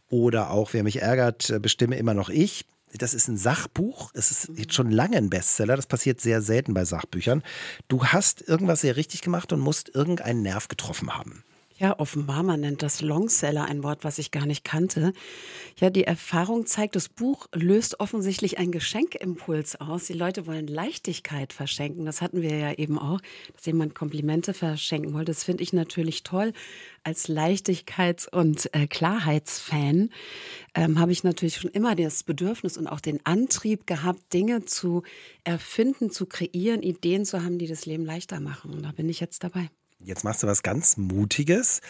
Oder 0.09 0.51
auch, 0.51 0.73
wer 0.73 0.83
mich 0.83 1.01
ärgert, 1.01 1.51
äh, 1.51 1.61
bestimme 1.61 1.99
immer 1.99 2.15
noch 2.15 2.31
ich. 2.31 2.67
Das 2.95 3.15
ist 3.15 3.29
ein 3.29 3.37
Sachbuch. 3.37 4.11
Es 4.13 4.33
ist 4.33 4.51
jetzt 4.57 4.75
schon 4.75 4.91
lange 4.91 5.17
ein 5.17 5.31
Bestseller. 5.31 5.77
Das 5.77 5.87
passiert 5.87 6.21
sehr 6.21 6.43
selten 6.43 6.75
bei 6.75 6.85
Sachbüchern. 6.85 7.45
Du 7.87 8.07
hast 8.07 8.43
irgendwas 8.43 8.81
sehr 8.81 8.97
richtig 8.97 9.23
gemacht 9.23 9.53
und 9.53 9.61
musst 9.61 9.95
irgendeinen 9.95 10.43
Nerv 10.43 10.67
getroffen 10.67 11.17
haben. 11.17 11.45
Ja, 11.81 11.99
offenbar, 11.99 12.43
man 12.43 12.61
nennt 12.61 12.83
das 12.83 13.01
Longseller, 13.01 13.65
ein 13.65 13.83
Wort, 13.83 14.05
was 14.05 14.19
ich 14.19 14.31
gar 14.31 14.45
nicht 14.45 14.65
kannte. 14.65 15.15
Ja, 15.79 15.89
die 15.89 16.05
Erfahrung 16.05 16.67
zeigt, 16.67 16.95
das 16.95 17.09
Buch 17.09 17.47
löst 17.55 18.01
offensichtlich 18.01 18.59
einen 18.59 18.71
Geschenkimpuls 18.71 19.81
aus. 19.81 20.05
Die 20.05 20.13
Leute 20.13 20.47
wollen 20.47 20.67
Leichtigkeit 20.67 21.55
verschenken. 21.55 22.05
Das 22.05 22.21
hatten 22.21 22.43
wir 22.43 22.55
ja 22.55 22.75
eben 22.75 22.99
auch, 22.99 23.23
dass 23.55 23.65
jemand 23.65 23.95
Komplimente 23.95 24.53
verschenken 24.53 25.15
wollte. 25.15 25.33
Das 25.33 25.45
finde 25.45 25.63
ich 25.63 25.73
natürlich 25.73 26.23
toll. 26.23 26.53
Als 27.03 27.31
Leichtigkeits- 27.31 28.29
und 28.29 28.69
äh, 28.75 28.87
Klarheitsfan 28.87 30.11
ähm, 30.75 30.99
habe 30.99 31.13
ich 31.13 31.25
natürlich 31.25 31.57
schon 31.57 31.71
immer 31.71 31.97
das 31.97 32.25
Bedürfnis 32.25 32.77
und 32.77 32.89
auch 32.89 33.01
den 33.01 33.25
Antrieb 33.25 33.87
gehabt, 33.87 34.35
Dinge 34.35 34.67
zu 34.67 35.03
erfinden, 35.45 36.11
zu 36.11 36.27
kreieren, 36.27 36.83
Ideen 36.83 37.25
zu 37.25 37.43
haben, 37.43 37.57
die 37.57 37.69
das 37.69 37.87
Leben 37.87 38.05
leichter 38.05 38.39
machen. 38.39 38.75
Und 38.75 38.83
da 38.83 38.93
bin 38.93 39.09
ich 39.09 39.21
jetzt 39.21 39.45
dabei. 39.45 39.71
Jetzt 40.03 40.25
machst 40.25 40.43
du 40.43 40.47
was 40.47 40.63
ganz 40.63 40.97
Mutiges 40.97 41.81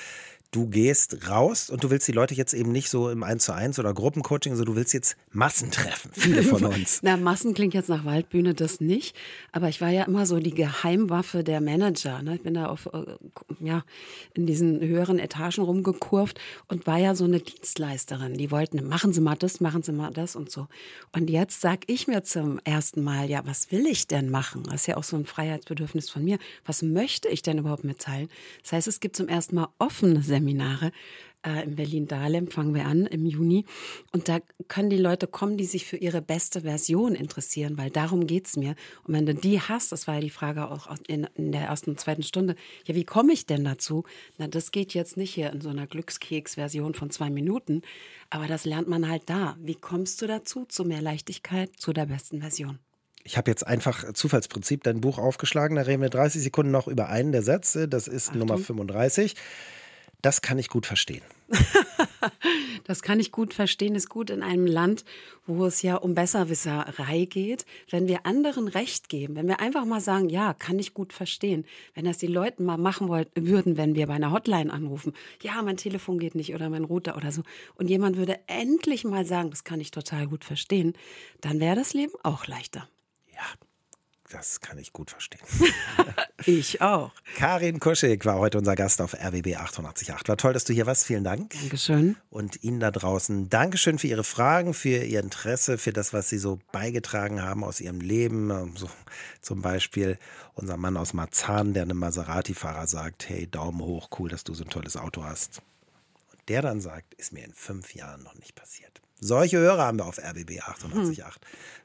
du 0.52 0.66
gehst 0.66 1.28
raus 1.28 1.70
und 1.70 1.84
du 1.84 1.90
willst 1.90 2.08
die 2.08 2.12
Leute 2.12 2.34
jetzt 2.34 2.54
eben 2.54 2.72
nicht 2.72 2.90
so 2.90 3.08
im 3.08 3.22
1 3.22 3.44
zu 3.44 3.54
1 3.54 3.78
oder 3.78 3.94
Gruppencoaching, 3.94 4.56
sondern 4.56 4.74
du 4.74 4.80
willst 4.80 4.92
jetzt 4.92 5.16
Massen 5.30 5.70
treffen, 5.70 6.10
viele 6.12 6.42
von 6.42 6.64
uns. 6.66 7.00
Na, 7.02 7.16
Massen 7.16 7.54
klingt 7.54 7.72
jetzt 7.72 7.88
nach 7.88 8.04
Waldbühne, 8.04 8.54
das 8.54 8.80
nicht. 8.80 9.14
Aber 9.52 9.68
ich 9.68 9.80
war 9.80 9.90
ja 9.90 10.04
immer 10.04 10.26
so 10.26 10.40
die 10.40 10.54
Geheimwaffe 10.54 11.44
der 11.44 11.60
Manager. 11.60 12.22
Ne? 12.22 12.34
Ich 12.34 12.42
bin 12.42 12.54
da 12.54 12.66
auf, 12.66 12.86
äh, 12.92 13.04
ja, 13.60 13.84
in 14.34 14.46
diesen 14.46 14.80
höheren 14.80 15.20
Etagen 15.20 15.62
rumgekurvt 15.62 16.40
und 16.66 16.86
war 16.86 16.98
ja 16.98 17.14
so 17.14 17.24
eine 17.24 17.38
Dienstleisterin. 17.38 18.34
Die 18.34 18.50
wollten, 18.50 18.84
machen 18.88 19.12
Sie 19.12 19.20
mal 19.20 19.36
das, 19.36 19.60
machen 19.60 19.84
Sie 19.84 19.92
mal 19.92 20.10
das 20.10 20.34
und 20.34 20.50
so. 20.50 20.66
Und 21.12 21.30
jetzt 21.30 21.60
sag 21.60 21.80
ich 21.86 22.08
mir 22.08 22.24
zum 22.24 22.58
ersten 22.64 23.02
Mal, 23.04 23.30
ja, 23.30 23.42
was 23.44 23.70
will 23.70 23.86
ich 23.86 24.08
denn 24.08 24.30
machen? 24.30 24.64
Das 24.64 24.82
ist 24.82 24.86
ja 24.88 24.96
auch 24.96 25.04
so 25.04 25.16
ein 25.16 25.26
Freiheitsbedürfnis 25.26 26.10
von 26.10 26.24
mir. 26.24 26.38
Was 26.64 26.82
möchte 26.82 27.28
ich 27.28 27.42
denn 27.42 27.58
überhaupt 27.58 27.84
mitteilen? 27.84 28.28
Das 28.62 28.72
heißt, 28.72 28.88
es 28.88 28.98
gibt 28.98 29.14
zum 29.16 29.28
ersten 29.28 29.54
Mal 29.54 29.68
offene 29.78 30.22
Seminare 30.22 30.39
Seminare 30.40 30.92
äh, 31.46 31.64
in 31.64 31.76
Berlin-Dahlem, 31.76 32.48
fangen 32.48 32.74
wir 32.74 32.86
an 32.86 33.06
im 33.06 33.26
Juni. 33.26 33.64
Und 34.12 34.28
da 34.28 34.40
können 34.68 34.90
die 34.90 34.98
Leute 34.98 35.26
kommen, 35.26 35.56
die 35.56 35.64
sich 35.64 35.86
für 35.86 35.96
ihre 35.96 36.22
beste 36.22 36.62
Version 36.62 37.14
interessieren, 37.14 37.78
weil 37.78 37.90
darum 37.90 38.26
geht 38.26 38.46
es 38.46 38.56
mir. 38.56 38.74
Und 39.04 39.14
wenn 39.14 39.26
du 39.26 39.34
die 39.34 39.60
hast, 39.60 39.92
das 39.92 40.06
war 40.06 40.16
ja 40.16 40.20
die 40.20 40.30
Frage 40.30 40.70
auch 40.70 40.88
in, 41.06 41.26
in 41.34 41.52
der 41.52 41.62
ersten 41.62 41.90
und 41.90 42.00
zweiten 42.00 42.22
Stunde, 42.22 42.56
ja, 42.86 42.94
wie 42.94 43.04
komme 43.04 43.32
ich 43.32 43.46
denn 43.46 43.64
dazu? 43.64 44.04
Na, 44.38 44.48
das 44.48 44.70
geht 44.70 44.94
jetzt 44.94 45.16
nicht 45.16 45.34
hier 45.34 45.52
in 45.52 45.60
so 45.60 45.68
einer 45.68 45.86
Glückskeks-Version 45.86 46.94
von 46.94 47.10
zwei 47.10 47.30
Minuten, 47.30 47.82
aber 48.30 48.46
das 48.46 48.64
lernt 48.64 48.88
man 48.88 49.08
halt 49.08 49.22
da. 49.26 49.56
Wie 49.60 49.74
kommst 49.74 50.20
du 50.22 50.26
dazu, 50.26 50.64
zu 50.66 50.84
mehr 50.84 51.02
Leichtigkeit, 51.02 51.70
zu 51.76 51.92
der 51.92 52.06
besten 52.06 52.40
Version? 52.40 52.78
Ich 53.22 53.36
habe 53.36 53.50
jetzt 53.50 53.66
einfach 53.66 54.14
Zufallsprinzip 54.14 54.82
dein 54.82 55.02
Buch 55.02 55.18
aufgeschlagen. 55.18 55.76
Da 55.76 55.82
reden 55.82 56.00
wir 56.00 56.08
30 56.08 56.42
Sekunden 56.42 56.72
noch 56.72 56.88
über 56.88 57.10
einen 57.10 57.32
der 57.32 57.42
Sätze. 57.42 57.86
Das 57.86 58.08
ist 58.08 58.28
Achtung. 58.30 58.40
Nummer 58.40 58.58
35. 58.58 59.36
Das 60.22 60.42
kann 60.42 60.58
ich 60.58 60.68
gut 60.68 60.86
verstehen. 60.86 61.22
das 62.84 63.02
kann 63.02 63.20
ich 63.20 63.32
gut 63.32 63.54
verstehen, 63.54 63.94
ist 63.94 64.08
gut 64.08 64.30
in 64.30 64.42
einem 64.42 64.66
Land, 64.66 65.04
wo 65.46 65.66
es 65.66 65.82
ja 65.82 65.96
um 65.96 66.14
Besserwisserei 66.14 67.24
geht. 67.24 67.64
Wenn 67.88 68.06
wir 68.06 68.26
anderen 68.26 68.68
Recht 68.68 69.08
geben, 69.08 69.36
wenn 69.36 69.48
wir 69.48 69.60
einfach 69.60 69.84
mal 69.84 70.00
sagen, 70.00 70.28
ja, 70.28 70.54
kann 70.54 70.78
ich 70.78 70.94
gut 70.94 71.12
verstehen, 71.12 71.64
wenn 71.94 72.04
das 72.04 72.18
die 72.18 72.26
Leute 72.26 72.62
mal 72.62 72.76
machen 72.76 73.08
wollten, 73.08 73.46
würden, 73.46 73.76
wenn 73.76 73.94
wir 73.94 74.06
bei 74.06 74.14
einer 74.14 74.32
Hotline 74.32 74.72
anrufen, 74.72 75.12
ja, 75.42 75.60
mein 75.62 75.76
Telefon 75.76 76.18
geht 76.18 76.34
nicht 76.34 76.54
oder 76.54 76.68
mein 76.68 76.84
Router 76.84 77.16
oder 77.16 77.32
so, 77.32 77.42
und 77.74 77.88
jemand 77.88 78.16
würde 78.16 78.38
endlich 78.46 79.04
mal 79.04 79.24
sagen, 79.24 79.50
das 79.50 79.64
kann 79.64 79.80
ich 79.80 79.90
total 79.90 80.26
gut 80.26 80.44
verstehen, 80.44 80.94
dann 81.40 81.60
wäre 81.60 81.76
das 81.76 81.94
Leben 81.94 82.12
auch 82.22 82.46
leichter. 82.46 82.88
Ja, 83.32 83.44
das 84.30 84.60
kann 84.60 84.78
ich 84.78 84.92
gut 84.92 85.10
verstehen. 85.10 85.40
ich 86.46 86.80
auch. 86.80 87.12
Karin 87.36 87.80
Kuschig 87.80 88.24
war 88.24 88.38
heute 88.38 88.58
unser 88.58 88.76
Gast 88.76 89.00
auf 89.00 89.14
RWB 89.14 89.56
888. 89.56 90.28
War 90.28 90.36
toll, 90.36 90.52
dass 90.52 90.64
du 90.64 90.72
hier 90.72 90.86
warst. 90.86 91.04
Vielen 91.04 91.24
Dank. 91.24 91.50
Dankeschön. 91.50 92.16
Und 92.30 92.62
Ihnen 92.62 92.80
da 92.80 92.90
draußen 92.90 93.48
Dankeschön 93.48 93.98
für 93.98 94.06
Ihre 94.06 94.24
Fragen, 94.24 94.72
für 94.72 95.04
Ihr 95.04 95.20
Interesse, 95.20 95.78
für 95.78 95.92
das, 95.92 96.12
was 96.12 96.28
Sie 96.28 96.38
so 96.38 96.60
beigetragen 96.72 97.42
haben 97.42 97.64
aus 97.64 97.80
Ihrem 97.80 98.00
Leben. 98.00 98.72
So 98.76 98.88
zum 99.40 99.62
Beispiel 99.62 100.18
unser 100.54 100.76
Mann 100.76 100.96
aus 100.96 101.12
Marzahn, 101.12 101.74
der 101.74 101.82
einem 101.82 101.98
Maserati-Fahrer 101.98 102.86
sagt, 102.86 103.28
hey, 103.28 103.46
Daumen 103.46 103.80
hoch, 103.80 104.08
cool, 104.18 104.28
dass 104.28 104.44
du 104.44 104.54
so 104.54 104.64
ein 104.64 104.70
tolles 104.70 104.96
Auto 104.96 105.24
hast. 105.24 105.62
Und 106.32 106.48
der 106.48 106.62
dann 106.62 106.80
sagt, 106.80 107.14
ist 107.14 107.32
mir 107.32 107.44
in 107.44 107.52
fünf 107.52 107.94
Jahren 107.94 108.22
noch 108.22 108.34
nicht 108.34 108.54
passiert. 108.54 108.89
Solche 109.20 109.58
Hörer 109.58 109.86
haben 109.86 109.98
wir 109.98 110.06
auf 110.06 110.18
RBB 110.18 110.60
888. 110.62 111.18
Hm. 111.24 111.34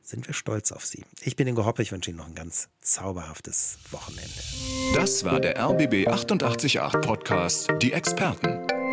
Sind 0.01 0.27
wir 0.27 0.33
stolz 0.33 0.71
auf 0.71 0.85
Sie. 0.85 1.03
Ich 1.21 1.35
bin 1.35 1.47
Ingo 1.47 1.65
Hoppe. 1.65 1.81
Ich 1.81 1.91
wünsche 1.91 2.11
Ihnen 2.11 2.17
noch 2.17 2.27
ein 2.27 2.35
ganz 2.35 2.69
zauberhaftes 2.81 3.77
Wochenende. 3.91 4.31
Das 4.95 5.23
war 5.25 5.39
der 5.39 5.59
RBB 5.59 6.07
888 6.07 7.01
Podcast 7.01 7.69
Die 7.81 7.91
Experten. 7.91 8.84